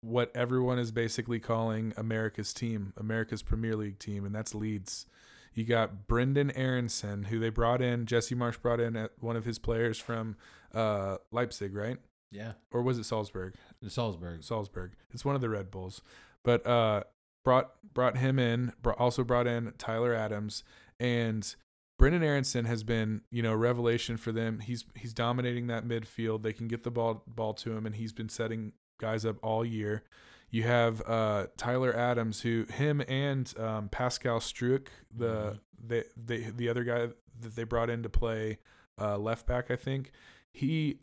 what 0.00 0.30
everyone 0.34 0.78
is 0.78 0.90
basically 0.90 1.38
calling 1.38 1.92
America's 1.96 2.52
team, 2.54 2.92
America's 2.96 3.42
Premier 3.42 3.76
League 3.76 3.98
team, 3.98 4.24
and 4.24 4.34
that's 4.34 4.54
Leeds. 4.54 5.06
You 5.52 5.64
got 5.64 6.08
Brenden 6.08 6.50
Aaronson, 6.56 7.24
who 7.24 7.38
they 7.38 7.50
brought 7.50 7.80
in. 7.80 8.06
Jesse 8.06 8.34
Marsch 8.34 8.60
brought 8.60 8.80
in 8.80 8.96
at 8.96 9.12
one 9.20 9.36
of 9.36 9.44
his 9.44 9.58
players 9.58 9.98
from 9.98 10.36
uh, 10.74 11.18
Leipzig, 11.30 11.74
right? 11.74 11.98
yeah, 12.32 12.54
Or 12.72 12.82
was 12.82 12.98
it 12.98 13.04
Salzburg? 13.04 13.54
Salzburg. 13.86 14.42
Salzburg. 14.42 14.92
It's 15.12 15.24
one 15.24 15.36
of 15.36 15.40
the 15.40 15.48
Red 15.48 15.70
Bulls, 15.70 16.02
but 16.42 16.66
uh, 16.66 17.04
brought 17.44 17.72
brought 17.92 18.16
him 18.16 18.38
in. 18.38 18.72
Brought, 18.82 18.98
also 18.98 19.22
brought 19.24 19.46
in 19.46 19.72
Tyler 19.78 20.14
Adams 20.14 20.64
and 20.98 21.54
Brenden 22.00 22.22
Aaronson 22.22 22.64
has 22.64 22.82
been 22.82 23.22
you 23.30 23.42
know 23.42 23.52
a 23.52 23.56
revelation 23.56 24.16
for 24.16 24.32
them. 24.32 24.60
He's 24.60 24.84
he's 24.94 25.12
dominating 25.12 25.68
that 25.68 25.86
midfield. 25.86 26.42
They 26.42 26.52
can 26.52 26.68
get 26.68 26.82
the 26.82 26.90
ball 26.90 27.22
ball 27.26 27.54
to 27.54 27.72
him, 27.72 27.86
and 27.86 27.94
he's 27.94 28.12
been 28.12 28.28
setting 28.28 28.72
guys 28.98 29.24
up 29.24 29.36
all 29.42 29.64
year. 29.64 30.04
You 30.50 30.64
have 30.64 31.02
uh, 31.06 31.46
Tyler 31.56 31.96
Adams, 31.96 32.40
who 32.42 32.64
him 32.70 33.02
and 33.08 33.52
um, 33.58 33.88
Pascal 33.88 34.40
Struijk, 34.40 34.88
the 35.16 35.60
the 35.84 36.04
the 36.16 36.50
the 36.50 36.68
other 36.68 36.84
guy 36.84 37.08
that 37.40 37.56
they 37.56 37.64
brought 37.64 37.90
in 37.90 38.02
to 38.02 38.08
play 38.08 38.58
uh, 39.00 39.18
left 39.18 39.46
back, 39.46 39.70
I 39.70 39.76
think 39.76 40.12
he 40.52 41.00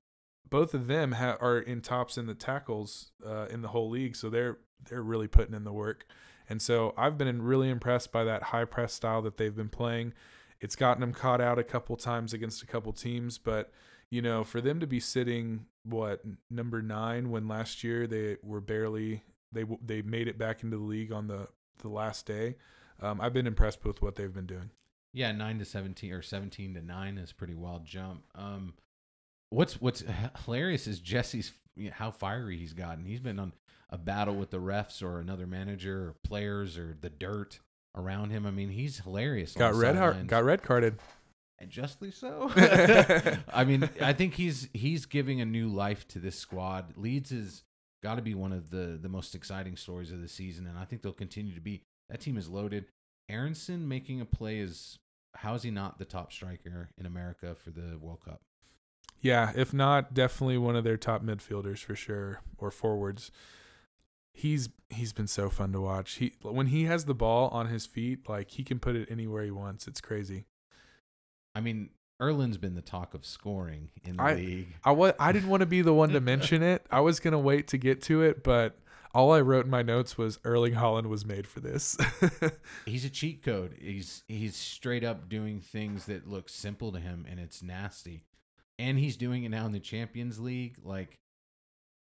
both 0.50 0.74
of 0.74 0.88
them 0.88 1.14
ha- 1.14 1.38
are 1.39 1.60
in 1.60 1.82
tops 1.82 2.18
in 2.18 2.28
the 2.28 2.36
tackles 2.36 3.12
uh, 3.26 3.48
in 3.50 3.62
the 3.62 3.70
whole 3.70 3.89
league, 3.89 4.16
so 4.16 4.30
they're 4.30 4.58
they're 4.89 5.02
really 5.02 5.28
putting 5.28 5.56
in 5.56 5.64
the 5.64 5.74
work. 5.74 6.06
And 6.50 6.62
so 6.62 6.94
I've 6.98 7.18
been 7.18 7.42
really 7.42 7.70
impressed 7.70 8.12
by 8.12 8.24
that 8.26 8.44
high 8.44 8.66
press 8.66 8.94
style 8.94 9.22
that 9.22 9.38
they've 9.38 9.56
been 9.56 9.70
playing. 9.70 10.14
It's 10.62 10.76
gotten 10.76 11.01
them 11.01 11.14
caught 11.14 11.41
out 11.41 11.59
a 11.59 11.64
couple 11.64 11.97
times 11.97 12.34
against 12.34 12.62
a 12.62 12.68
couple 12.68 12.93
teams, 12.93 13.38
but 13.38 13.72
you 14.12 14.22
know, 14.22 14.43
for 14.43 14.62
them 14.62 14.80
to 14.80 14.88
be 14.88 14.99
sitting 14.99 15.66
what 15.84 16.22
number 16.49 16.82
nine 16.82 17.32
when 17.32 17.47
last 17.47 17.84
year 17.84 18.05
they 18.05 18.38
were 18.43 18.62
barely 18.62 19.24
they 19.51 19.66
they 19.84 20.01
made 20.01 20.28
it 20.28 20.38
back 20.38 20.64
into 20.64 20.78
the 20.78 20.84
league 20.84 21.12
on 21.12 21.28
the 21.28 21.47
the 21.80 21.89
last 21.89 22.26
day. 22.26 22.55
Um, 23.01 23.20
I've 23.20 23.34
been 23.34 23.47
impressed 23.47 23.84
with 23.84 24.01
what 24.01 24.16
they've 24.16 24.34
been 24.34 24.45
doing. 24.45 24.70
Yeah, 25.14 25.32
nine 25.32 25.57
to 25.59 25.66
seventeen 25.66 26.14
or 26.14 26.22
seventeen 26.22 26.74
to 26.76 26.82
nine 26.82 27.18
is 27.18 27.34
pretty 27.34 27.55
wild 27.55 27.86
jump. 27.86 28.24
Um, 28.36 28.76
what's 29.49 29.82
what's 29.82 30.03
hilarious 30.45 30.88
is 30.88 30.99
Jesse's 30.99 31.51
you 31.76 31.88
know, 31.88 31.95
how 31.95 32.12
fiery 32.12 32.57
he's 32.57 32.74
gotten. 32.74 33.05
He's 33.05 33.20
been 33.20 33.39
on 33.39 33.53
a 33.89 33.97
battle 33.97 34.36
with 34.36 34.51
the 34.51 34.59
refs 34.59 35.01
or 35.01 35.20
another 35.20 35.47
manager 35.47 36.09
or 36.09 36.16
players 36.24 36.78
or 36.78 36.95
the 36.99 37.09
dirt 37.09 37.59
around 37.96 38.32
him. 38.32 38.46
I 38.46 38.52
mean, 38.52 38.70
he's 38.70 39.00
hilarious. 39.00 39.54
Got 39.54 39.76
red 39.76 39.96
heart, 39.96 40.28
got 40.28 40.44
red 40.44 40.62
carded. 40.64 40.98
and 41.60 41.70
justly 41.70 42.12
so. 42.12 42.52
I 43.54 43.64
mean, 43.66 43.89
I 44.02 44.14
think 44.14 44.36
he's 44.36 44.70
he's 44.74 45.06
giving 45.06 45.42
a 45.42 45.46
new 45.46 45.68
life 45.68 46.08
to 46.10 46.20
this 46.20 46.36
squad. 46.36 46.98
Leeds 46.98 47.32
has 47.32 47.64
got 48.04 48.16
to 48.16 48.22
be 48.22 48.34
one 48.34 48.52
of 48.52 48.70
the 48.70 48.98
the 49.02 49.10
most 49.10 49.36
exciting 49.36 49.76
stories 49.76 50.12
of 50.12 50.22
the 50.22 50.28
season, 50.28 50.68
and 50.68 50.78
I 50.78 50.86
think 50.86 51.02
they'll 51.02 51.14
continue 51.14 51.56
to 51.56 51.62
be. 51.62 51.84
That 52.10 52.22
team 52.22 52.38
is 52.38 52.50
loaded. 52.50 52.86
Aaronson 53.30 53.88
making 53.88 54.20
a 54.20 54.26
play 54.26 54.60
is 54.60 55.00
how 55.36 55.54
is 55.56 55.64
he 55.64 55.72
not 55.72 55.98
the 55.98 56.06
top 56.06 56.34
striker 56.34 56.89
in 56.98 57.06
America 57.06 57.56
for 57.56 57.72
the 57.72 57.98
World 57.98 58.20
Cup? 58.26 58.42
Yeah, 59.22 59.52
if 59.56 59.74
not, 59.74 60.14
definitely 60.14 60.58
one 60.58 60.76
of 60.76 60.84
their 60.84 60.98
top 60.98 61.24
midfielders 61.24 61.78
for 61.80 61.96
sure, 61.96 62.42
or 62.58 62.72
forwards. 62.72 63.32
He's 64.34 64.69
he's 64.89 65.13
been 65.13 65.27
so 65.27 65.49
fun 65.49 65.71
to 65.73 65.82
watch. 65.82 66.13
He 66.13 66.34
when 66.41 66.67
he 66.67 66.86
has 66.86 67.05
the 67.05 67.13
ball 67.13 67.49
on 67.49 67.67
his 67.67 67.86
feet, 67.86 68.27
like 68.29 68.51
he 68.51 68.63
can 68.63 68.79
put 68.79 68.95
it 68.95 69.09
anywhere 69.11 69.43
he 69.43 69.51
wants. 69.51 69.88
It's 69.88 70.01
crazy. 70.01 70.45
I 71.53 71.59
mean, 71.61 71.89
Erling's 72.21 72.57
been 72.57 72.75
the 72.75 72.82
talk 72.82 73.13
of 73.13 73.25
scoring 73.25 73.89
in 74.03 74.17
the 74.17 74.23
I- 74.23 74.34
league. 74.36 74.75
I 74.84 74.91
was 74.91 75.13
I 75.19 75.32
didn't 75.32 75.49
want 75.49 75.61
to 75.61 75.65
be 75.67 75.82
the 75.82 75.93
one 75.93 76.09
to 76.09 76.21
mention 76.21 76.63
it. 76.63 76.86
I 76.89 77.01
was 77.01 77.19
gonna 77.19 77.39
wait 77.39 77.67
to 77.69 77.77
get 77.77 78.01
to 78.03 78.21
it, 78.21 78.43
but 78.43 78.77
all 79.13 79.34
I 79.34 79.41
wrote 79.41 79.65
in 79.65 79.71
my 79.71 79.82
notes 79.82 80.17
was 80.17 80.39
Erling 80.45 80.75
Haaland 80.75 81.07
was 81.07 81.25
made 81.25 81.45
for 81.45 81.59
this. 81.59 81.97
He's 82.86 83.03
a 83.03 83.09
cheat 83.09 83.43
code. 83.43 83.75
He's 83.82 84.23
he's 84.29 84.55
straight 84.55 85.03
up 85.03 85.27
doing 85.27 85.59
things 85.59 86.05
that 86.05 86.29
look 86.29 86.47
simple 86.47 86.93
to 86.93 86.99
him, 86.99 87.25
and 87.29 87.38
it's 87.38 87.61
nasty. 87.61 88.23
And 88.79 88.97
he's 88.97 89.17
doing 89.17 89.43
it 89.43 89.49
now 89.49 89.65
in 89.65 89.73
the 89.73 89.79
Champions 89.82 90.39
League. 90.39 90.77
Like, 90.82 91.19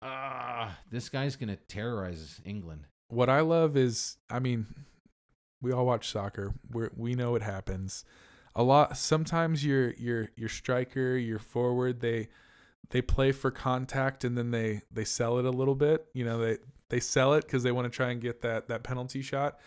ah, 0.01 0.77
this 0.91 1.09
guy's 1.09 1.35
gonna 1.35 1.57
terrorize 1.67 2.41
England. 2.45 2.85
what 3.09 3.29
I 3.29 3.41
love 3.41 3.75
is, 3.75 4.17
I 4.29 4.39
mean, 4.39 4.67
we 5.61 5.71
all 5.71 5.85
watch 5.85 6.09
soccer. 6.09 6.53
We 6.71 6.87
we 6.95 7.15
know 7.15 7.35
it 7.35 7.41
happens. 7.41 8.05
A 8.55 8.63
lot. 8.63 8.97
Sometimes 8.97 9.65
your 9.65 9.91
your 9.93 10.29
your 10.35 10.49
striker, 10.49 11.17
your 11.17 11.39
forward, 11.39 12.01
they 12.01 12.29
they 12.89 13.01
play 13.01 13.31
for 13.31 13.51
contact 13.51 14.23
and 14.23 14.37
then 14.37 14.51
they 14.51 14.81
they 14.91 15.05
sell 15.05 15.37
it 15.37 15.45
a 15.45 15.51
little 15.51 15.75
bit. 15.75 16.07
You 16.13 16.25
know, 16.25 16.39
they 16.39 16.57
they 16.89 16.99
sell 16.99 17.33
it 17.33 17.45
because 17.45 17.63
they 17.63 17.71
want 17.71 17.85
to 17.91 17.95
try 17.95 18.11
and 18.11 18.21
get 18.21 18.41
that 18.41 18.67
that 18.69 18.83
penalty 18.83 19.21
shot. 19.21 19.59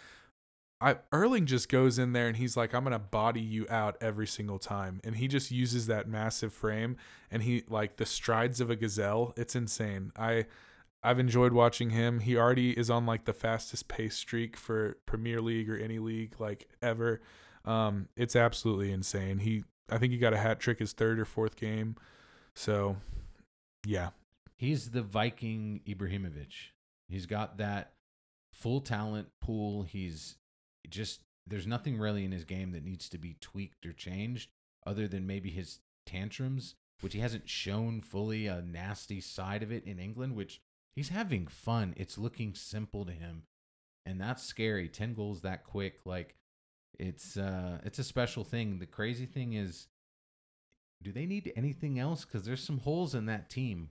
I 0.82 0.96
Erling 1.12 1.46
just 1.46 1.68
goes 1.68 1.98
in 1.98 2.12
there 2.12 2.26
and 2.26 2.36
he's 2.36 2.56
like, 2.56 2.74
I'm 2.74 2.82
gonna 2.82 2.98
body 2.98 3.40
you 3.40 3.66
out 3.70 3.96
every 4.00 4.26
single 4.26 4.58
time, 4.58 5.00
and 5.04 5.14
he 5.14 5.28
just 5.28 5.52
uses 5.52 5.86
that 5.86 6.08
massive 6.08 6.52
frame 6.52 6.96
and 7.30 7.42
he 7.42 7.62
like 7.68 7.96
the 7.96 8.04
strides 8.04 8.60
of 8.60 8.68
a 8.68 8.76
gazelle. 8.76 9.32
It's 9.36 9.54
insane. 9.54 10.10
I 10.16 10.46
I've 11.04 11.20
enjoyed 11.20 11.52
watching 11.52 11.90
him. 11.90 12.20
He 12.20 12.36
already 12.36 12.72
is 12.72 12.90
on 12.90 13.06
like 13.06 13.24
the 13.24 13.32
fastest 13.32 13.86
pace 13.86 14.16
streak 14.16 14.56
for 14.56 14.98
Premier 15.06 15.40
League 15.40 15.70
or 15.70 15.76
any 15.76 16.00
league 16.00 16.34
like 16.40 16.68
ever. 16.82 17.20
Um, 17.64 18.08
it's 18.16 18.34
absolutely 18.34 18.90
insane. 18.90 19.38
He 19.38 19.62
I 19.88 19.98
think 19.98 20.12
he 20.12 20.18
got 20.18 20.34
a 20.34 20.38
hat 20.38 20.58
trick 20.58 20.80
his 20.80 20.92
third 20.92 21.20
or 21.20 21.24
fourth 21.24 21.54
game. 21.54 21.94
So 22.54 22.96
yeah. 23.86 24.10
He's 24.56 24.90
the 24.90 25.02
Viking 25.02 25.80
Ibrahimovic. 25.88 26.52
He's 27.08 27.26
got 27.26 27.58
that 27.58 27.92
full 28.52 28.80
talent 28.80 29.28
pool. 29.40 29.82
He's 29.82 30.36
just 30.88 31.20
there's 31.46 31.66
nothing 31.66 31.98
really 31.98 32.24
in 32.24 32.32
his 32.32 32.44
game 32.44 32.72
that 32.72 32.84
needs 32.84 33.08
to 33.08 33.18
be 33.18 33.36
tweaked 33.40 33.84
or 33.84 33.92
changed 33.92 34.50
other 34.86 35.08
than 35.08 35.26
maybe 35.26 35.50
his 35.50 35.80
tantrums, 36.06 36.74
which 37.00 37.14
he 37.14 37.20
hasn't 37.20 37.48
shown 37.48 38.00
fully 38.00 38.46
a 38.46 38.62
nasty 38.62 39.20
side 39.20 39.62
of 39.62 39.72
it 39.72 39.84
in 39.84 39.98
England, 39.98 40.36
which 40.36 40.60
he's 40.94 41.08
having 41.08 41.46
fun. 41.46 41.94
It's 41.96 42.18
looking 42.18 42.54
simple 42.54 43.04
to 43.04 43.12
him. 43.12 43.44
And 44.04 44.20
that's 44.20 44.42
scary. 44.42 44.88
10 44.88 45.14
goals 45.14 45.40
that 45.42 45.64
quick. 45.64 46.00
Like 46.04 46.36
it's 46.98 47.36
uh 47.36 47.78
it's 47.84 47.98
a 47.98 48.04
special 48.04 48.44
thing. 48.44 48.78
The 48.78 48.86
crazy 48.86 49.26
thing 49.26 49.54
is, 49.54 49.86
do 51.02 51.12
they 51.12 51.26
need 51.26 51.52
anything 51.56 51.98
else? 51.98 52.24
Because 52.24 52.44
there's 52.44 52.62
some 52.62 52.78
holes 52.78 53.14
in 53.14 53.26
that 53.26 53.50
team. 53.50 53.90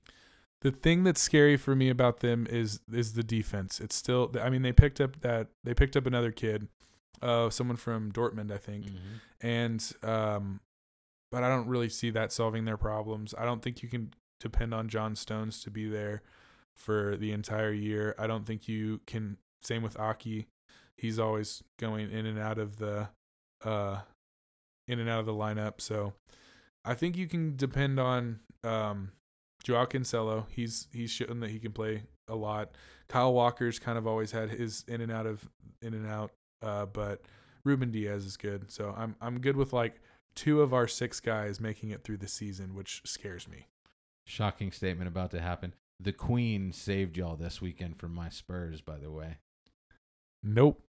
The 0.61 0.71
thing 0.71 1.03
that's 1.03 1.21
scary 1.21 1.57
for 1.57 1.75
me 1.75 1.89
about 1.89 2.19
them 2.19 2.45
is 2.49 2.81
is 2.93 3.13
the 3.13 3.23
defense. 3.23 3.79
It's 3.79 3.95
still. 3.95 4.31
I 4.39 4.49
mean, 4.49 4.61
they 4.61 4.71
picked 4.73 5.01
up 5.01 5.21
that 5.21 5.47
they 5.63 5.73
picked 5.73 5.95
up 5.97 6.05
another 6.05 6.31
kid, 6.31 6.67
uh, 7.21 7.49
someone 7.49 7.77
from 7.77 8.11
Dortmund, 8.11 8.51
I 8.51 8.57
think, 8.57 8.85
Mm-hmm. 8.85 9.47
and 9.47 9.91
um, 10.03 10.59
but 11.31 11.43
I 11.43 11.49
don't 11.49 11.67
really 11.67 11.89
see 11.89 12.09
that 12.11 12.31
solving 12.31 12.65
their 12.65 12.77
problems. 12.77 13.33
I 13.37 13.45
don't 13.45 13.61
think 13.61 13.81
you 13.81 13.89
can 13.89 14.13
depend 14.39 14.73
on 14.73 14.87
John 14.87 15.15
Stones 15.15 15.63
to 15.63 15.71
be 15.71 15.87
there 15.87 16.21
for 16.75 17.15
the 17.17 17.31
entire 17.31 17.71
year. 17.71 18.13
I 18.19 18.27
don't 18.27 18.45
think 18.45 18.67
you 18.67 19.01
can. 19.07 19.37
Same 19.63 19.83
with 19.83 19.95
Aké, 19.95 20.45
he's 20.97 21.19
always 21.19 21.63
going 21.79 22.09
in 22.11 22.25
and 22.25 22.39
out 22.39 22.57
of 22.57 22.77
the, 22.77 23.09
uh, 23.63 23.99
in 24.87 24.99
and 24.99 25.07
out 25.07 25.19
of 25.19 25.27
the 25.27 25.33
lineup. 25.33 25.79
So, 25.79 26.13
I 26.83 26.95
think 26.95 27.15
you 27.15 27.27
can 27.27 27.55
depend 27.55 27.99
on 27.99 28.39
um, 28.63 29.11
Joao 29.63 29.85
Cancelo. 29.85 30.45
He's 30.49 30.87
he's 30.91 31.11
shown 31.11 31.39
that 31.41 31.49
he 31.49 31.59
can 31.59 31.71
play 31.71 32.03
a 32.27 32.35
lot. 32.35 32.71
Kyle 33.07 33.33
Walker's 33.33 33.79
kind 33.79 33.97
of 33.97 34.07
always 34.07 34.31
had 34.31 34.49
his 34.49 34.83
in 34.87 35.01
and 35.01 35.11
out 35.11 35.25
of 35.25 35.47
in 35.81 35.93
and 35.93 36.07
out, 36.07 36.31
uh, 36.61 36.85
but 36.85 37.21
Ruben 37.63 37.91
Dias 37.91 38.25
is 38.25 38.37
good. 38.37 38.71
So 38.71 38.93
I'm 38.97 39.15
I'm 39.21 39.39
good 39.39 39.55
with 39.57 39.73
like 39.73 40.01
two 40.35 40.61
of 40.61 40.73
our 40.73 40.87
six 40.87 41.19
guys 41.19 41.59
making 41.59 41.89
it 41.91 42.03
through 42.03 42.17
the 42.17 42.27
season, 42.27 42.73
which 42.75 43.01
scares 43.05 43.47
me. 43.47 43.67
Shocking 44.25 44.71
statement 44.71 45.07
about 45.07 45.31
to 45.31 45.41
happen. 45.41 45.73
The 45.99 46.13
Queen 46.13 46.71
saved 46.71 47.17
y'all 47.17 47.35
this 47.35 47.61
weekend 47.61 47.97
from 47.99 48.13
my 48.15 48.29
Spurs, 48.29 48.81
by 48.81 48.97
the 48.97 49.11
way. 49.11 49.37
Nope. 50.43 50.81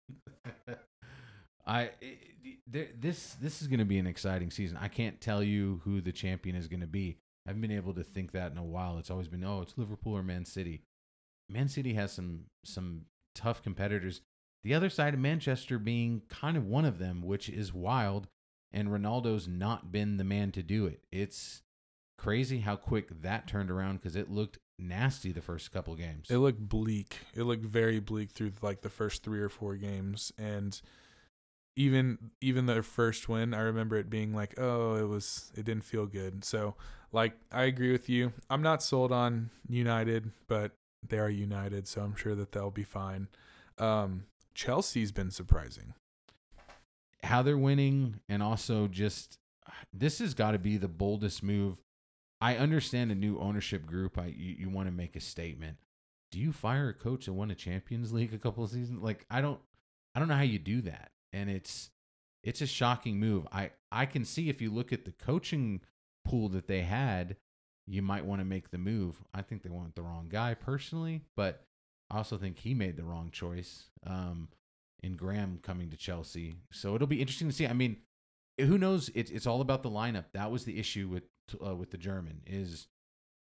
I 1.65 1.91
it- 2.01 2.17
this 2.73 3.35
this 3.41 3.61
is 3.61 3.67
going 3.67 3.79
to 3.79 3.85
be 3.85 3.97
an 3.99 4.07
exciting 4.07 4.49
season. 4.49 4.77
I 4.79 4.87
can't 4.87 5.19
tell 5.21 5.43
you 5.43 5.81
who 5.83 6.01
the 6.01 6.11
champion 6.11 6.55
is 6.55 6.67
going 6.67 6.79
to 6.81 6.87
be. 6.87 7.17
I 7.45 7.49
haven't 7.49 7.61
been 7.61 7.71
able 7.71 7.93
to 7.93 8.03
think 8.03 8.31
that 8.31 8.51
in 8.51 8.57
a 8.57 8.63
while. 8.63 8.97
It's 8.97 9.09
always 9.09 9.27
been 9.27 9.43
oh, 9.43 9.61
it's 9.61 9.77
Liverpool 9.77 10.13
or 10.13 10.23
Man 10.23 10.45
City. 10.45 10.81
Man 11.49 11.67
City 11.67 11.93
has 11.93 12.11
some 12.11 12.45
some 12.63 13.05
tough 13.35 13.61
competitors. 13.63 14.21
The 14.63 14.73
other 14.73 14.89
side 14.89 15.13
of 15.13 15.19
Manchester 15.19 15.79
being 15.79 16.21
kind 16.29 16.55
of 16.55 16.65
one 16.65 16.85
of 16.85 16.99
them, 16.99 17.23
which 17.23 17.49
is 17.49 17.73
wild. 17.73 18.27
And 18.73 18.87
Ronaldo's 18.87 19.49
not 19.49 19.91
been 19.91 20.15
the 20.15 20.23
man 20.23 20.53
to 20.53 20.63
do 20.63 20.85
it. 20.85 21.01
It's 21.11 21.61
crazy 22.17 22.59
how 22.59 22.77
quick 22.77 23.21
that 23.21 23.47
turned 23.47 23.69
around 23.69 23.97
because 23.97 24.15
it 24.15 24.31
looked 24.31 24.59
nasty 24.79 25.31
the 25.31 25.41
first 25.41 25.71
couple 25.71 25.95
games. 25.95 26.27
It 26.29 26.37
looked 26.37 26.69
bleak. 26.69 27.17
It 27.33 27.43
looked 27.43 27.65
very 27.65 27.99
bleak 27.99 28.31
through 28.31 28.53
like 28.61 28.81
the 28.81 28.89
first 28.89 29.23
three 29.23 29.41
or 29.41 29.49
four 29.49 29.75
games, 29.75 30.31
and 30.37 30.79
even 31.75 32.31
even 32.41 32.65
their 32.65 32.83
first 32.83 33.29
win, 33.29 33.53
I 33.53 33.61
remember 33.61 33.97
it 33.97 34.09
being 34.09 34.33
like, 34.35 34.59
oh, 34.59 34.95
it 34.95 35.07
was 35.07 35.51
it 35.55 35.65
didn't 35.65 35.83
feel 35.85 36.05
good. 36.05 36.43
So 36.43 36.75
like 37.11 37.33
I 37.51 37.63
agree 37.63 37.91
with 37.91 38.09
you. 38.09 38.33
I'm 38.49 38.61
not 38.61 38.83
sold 38.83 39.11
on 39.11 39.49
United, 39.69 40.31
but 40.47 40.73
they 41.07 41.19
are 41.19 41.29
United, 41.29 41.87
so 41.87 42.01
I'm 42.01 42.15
sure 42.15 42.35
that 42.35 42.51
they'll 42.51 42.71
be 42.71 42.83
fine. 42.83 43.27
Um, 43.77 44.25
Chelsea's 44.53 45.11
been 45.11 45.31
surprising. 45.31 45.93
how 47.23 47.41
they're 47.41 47.57
winning 47.57 48.19
and 48.29 48.41
also 48.41 48.87
just 48.87 49.37
this 49.93 50.19
has 50.19 50.33
got 50.33 50.51
to 50.51 50.59
be 50.59 50.77
the 50.77 50.87
boldest 50.87 51.43
move. 51.43 51.77
I 52.41 52.57
understand 52.57 53.11
a 53.11 53.15
new 53.15 53.39
ownership 53.39 53.85
group. 53.85 54.17
I 54.17 54.27
you, 54.27 54.55
you 54.59 54.69
want 54.69 54.87
to 54.87 54.91
make 54.91 55.15
a 55.15 55.19
statement. 55.21 55.77
Do 56.31 56.39
you 56.39 56.51
fire 56.51 56.89
a 56.89 56.93
coach 56.93 57.25
that 57.25 57.33
won 57.33 57.51
a 57.51 57.55
Champions 57.55 58.11
League 58.13 58.33
a 58.33 58.37
couple 58.39 58.63
of 58.63 58.71
seasons? 58.71 59.01
Like 59.01 59.25
I 59.29 59.41
don't 59.41 59.59
I 60.15 60.19
don't 60.19 60.27
know 60.27 60.35
how 60.35 60.41
you 60.43 60.59
do 60.59 60.81
that. 60.81 61.11
And 61.33 61.49
it's 61.49 61.89
it's 62.43 62.61
a 62.61 62.67
shocking 62.67 63.19
move. 63.19 63.47
I 63.51 63.71
I 63.91 64.05
can 64.05 64.25
see 64.25 64.49
if 64.49 64.61
you 64.61 64.71
look 64.71 64.91
at 64.91 65.05
the 65.05 65.11
coaching 65.11 65.81
pool 66.25 66.49
that 66.49 66.67
they 66.67 66.81
had, 66.81 67.37
you 67.87 68.01
might 68.01 68.25
want 68.25 68.41
to 68.41 68.45
make 68.45 68.71
the 68.71 68.77
move. 68.77 69.23
I 69.33 69.41
think 69.41 69.63
they 69.63 69.69
want 69.69 69.95
the 69.95 70.01
wrong 70.01 70.27
guy 70.29 70.53
personally, 70.53 71.21
but 71.35 71.63
I 72.09 72.17
also 72.17 72.37
think 72.37 72.59
he 72.59 72.73
made 72.73 72.97
the 72.97 73.03
wrong 73.03 73.29
choice. 73.31 73.89
Um 74.05 74.49
in 75.03 75.15
Graham 75.15 75.59
coming 75.61 75.89
to 75.89 75.97
Chelsea. 75.97 76.57
So 76.71 76.95
it'll 76.95 77.07
be 77.07 77.21
interesting 77.21 77.47
to 77.49 77.53
see. 77.53 77.67
I 77.67 77.73
mean, 77.73 77.97
who 78.59 78.77
knows? 78.77 79.09
It's 79.15 79.31
it's 79.31 79.47
all 79.47 79.61
about 79.61 79.83
the 79.83 79.89
lineup. 79.89 80.25
That 80.33 80.51
was 80.51 80.65
the 80.65 80.79
issue 80.79 81.07
with 81.07 81.23
uh, 81.65 81.75
with 81.75 81.91
the 81.91 81.97
German. 81.97 82.41
Is 82.45 82.87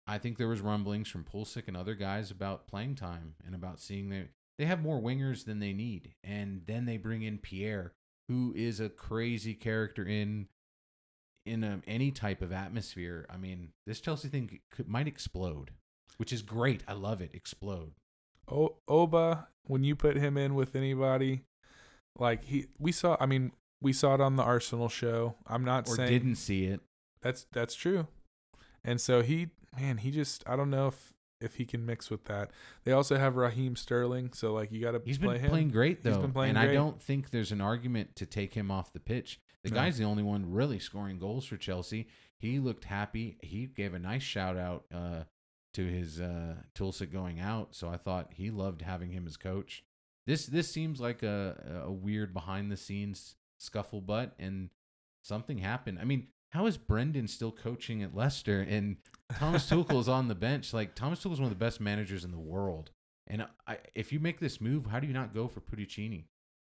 I 0.07 0.18
think 0.18 0.39
there 0.39 0.49
was 0.49 0.61
rumblings 0.61 1.09
from 1.09 1.24
Pulisic 1.24 1.68
and 1.68 1.76
other 1.76 1.95
guys 1.95 2.30
about 2.30 2.66
playing 2.66 2.95
time 2.97 3.34
and 3.45 3.55
about 3.55 3.80
seeing 3.80 4.09
their 4.09 4.28
they 4.59 4.65
have 4.67 4.83
more 4.83 5.01
wingers 5.01 5.45
than 5.45 5.59
they 5.59 5.73
need, 5.73 6.15
and 6.25 6.63
then 6.67 6.87
they 6.87 6.97
bring 6.97 7.23
in 7.23 7.39
Pierre, 7.39 7.93
who 8.29 8.53
is 8.57 8.81
a 8.81 8.89
crazy 8.89 9.55
character 9.55 10.05
in 10.05 10.49
in 11.45 11.63
a, 11.63 11.81
any 11.87 12.11
type 12.11 12.43
of 12.43 12.53
atmosphere. 12.53 13.25
I 13.31 13.37
mean, 13.37 13.69
this 13.87 14.01
Chelsea 14.01 14.29
thing 14.29 14.59
could, 14.73 14.89
might 14.89 15.07
explode, 15.07 15.71
which 16.17 16.33
is 16.33 16.43
great. 16.43 16.83
I 16.89 16.95
love 16.95 17.21
it. 17.21 17.31
Explode. 17.35 17.93
O- 18.51 18.77
Oba, 18.89 19.49
when 19.67 19.85
you 19.85 19.95
put 19.95 20.17
him 20.17 20.37
in 20.37 20.55
with 20.57 20.75
anybody, 20.75 21.43
like 22.19 22.45
he, 22.45 22.67
we 22.79 22.91
saw. 22.93 23.17
I 23.21 23.27
mean, 23.27 23.53
we 23.81 23.93
saw 23.93 24.15
it 24.15 24.21
on 24.21 24.37
the 24.37 24.43
Arsenal 24.43 24.89
show. 24.89 25.37
I'm 25.47 25.65
not 25.65 25.89
Or 25.89 25.97
saying 25.97 26.09
didn't 26.11 26.37
see 26.37 26.65
it. 26.65 26.81
that's 27.23 27.47
that's 27.53 27.75
true. 27.75 28.07
And 28.85 29.01
so 29.01 29.23
he, 29.23 29.49
man, 29.79 29.99
he 29.99 30.11
just 30.11 30.43
I 30.49 30.57
don't 30.57 30.71
know 30.71 30.89
if 30.89 31.13
if 31.41 31.57
he 31.57 31.64
can 31.64 31.84
mix 31.84 32.11
with 32.11 32.24
that. 32.24 32.51
They 32.84 32.93
also 32.93 33.16
have 33.16 33.37
Raheem 33.37 33.76
Sterling, 33.76 34.32
so 34.32 34.53
like 34.55 34.72
you 34.72 34.80
got 34.80 34.93
to 34.93 35.03
He's 35.05 35.18
play 35.18 35.34
been 35.34 35.45
him. 35.45 35.51
playing 35.51 35.70
great 35.70 36.03
though, 36.03 36.11
He's 36.11 36.18
been 36.18 36.32
playing 36.32 36.51
and 36.57 36.59
I 36.59 36.72
don't 36.72 37.01
think 37.01 37.30
there's 37.30 37.53
an 37.53 37.61
argument 37.61 38.16
to 38.16 38.26
take 38.26 38.55
him 38.55 38.70
off 38.70 38.93
the 38.93 39.01
pitch. 39.01 39.41
The 39.64 39.70
No. 39.70 39.76
guy's 39.76 39.99
the 39.99 40.05
only 40.05 40.22
one 40.22 40.51
really 40.51 40.78
scoring 40.78 41.18
goals 41.18 41.45
for 41.45 41.57
Chelsea. 41.57 42.07
He 42.39 42.59
looked 42.59 42.84
happy. 42.84 43.39
He 43.43 43.66
gave 43.66 43.95
a 43.95 43.99
nice 43.99 44.22
shout 44.22 44.57
out 44.57 44.84
uh, 44.95 45.24
to 45.74 45.84
his 45.84 46.20
uh, 46.20 46.57
Tuchel 46.74 47.11
going 47.11 47.41
out, 47.41 47.74
so 47.74 47.89
I 47.89 47.97
thought 47.97 48.32
he 48.34 48.51
loved 48.51 48.82
having 48.82 49.11
him 49.11 49.26
as 49.26 49.37
coach. 49.37 49.84
This 50.26 50.47
this 50.47 50.70
seems 50.70 51.01
like 51.01 51.22
a 51.22 51.82
a 51.84 51.93
weird 51.93 52.32
behind 52.34 52.70
the 52.70 52.76
scenes 52.76 53.37
scuffle 53.59 54.01
butt, 54.01 54.34
and 54.39 54.70
something 55.22 55.59
happened. 55.59 55.99
I 56.01 56.05
mean, 56.05 56.28
how 56.51 56.66
is 56.66 56.76
Brendan 56.78 57.26
still 57.28 57.53
coaching 57.53 58.03
at 58.03 58.14
Leicester 58.14 58.61
and 58.61 58.97
Thomas 59.35 59.68
Tuchel 59.68 60.01
is 60.01 60.09
on 60.09 60.29
the 60.29 60.35
bench? 60.35 60.72
Like 60.72 60.95
Thomas 60.95 61.20
Tuchel 61.20 61.33
is 61.33 61.41
one 61.41 61.51
of 61.51 61.59
the 61.59 61.64
best 61.64 61.81
managers 61.81 62.24
in 62.24 62.31
the 62.31 62.39
world. 62.39 62.91
And 63.27 63.47
I, 63.66 63.79
if 63.95 64.12
you 64.12 64.20
make 64.20 64.39
this 64.39 64.61
move, 64.61 64.87
how 64.87 65.01
do 65.01 65.07
you 65.07 65.12
not 65.12 65.35
go 65.35 65.49
for 65.49 65.61
Pochettino? 65.61 66.24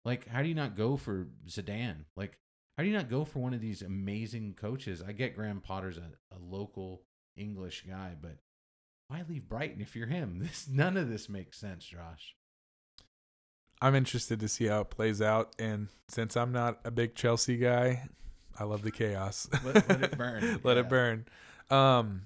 Like, 0.06 0.28
how 0.28 0.42
do 0.42 0.48
you 0.48 0.56
not 0.56 0.76
go 0.76 0.98
for 0.98 1.28
Zidane? 1.48 2.06
Like, 2.16 2.40
how 2.78 2.84
do 2.84 2.90
you 2.90 2.96
not 2.96 3.10
go 3.10 3.26
for 3.26 3.40
one 3.40 3.54
of 3.54 3.62
these 3.62 3.82
amazing 3.82 4.56
coaches? 4.60 5.04
I 5.06 5.12
get 5.12 5.36
Graham 5.36 5.62
Potter's 5.62 5.98
a, 5.98 6.10
a 6.34 6.40
local 6.40 7.04
English 7.36 7.84
guy, 7.88 8.16
but 8.20 8.38
why 9.10 9.24
leave 9.28 9.48
Brighton 9.48 9.82
if 9.82 9.96
you're 9.96 10.08
him? 10.08 10.40
This 10.42 10.68
none 10.68 10.98
of 10.98 11.10
this 11.10 11.30
makes 11.30 11.60
sense, 11.60 11.86
Josh. 11.86 12.36
I'm 13.82 13.96
interested 13.96 14.40
to 14.40 14.48
see 14.48 14.66
how 14.66 14.82
it 14.82 14.90
plays 14.90 15.22
out. 15.22 15.54
And 15.60 15.88
since 16.08 16.36
I'm 16.36 16.52
not 16.52 16.80
a 16.84 16.92
big 16.92 17.16
Chelsea 17.16 17.58
guy, 17.58 18.10
I 18.58 18.64
love 18.64 18.82
the 18.82 18.92
chaos. 18.92 19.48
Let- 19.64 19.88
let 19.88 20.04
it 20.04 20.18
burn, 20.18 20.60
let 20.64 20.78
yeah. 20.78 20.82
it 20.82 20.90
burn. 20.90 21.26
Um, 21.70 22.24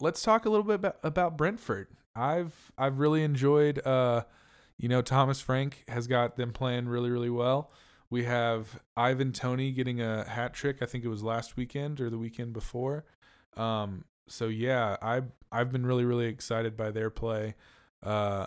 let's 0.00 0.22
talk 0.22 0.46
a 0.46 0.50
little 0.50 0.64
bit 0.64 0.76
about, 0.76 0.96
about 1.02 1.36
Brentford. 1.36 1.88
I've 2.14 2.72
I've 2.76 2.98
really 2.98 3.22
enjoyed. 3.22 3.84
Uh, 3.86 4.24
you 4.78 4.88
know, 4.88 5.02
Thomas 5.02 5.40
Frank 5.40 5.84
has 5.88 6.06
got 6.06 6.36
them 6.36 6.52
playing 6.52 6.88
really 6.88 7.10
really 7.10 7.30
well. 7.30 7.70
We 8.10 8.24
have 8.24 8.80
Ivan 8.96 9.32
Toney 9.32 9.70
getting 9.70 10.00
a 10.00 10.28
hat 10.28 10.52
trick. 10.52 10.78
I 10.82 10.86
think 10.86 11.04
it 11.04 11.08
was 11.08 11.22
last 11.22 11.56
weekend 11.56 12.00
or 12.00 12.10
the 12.10 12.18
weekend 12.18 12.52
before. 12.52 13.04
Um, 13.56 14.04
so 14.26 14.48
yeah, 14.48 14.96
I 15.00 15.22
I've 15.52 15.70
been 15.70 15.86
really 15.86 16.04
really 16.04 16.26
excited 16.26 16.76
by 16.76 16.90
their 16.90 17.10
play. 17.10 17.54
Uh, 18.02 18.46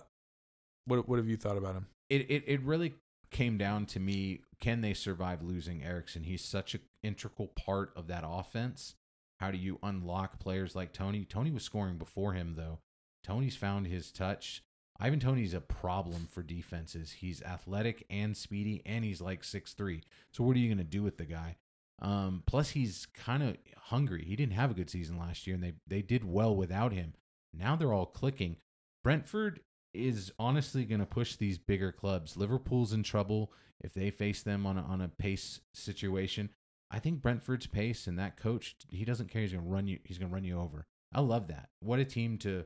what 0.86 1.08
what 1.08 1.18
have 1.18 1.28
you 1.28 1.38
thought 1.38 1.58
about 1.58 1.76
him? 1.76 1.88
It, 2.10 2.30
it 2.30 2.44
it 2.48 2.62
really 2.62 2.94
came 3.32 3.58
down 3.58 3.86
to 3.88 4.00
me 4.00 4.42
can 4.60 4.82
they 4.82 4.94
survive 4.94 5.42
losing 5.44 5.84
Eriksen? 5.84 6.24
He's 6.24 6.44
such 6.44 6.74
an 6.74 6.82
integral 7.02 7.48
part 7.48 7.92
of 7.98 8.08
that 8.08 8.24
offense. 8.26 8.96
How 9.44 9.52
do 9.52 9.58
you 9.58 9.78
unlock 9.84 10.40
players 10.40 10.74
like 10.74 10.94
Toney? 10.94 11.26
Toney 11.26 11.52
was 11.52 11.64
scoring 11.64 11.98
before 11.98 12.32
him 12.32 12.54
though. 12.56 12.80
Toney's 13.26 13.58
found 13.58 13.88
his 13.88 14.10
touch. 14.10 14.64
Ivan 14.98 15.20
Toney's 15.20 15.54
a 15.54 15.60
problem 15.60 16.30
for 16.32 16.42
defenses. 16.42 17.12
He's 17.12 17.42
athletic 17.42 18.06
and 18.10 18.38
speedy 18.38 18.82
and 18.86 19.04
he's 19.04 19.20
like 19.20 19.44
six 19.44 19.74
three. 19.74 20.02
So 20.32 20.46
what 20.46 20.56
are 20.56 20.60
you 20.60 20.70
going 20.70 20.78
to 20.78 20.86
do 20.86 21.04
with 21.04 21.18
the 21.18 21.26
guy? 21.26 21.58
Um, 22.02 22.44
plus 22.46 22.70
he's 22.70 23.06
kind 23.14 23.44
of 23.44 23.58
hungry. 23.76 24.24
He 24.26 24.38
didn't 24.38 24.54
have 24.54 24.72
a 24.72 24.76
good 24.76 24.90
season 24.90 25.20
last 25.20 25.46
year 25.46 25.56
and 25.56 25.64
they 25.64 25.74
they 25.88 26.02
did 26.02 26.24
well 26.24 26.56
without 26.56 26.94
him. 26.94 27.14
Now 27.54 27.76
they're 27.76 27.92
all 27.92 28.06
clicking. 28.06 28.56
Brentford 29.04 29.60
is 29.94 30.32
honestly 30.40 30.86
going 30.86 31.02
to 31.02 31.06
push 31.06 31.36
these 31.36 31.58
bigger 31.58 31.92
clubs. 31.92 32.38
Liverpool's 32.38 32.94
in 32.94 33.04
trouble 33.04 33.52
if 33.82 33.94
they 33.94 34.10
face 34.10 34.42
them 34.42 34.66
on 34.66 34.78
a, 34.78 34.84
on 34.84 35.02
a 35.02 35.10
pace 35.10 35.60
situation. 35.74 36.50
I 36.94 37.00
think 37.00 37.22
Brentford's 37.22 37.68
pace 37.68 38.08
and 38.08 38.20
that 38.20 38.38
coach, 38.38 38.76
he 38.90 39.04
doesn't 39.04 39.30
care. 39.30 39.42
He's 39.42 39.52
going 39.52 39.64
to 39.64 39.70
run 39.70 39.88
you. 39.88 40.00
He's 40.06 40.20
to 40.20 40.28
run 40.28 40.44
you 40.44 40.60
over. 40.60 40.86
I 41.14 41.22
love 41.22 41.48
that. 41.48 41.70
What 41.80 42.00
a 42.00 42.06
team 42.06 42.38
to. 42.40 42.66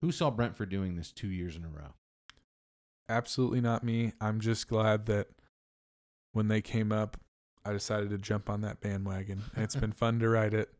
Who 0.00 0.10
saw 0.10 0.30
Brentford 0.30 0.70
doing 0.70 0.96
this 0.96 1.12
two 1.12 1.28
years 1.28 1.54
in 1.54 1.64
a 1.64 1.68
row? 1.68 1.94
absolutely 3.08 3.60
not 3.60 3.84
me. 3.84 4.12
I'm 4.20 4.40
just 4.40 4.68
glad 4.68 5.06
that 5.06 5.28
when 6.32 6.48
they 6.48 6.60
came 6.60 6.92
up, 6.92 7.16
I 7.64 7.72
decided 7.72 8.10
to 8.10 8.18
jump 8.18 8.48
on 8.48 8.60
that 8.62 8.80
bandwagon, 8.80 9.42
and 9.54 9.64
it's 9.64 9.76
been 9.76 9.92
fun 9.92 10.18
to 10.20 10.28
ride 10.28 10.54
it. 10.54 10.72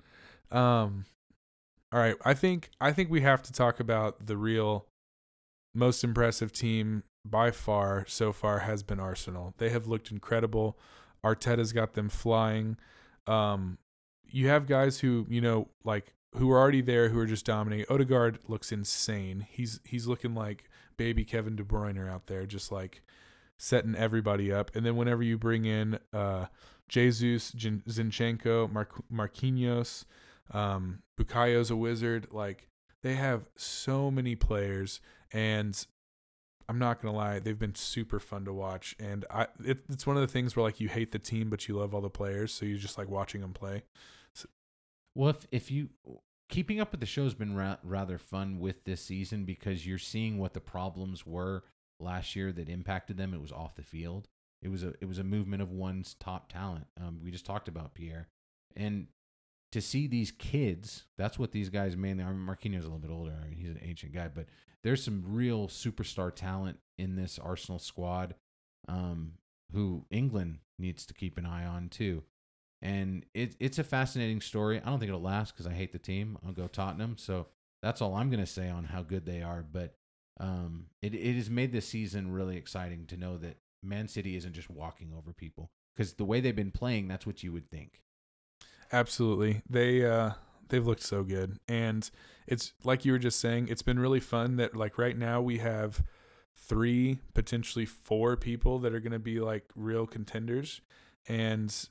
Um, 0.51 1.05
all 1.93 2.01
right, 2.01 2.17
I 2.25 2.35
think 2.35 2.71
I 2.81 2.93
think 2.93 3.11
we 3.11 3.23
have 3.23 3.43
to 3.45 3.53
talk 3.53 3.81
about 3.81 4.27
the 4.27 4.37
real 4.37 4.87
most 5.75 6.05
impressive 6.05 6.53
team 6.53 7.03
by 7.25 7.51
far 7.51 8.05
so 8.07 8.33
far 8.33 8.61
has 8.61 8.83
been 8.83 9.01
Arsenal. 9.01 9.55
They 9.59 9.71
have 9.71 9.87
looked 9.87 10.11
incredible. 10.11 10.79
Arteta's 11.25 11.73
got 11.73 11.95
them 11.95 12.09
flying. 12.09 12.77
Um, 13.27 13.79
you 14.25 14.49
have 14.49 14.67
guys 14.67 15.01
who 15.01 15.27
you 15.29 15.41
know 15.41 15.69
like 15.85 16.15
who 16.37 16.51
are 16.51 16.59
already 16.59 16.83
there 16.83 17.09
who 17.09 17.19
are 17.19 17.27
just 17.27 17.47
dominating. 17.47 17.87
Odegaard 17.89 18.39
looks 18.49 18.73
insane. 18.73 19.47
He's 19.49 19.81
he's 19.85 20.07
looking 20.07 20.35
like 20.35 20.65
baby 20.97 21.25
Kevin 21.25 21.57
De 21.57 21.63
Bruyne 21.63 22.09
out 22.09 22.27
there, 22.27 22.47
just 22.47 22.71
like 22.71 23.03
setting 23.57 23.95
everybody 23.95 24.53
up. 24.53 24.75
And 24.75 24.85
then 24.85 24.97
whenever 24.97 25.23
you 25.23 25.39
bring 25.39 25.65
in 25.65 25.99
uh, 26.13 26.47
Jesus, 26.89 27.53
Zinchenko, 27.53 28.71
Mar- 28.71 28.89
Marquinhos, 29.13 30.05
um, 30.53 31.03
Bukayo's 31.19 31.71
a 31.71 31.77
wizard. 31.77 32.29
Like 32.31 32.69
they 33.03 33.15
have 33.15 33.49
so 33.57 34.11
many 34.11 34.37
players, 34.37 35.01
and 35.33 35.87
I'm 36.69 36.79
not 36.79 37.01
gonna 37.01 37.17
lie, 37.17 37.39
they've 37.39 37.59
been 37.59 37.75
super 37.75 38.21
fun 38.21 38.45
to 38.45 38.53
watch. 38.53 38.95
And 38.99 39.25
I, 39.31 39.47
it, 39.65 39.79
it's 39.89 40.07
one 40.07 40.17
of 40.17 40.23
the 40.23 40.29
things 40.33 40.55
where 40.55 40.65
like 40.65 40.81
you 40.81 40.89
hate 40.89 41.13
the 41.13 41.19
team, 41.19 41.49
but 41.49 41.67
you 41.69 41.77
love 41.77 41.95
all 41.95 42.01
the 42.01 42.11
players, 42.11 42.53
so 42.53 42.67
you 42.67 42.77
just 42.77 42.99
like 42.99 43.09
watching 43.09 43.41
them 43.41 43.53
play. 43.53 43.83
So, 44.35 44.49
well, 45.15 45.31
if 45.31 45.47
if 45.51 45.71
you 45.71 45.91
keeping 46.49 46.81
up 46.81 46.91
with 46.91 47.01
the 47.01 47.07
show 47.07 47.25
has 47.25 47.35
been 47.35 47.55
ra- 47.55 47.77
rather 47.83 48.19
fun 48.19 48.59
with 48.59 48.85
this 48.85 49.03
season 49.03 49.45
because 49.45 49.87
you're 49.87 49.99
seeing 49.99 50.39
what 50.39 50.55
the 50.55 50.61
problems 50.61 51.27
were 51.27 51.65
last 52.01 52.35
year 52.37 52.53
that 52.53 52.69
impacted 52.69 53.17
them. 53.17 53.35
It 53.35 53.41
was 53.41 53.53
off 53.53 53.75
the 53.75 53.83
field. 53.83 54.29
It 54.63 54.69
was 54.69 54.83
a 54.83 54.95
it 55.01 55.07
was 55.07 55.19
a 55.19 55.25
movement 55.25 55.63
of 55.63 55.71
one's 55.71 56.15
top 56.15 56.51
talent. 56.53 56.87
Um, 57.01 57.21
we 57.23 57.31
just 57.31 57.47
talked 57.47 57.69
about 57.69 57.95
Pierre, 57.95 58.29
and 58.75 59.07
to 59.73 59.81
see 59.81 60.07
these 60.07 60.31
kids, 60.33 61.05
that's 61.17 61.39
what 61.39 61.53
these 61.53 61.69
guys 61.69 61.97
mainly. 61.97 62.25
I 62.25 62.33
mean, 62.33 62.47
Marquinhos 62.47 62.81
a 62.81 62.83
little 62.83 62.99
bit 62.99 63.11
older. 63.11 63.35
I 63.41 63.49
mean, 63.49 63.57
he's 63.57 63.71
an 63.71 63.81
ancient 63.83 64.13
guy, 64.13 64.29
but 64.29 64.47
there's 64.85 65.03
some 65.03 65.25
real 65.27 65.69
superstar 65.69 66.35
talent 66.35 66.79
in 66.99 67.17
this 67.17 67.39
Arsenal 67.39 67.79
squad, 67.79 68.35
um, 68.89 69.33
who 69.73 70.05
England 70.11 70.59
needs 70.79 71.07
to 71.07 71.15
keep 71.15 71.39
an 71.39 71.47
eye 71.47 71.65
on 71.65 71.89
too. 71.89 72.23
And 72.81 73.27
it, 73.35 73.57
it's 73.59 73.79
a 73.79 73.85
fascinating 73.85 74.41
story. 74.41 74.81
I 74.81 74.89
don't 74.89 75.01
think 75.01 75.09
it'll 75.09 75.21
last 75.21 75.53
because 75.53 75.67
I 75.67 75.73
hate 75.73 75.93
the 75.93 75.99
team. 75.99 76.39
I'll 76.47 76.53
go 76.53 76.69
Tottenham. 76.69 77.17
So 77.19 77.47
that's 77.83 78.01
all 78.01 78.15
I'm 78.15 78.31
going 78.31 78.45
to 78.45 78.47
say 78.47 78.69
on 78.69 78.85
how 78.85 79.03
good 79.03 79.27
they 79.27 79.43
are. 79.43 79.65
But 79.71 79.97
um, 80.39 80.87
it, 81.03 81.15
it 81.15 81.35
has 81.35 81.51
made 81.51 81.73
this 81.73 81.89
season 81.89 82.33
really 82.33 82.57
exciting 82.57 83.07
to 83.07 83.17
know 83.17 83.37
that 83.39 83.57
Man 83.83 84.07
City 84.07 84.37
isn't 84.37 84.53
just 84.53 84.71
walking 84.71 85.13
over 85.17 85.33
people 85.33 85.71
because 85.97 86.15
the 86.15 86.25
way 86.25 86.41
they've 86.41 86.55
been 86.55 86.71
playing, 86.71 87.09
that's 87.09 87.27
what 87.27 87.43
you 87.43 87.53
would 87.53 87.69
think. 87.69 88.03
Absolutely. 88.93 89.63
They 89.69 90.05
uh 90.05 90.33
they've 90.69 90.87
looked 90.87 91.03
so 91.03 91.23
good. 91.23 91.59
And 91.69 92.09
it's 92.47 92.73
like 92.85 93.05
you 93.05 93.13
were 93.13 93.19
just 93.19 93.41
saying, 93.41 93.69
it's 93.69 93.83
been 93.83 93.99
really 93.99 94.21
fun 94.21 94.57
that 94.57 94.77
like 94.77 94.99
right 94.99 95.17
now 95.17 95.41
we 95.41 95.59
have 95.59 96.03
three, 96.57 97.19
potentially 97.35 97.87
four 97.87 98.37
people 98.37 98.79
that 98.81 98.95
are 98.95 99.01
going 99.01 99.13
to 99.13 99.19
be 99.19 99.41
like 99.41 99.65
real 99.75 100.07
contenders 100.07 100.81
and 101.29 101.89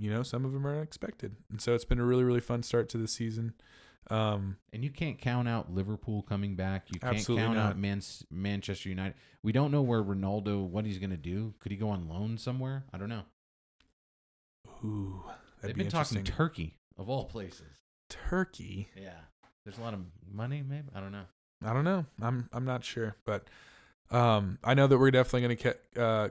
you 0.00 0.10
know, 0.10 0.22
some 0.22 0.44
of 0.44 0.52
them 0.52 0.64
are 0.64 0.76
unexpected. 0.76 1.34
And 1.50 1.60
so 1.60 1.74
it's 1.74 1.84
been 1.84 1.98
a 1.98 2.04
really 2.04 2.24
really 2.24 2.40
fun 2.40 2.62
start 2.62 2.88
to 2.90 2.98
the 2.98 3.08
season. 3.08 3.54
Um, 4.10 4.56
and 4.72 4.82
you 4.82 4.90
can't 4.90 5.18
count 5.18 5.48
out 5.48 5.74
Liverpool 5.74 6.22
coming 6.22 6.54
back. 6.56 6.86
You 6.92 7.00
can't 7.00 7.26
count 7.26 7.56
not. 7.56 7.70
out 7.72 7.78
Man- 7.78 8.02
Manchester 8.30 8.88
United. 8.88 9.14
We 9.42 9.52
don't 9.52 9.70
know 9.70 9.82
where 9.82 10.02
Ronaldo, 10.02 10.66
what 10.66 10.86
he's 10.86 10.98
going 10.98 11.10
to 11.10 11.16
do. 11.16 11.54
Could 11.60 11.72
he 11.72 11.78
go 11.78 11.90
on 11.90 12.08
loan 12.08 12.38
somewhere? 12.38 12.84
I 12.92 12.96
don't 12.98 13.10
know. 13.10 13.22
Ooh, 14.84 15.24
They've 15.62 15.74
been 15.74 15.88
talking 15.88 16.24
Turkey 16.24 16.76
of 16.96 17.08
all 17.08 17.24
places. 17.24 17.66
Turkey. 18.08 18.88
Yeah, 18.96 19.20
there's 19.64 19.78
a 19.78 19.82
lot 19.82 19.94
of 19.94 20.00
money. 20.30 20.62
Maybe 20.66 20.88
I 20.94 21.00
don't 21.00 21.12
know. 21.12 21.26
I 21.64 21.72
don't 21.72 21.84
know. 21.84 22.06
I'm 22.22 22.48
I'm 22.52 22.64
not 22.64 22.84
sure, 22.84 23.16
but 23.24 23.48
um, 24.10 24.58
I 24.64 24.74
know 24.74 24.86
that 24.86 24.98
we're 24.98 25.10
definitely 25.10 25.56
going 25.56 25.74
to 25.94 26.02
uh, 26.02 26.28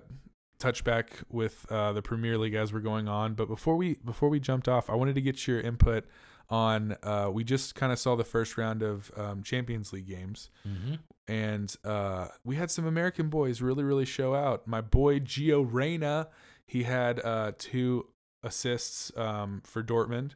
touch 0.59 0.83
back 0.83 1.11
with 1.29 1.65
uh, 1.69 1.93
the 1.93 2.01
Premier 2.01 2.37
League 2.37 2.55
as 2.55 2.73
we're 2.73 2.79
going 2.79 3.07
on. 3.07 3.33
But 3.33 3.47
before 3.47 3.75
we 3.75 3.95
before 3.95 4.29
we 4.29 4.39
jumped 4.39 4.67
off, 4.67 4.89
I 4.89 4.95
wanted 4.95 5.15
to 5.15 5.21
get 5.21 5.47
your 5.47 5.59
input 5.59 6.05
on. 6.49 6.95
Uh, 7.03 7.29
we 7.31 7.43
just 7.43 7.75
kind 7.75 7.91
of 7.91 7.99
saw 7.99 8.15
the 8.15 8.23
first 8.23 8.57
round 8.57 8.81
of 8.81 9.11
um, 9.15 9.43
Champions 9.43 9.93
League 9.93 10.07
games, 10.07 10.49
mm-hmm. 10.67 10.95
and 11.27 11.75
uh, 11.83 12.27
we 12.43 12.55
had 12.55 12.71
some 12.71 12.85
American 12.85 13.29
boys 13.29 13.61
really 13.61 13.83
really 13.83 14.05
show 14.05 14.33
out. 14.33 14.67
My 14.67 14.81
boy 14.81 15.19
Gio 15.19 15.67
Reyna, 15.69 16.29
he 16.65 16.83
had 16.83 17.23
uh, 17.23 17.51
two 17.57 18.07
assists 18.43 19.11
um, 19.17 19.61
for 19.63 19.83
Dortmund. 19.83 20.31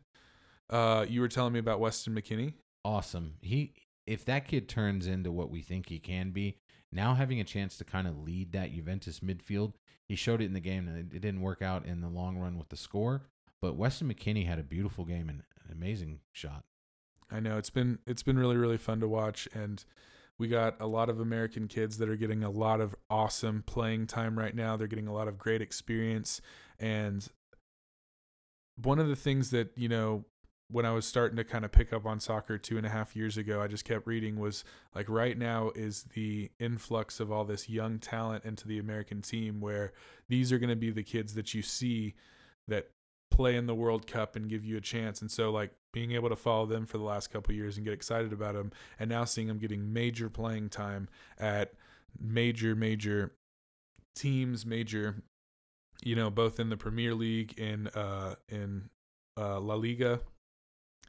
Uh, 0.71 1.05
you 1.07 1.21
were 1.21 1.27
telling 1.27 1.53
me 1.53 1.59
about 1.59 1.79
Weston 1.79 2.15
McKennie. 2.15 2.53
Awesome. 2.83 3.35
He 3.41 3.73
if 4.07 4.25
that 4.25 4.47
kid 4.47 4.67
turns 4.67 5.05
into 5.05 5.31
what 5.31 5.51
we 5.51 5.61
think 5.61 5.89
he 5.89 5.99
can 5.99 6.31
be, 6.31 6.57
now 6.91 7.13
having 7.13 7.39
a 7.39 7.45
chance 7.45 7.77
to 7.77 7.83
kind 7.83 8.07
of 8.07 8.17
lead 8.17 8.51
that 8.51 8.73
Juventus 8.73 9.19
midfield, 9.19 9.73
he 10.07 10.15
showed 10.15 10.41
it 10.41 10.45
in 10.45 10.53
the 10.53 10.59
game 10.59 10.87
and 10.87 10.97
it 10.97 11.21
didn't 11.21 11.41
work 11.41 11.61
out 11.61 11.85
in 11.85 12.01
the 12.01 12.09
long 12.09 12.37
run 12.37 12.57
with 12.57 12.69
the 12.69 12.77
score. 12.77 13.21
But 13.61 13.75
Weston 13.75 14.11
McKennie 14.11 14.47
had 14.47 14.59
a 14.59 14.63
beautiful 14.63 15.05
game 15.05 15.29
and 15.29 15.43
an 15.63 15.71
amazing 15.71 16.19
shot. 16.31 16.63
I 17.29 17.39
know 17.39 17.57
it's 17.57 17.69
been 17.69 17.99
it's 18.07 18.23
been 18.23 18.37
really 18.37 18.57
really 18.57 18.77
fun 18.77 18.99
to 19.01 19.07
watch 19.07 19.47
and 19.53 19.83
we 20.37 20.47
got 20.47 20.75
a 20.79 20.87
lot 20.87 21.09
of 21.09 21.19
American 21.19 21.67
kids 21.67 21.99
that 21.99 22.09
are 22.09 22.15
getting 22.15 22.43
a 22.43 22.49
lot 22.49 22.81
of 22.81 22.95
awesome 23.09 23.63
playing 23.67 24.07
time 24.07 24.39
right 24.39 24.55
now. 24.55 24.75
They're 24.75 24.87
getting 24.87 25.07
a 25.07 25.13
lot 25.13 25.27
of 25.27 25.37
great 25.37 25.61
experience 25.61 26.41
and 26.79 27.27
one 28.81 28.99
of 28.99 29.07
the 29.07 29.15
things 29.15 29.51
that 29.51 29.69
you 29.75 29.87
know 29.87 30.25
when 30.71 30.85
I 30.85 30.91
was 30.91 31.05
starting 31.05 31.37
to 31.37 31.43
kind 31.43 31.65
of 31.65 31.71
pick 31.71 31.93
up 31.93 32.05
on 32.05 32.19
soccer 32.19 32.57
two 32.57 32.77
and 32.77 32.85
a 32.85 32.89
half 32.89 33.15
years 33.15 33.37
ago, 33.37 33.61
I 33.61 33.67
just 33.67 33.85
kept 33.85 34.07
reading 34.07 34.39
was 34.39 34.63
like 34.95 35.09
right 35.09 35.37
now 35.37 35.71
is 35.75 36.03
the 36.13 36.51
influx 36.59 37.19
of 37.19 37.31
all 37.31 37.43
this 37.45 37.69
young 37.69 37.99
talent 37.99 38.45
into 38.45 38.67
the 38.67 38.79
American 38.79 39.21
team 39.21 39.59
where 39.59 39.93
these 40.29 40.51
are 40.51 40.59
going 40.59 40.69
to 40.69 40.75
be 40.75 40.91
the 40.91 41.03
kids 41.03 41.33
that 41.33 41.53
you 41.53 41.61
see 41.61 42.15
that 42.67 42.89
play 43.29 43.55
in 43.55 43.65
the 43.65 43.75
World 43.75 44.07
Cup 44.07 44.35
and 44.35 44.49
give 44.49 44.65
you 44.65 44.77
a 44.77 44.81
chance. 44.81 45.21
And 45.21 45.31
so 45.31 45.51
like 45.51 45.71
being 45.93 46.11
able 46.13 46.29
to 46.29 46.35
follow 46.35 46.65
them 46.65 46.85
for 46.85 46.97
the 46.97 47.03
last 47.03 47.31
couple 47.31 47.53
years 47.53 47.77
and 47.77 47.85
get 47.85 47.93
excited 47.93 48.31
about 48.31 48.55
them 48.55 48.71
and 48.99 49.09
now 49.09 49.25
seeing 49.25 49.47
them 49.47 49.57
getting 49.57 49.91
major 49.91 50.29
playing 50.29 50.69
time 50.69 51.09
at 51.39 51.73
major 52.19 52.75
major 52.75 53.33
teams, 54.15 54.65
major 54.65 55.23
you 56.03 56.15
know, 56.15 56.29
both 56.29 56.59
in 56.59 56.69
the 56.69 56.77
Premier 56.77 57.13
League, 57.13 57.57
in 57.59 57.87
uh, 57.89 58.35
in 58.49 58.89
uh, 59.37 59.59
La 59.59 59.75
Liga, 59.75 60.19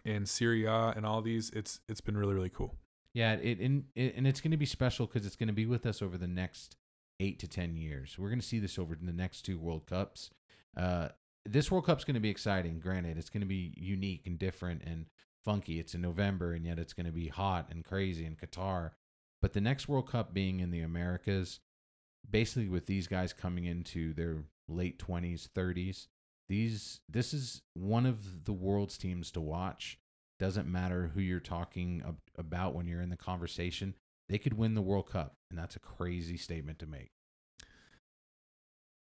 in 0.05 0.26
Serie 0.26 0.64
A 0.64 0.92
and 0.96 1.07
all 1.07 1.22
these. 1.22 1.50
It's 1.50 1.80
it's 1.88 2.00
been 2.00 2.16
really 2.16 2.34
really 2.34 2.50
cool. 2.50 2.76
Yeah, 3.14 3.34
it, 3.34 3.59
and 3.61 3.84
it, 3.94 4.14
and 4.16 4.26
it's 4.26 4.40
going 4.40 4.53
to 4.53 4.57
be 4.57 4.66
special 4.66 5.07
because 5.07 5.26
it's 5.26 5.36
going 5.36 5.48
to 5.48 5.53
be 5.53 5.66
with 5.66 5.84
us 5.84 6.00
over 6.00 6.16
the 6.16 6.26
next 6.26 6.76
eight 7.20 7.38
to 7.40 7.48
ten 7.48 7.76
years. 7.76 8.16
We're 8.18 8.28
going 8.28 8.40
to 8.40 8.46
see 8.46 8.59
this 8.59 8.78
over 8.78 8.96
the 9.00 9.12
next 9.12 9.42
two 9.42 9.59
World 9.59 9.86
Cups. 9.86 10.30
Uh, 10.76 11.09
this 11.44 11.70
World 11.70 11.86
Cup's 11.86 12.05
going 12.05 12.14
to 12.14 12.20
be 12.20 12.30
exciting. 12.30 12.80
Granted, 12.80 13.18
it's 13.18 13.30
going 13.30 13.42
to 13.42 13.46
be 13.46 13.74
unique 13.76 14.26
and 14.26 14.38
different 14.38 14.82
and 14.84 15.07
funky. 15.44 15.78
It's 15.78 15.94
in 15.94 16.00
November, 16.00 16.53
and 16.53 16.64
yet 16.64 16.78
it's 16.78 16.92
going 16.92 17.07
to 17.07 17.12
be 17.12 17.28
hot 17.28 17.68
and 17.70 17.84
crazy 17.84 18.24
in 18.24 18.36
Qatar. 18.36 18.90
But 19.40 19.53
the 19.53 19.61
next 19.61 19.88
World 19.88 20.09
Cup 20.09 20.32
being 20.32 20.61
in 20.61 20.70
the 20.70 20.80
Americas, 20.80 21.61
basically 22.28 22.68
with 22.68 22.86
these 22.86 23.09
guys 23.09 23.32
coming 23.32 23.64
into 23.64 24.14
their 24.14 24.44
late 24.68 24.98
20s, 24.98 25.48
30s. 25.48 26.07
These 26.53 27.00
this 27.09 27.32
is 27.32 27.62
one 27.72 28.05
of 28.05 28.44
the 28.44 28.53
world's 28.53 28.98
teams 28.98 29.30
to 29.30 29.40
watch. 29.40 29.98
Doesn't 30.38 30.70
matter 30.70 31.11
who 31.14 31.20
you're 31.22 31.40
talking 31.40 32.03
about 32.36 32.74
when 32.74 32.86
you're 32.86 33.00
in 33.00 33.09
the 33.09 33.16
conversation. 33.16 33.94
They 34.28 34.36
could 34.36 34.59
win 34.59 34.74
the 34.74 34.82
World 34.82 35.09
Cup, 35.09 35.32
and 35.48 35.59
that's 35.59 35.76
a 35.76 35.78
crazy 35.78 36.36
statement 36.36 36.78
to 36.80 36.86
make. 36.86 37.09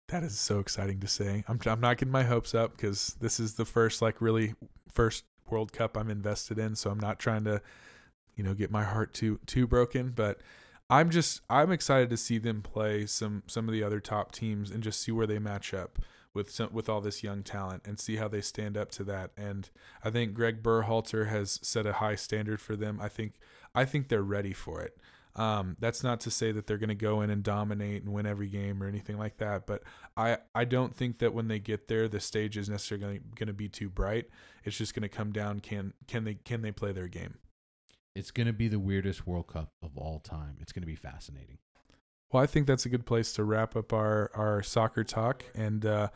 That 0.10 0.22
is 0.22 0.38
so 0.38 0.60
exciting 0.60 1.00
to 1.00 1.08
say. 1.08 1.44
I'm 1.48 1.60
I'm 1.66 1.82
not 1.82 1.98
getting 1.98 2.12
my 2.12 2.22
hopes 2.22 2.54
up 2.54 2.74
because 2.74 3.16
this 3.20 3.40
is 3.40 3.56
the 3.56 3.66
first 3.66 4.00
like 4.00 4.22
really 4.22 4.54
first 4.92 5.24
World 5.50 5.74
Cup 5.74 5.98
I'm 5.98 6.12
invested 6.12 6.60
in, 6.60 6.76
so 6.76 6.92
I'm 6.92 7.00
not 7.00 7.18
trying 7.18 7.46
to, 7.46 7.64
you 8.36 8.44
know, 8.44 8.54
get 8.54 8.70
my 8.70 8.84
heart 8.84 9.12
too 9.12 9.40
too 9.48 9.66
broken. 9.66 10.12
But 10.12 10.42
I'm 10.88 11.10
just 11.10 11.42
I'm 11.50 11.72
excited 11.72 12.12
to 12.12 12.18
see 12.18 12.38
them 12.38 12.62
play 12.62 13.08
some 13.08 13.42
some 13.48 13.68
of 13.68 13.74
the 13.74 13.82
other 13.82 14.00
top 14.00 14.34
teams 14.34 14.70
and 14.70 14.84
just 14.84 15.02
see 15.02 15.12
where 15.12 15.26
they 15.26 15.40
match 15.40 15.74
up 15.74 15.98
with 16.34 16.50
some, 16.50 16.70
with 16.72 16.90
all 16.90 17.02
this 17.02 17.24
young 17.24 17.44
talent 17.44 17.84
and 17.86 18.00
see 18.00 18.16
how 18.16 18.28
they 18.28 18.42
stand 18.42 18.78
up 18.78 18.92
to 18.92 19.04
that. 19.04 19.32
And 19.38 19.70
I 20.04 20.10
think 20.10 20.34
Greg 20.34 20.64
Berhalter 20.64 21.30
has 21.30 21.60
set 21.62 21.86
a 21.86 21.94
high 21.94 22.16
standard 22.16 22.60
for 22.60 22.76
them. 22.76 23.00
I 23.02 23.10
think 23.10 23.36
I 23.76 23.86
think 23.86 24.08
they're 24.08 24.22
ready 24.22 24.54
for 24.54 24.82
it. 24.82 24.98
Um, 25.36 25.78
that's 25.80 26.04
not 26.04 26.20
to 26.22 26.32
say 26.32 26.52
that 26.52 26.68
they're 26.68 26.78
going 26.78 26.90
to 26.90 26.96
go 26.96 27.22
in 27.22 27.32
and 27.32 27.42
dominate 27.42 28.04
and 28.04 28.14
win 28.14 28.28
every 28.28 28.48
game 28.48 28.84
or 28.84 28.88
anything 28.88 29.18
like 29.18 29.38
that, 29.38 29.66
but 29.66 29.82
I, 30.16 30.38
I 30.54 30.64
don't 30.66 30.96
think 30.96 31.18
that 31.20 31.34
when 31.34 31.48
they 31.48 31.58
get 31.58 31.88
there, 31.88 32.08
the 32.08 32.20
stage 32.20 32.56
is 32.56 32.70
necessarily 32.70 33.20
going 33.36 33.48
to 33.48 33.54
be 33.54 33.68
too 33.68 33.90
bright. 33.90 34.30
It's 34.64 34.78
just 34.78 34.94
going 34.94 35.02
to 35.02 35.10
come 35.10 35.32
down 35.32 35.60
can 35.60 35.94
can 36.08 36.24
they 36.24 36.36
can 36.36 36.62
they 36.62 36.72
play 36.72 36.92
their 36.92 37.08
game? 37.08 37.40
It's 38.16 38.30
going 38.30 38.46
to 38.46 38.54
be 38.54 38.68
the 38.68 38.80
weirdest 38.80 39.26
World 39.26 39.48
Cup 39.48 39.70
of 39.82 39.98
all 39.98 40.20
time. 40.20 40.58
It's 40.62 40.72
going 40.72 40.84
to 40.84 40.88
be 40.88 40.96
fascinating. 40.96 41.58
Well, 42.34 42.42
I 42.42 42.48
think 42.48 42.66
that's 42.66 42.84
a 42.84 42.90
good 42.90 43.06
place 43.06 43.32
to 43.34 43.44
wrap 43.44 43.76
up 43.76 43.94
our 43.94 44.32
our 44.34 44.64
soccer 44.64 45.04
talk. 45.04 45.44
And 45.54 45.86
uh, 45.86 46.08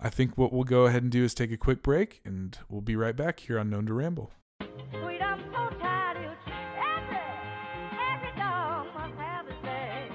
I 0.00 0.08
think 0.08 0.38
what 0.38 0.52
we'll 0.52 0.62
go 0.62 0.86
ahead 0.86 1.02
and 1.02 1.10
do 1.10 1.24
is 1.24 1.34
take 1.34 1.50
a 1.50 1.56
quick 1.56 1.82
break, 1.82 2.20
and 2.24 2.56
we'll 2.68 2.80
be 2.80 2.94
right 2.94 3.16
back 3.16 3.40
here 3.40 3.58
on 3.58 3.68
Known 3.68 3.86
to 3.86 3.94
Ramble. 3.94 4.30
Sweet, 4.60 5.20
I'm 5.20 5.40
so 5.52 5.68
tired 5.80 6.16
of 6.16 6.22
you. 6.22 6.52
Every, 6.78 7.18
every 8.14 8.38
dog 8.38 8.86
must 8.94 9.14
have 9.16 9.46
his 9.48 9.56
day. 9.64 10.08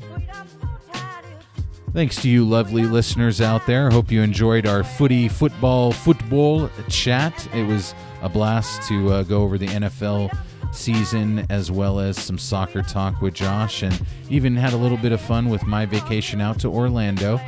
Sweet, 0.00 0.28
I'm 0.34 0.48
so 0.48 0.92
tired 0.92 1.24
of 1.26 1.30
you. 1.30 1.92
Thanks 1.92 2.20
to 2.22 2.28
you, 2.28 2.44
lovely 2.44 2.82
listeners 2.82 3.40
out 3.40 3.64
there. 3.66 3.88
Hope 3.88 4.10
you 4.10 4.20
enjoyed 4.20 4.66
our 4.66 4.82
footy, 4.82 5.28
football, 5.28 5.92
football 5.92 6.68
chat. 6.88 7.48
It 7.54 7.68
was 7.68 7.94
a 8.20 8.28
blast 8.28 8.82
to 8.88 9.12
uh, 9.12 9.22
go 9.22 9.42
over 9.42 9.58
the 9.58 9.68
NFL 9.68 10.36
season 10.76 11.46
as 11.50 11.70
well 11.70 11.98
as 11.98 12.16
some 12.16 12.38
soccer 12.38 12.82
talk 12.82 13.20
with 13.20 13.34
Josh, 13.34 13.82
and 13.82 14.00
even 14.30 14.54
had 14.56 14.72
a 14.72 14.76
little 14.76 14.98
bit 14.98 15.12
of 15.12 15.20
fun 15.20 15.48
with 15.48 15.66
my 15.66 15.86
vacation 15.86 16.40
out 16.40 16.60
to 16.60 16.68
Orlando. 16.68 17.40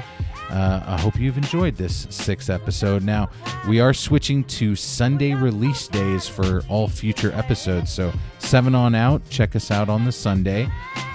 Uh, 0.50 0.82
I 0.86 1.00
hope 1.00 1.20
you've 1.20 1.36
enjoyed 1.36 1.76
this 1.76 2.06
sixth 2.08 2.48
episode. 2.48 3.04
Now, 3.04 3.28
we 3.68 3.80
are 3.80 3.92
switching 3.92 4.44
to 4.44 4.74
Sunday 4.74 5.34
release 5.34 5.88
days 5.88 6.26
for 6.26 6.62
all 6.68 6.88
future 6.88 7.32
episodes. 7.32 7.92
So, 7.92 8.12
seven 8.38 8.74
on 8.74 8.94
out, 8.94 9.20
check 9.28 9.54
us 9.54 9.70
out 9.70 9.90
on 9.90 10.06
the 10.06 10.12
Sunday. 10.12 10.68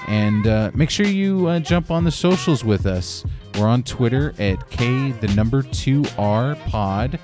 And 0.07 0.45
uh, 0.45 0.69
make 0.75 0.91
sure 0.91 1.07
you 1.07 1.47
uh, 1.47 1.59
jump 1.59 1.89
on 1.89 2.03
the 2.03 2.11
socials 2.11 2.63
with 2.63 2.85
us. 2.85 3.25
We're 3.57 3.67
on 3.67 3.83
Twitter 3.83 4.35
at 4.37 4.69
K, 4.69 5.11
the 5.11 5.29
number 5.29 5.63
two 5.63 6.03
R 6.17 6.55
pod, 6.67 7.19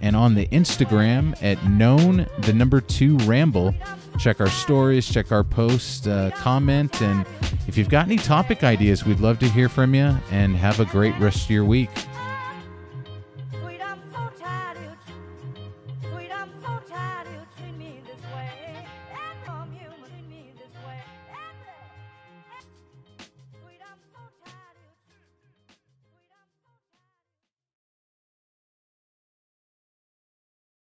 and 0.00 0.16
on 0.16 0.34
the 0.34 0.46
Instagram 0.48 1.34
at 1.42 1.64
known, 1.66 2.26
the 2.40 2.52
number 2.52 2.80
two 2.80 3.16
ramble. 3.18 3.74
Check 4.18 4.40
our 4.40 4.48
stories, 4.48 5.08
check 5.08 5.30
our 5.30 5.44
posts, 5.44 6.06
uh, 6.06 6.30
comment, 6.34 7.00
and 7.00 7.24
if 7.68 7.78
you've 7.78 7.88
got 7.88 8.06
any 8.06 8.16
topic 8.16 8.64
ideas, 8.64 9.04
we'd 9.04 9.20
love 9.20 9.38
to 9.38 9.48
hear 9.48 9.68
from 9.68 9.94
you. 9.94 10.16
And 10.30 10.56
have 10.56 10.80
a 10.80 10.84
great 10.86 11.16
rest 11.20 11.44
of 11.44 11.50
your 11.50 11.64
week. 11.64 11.90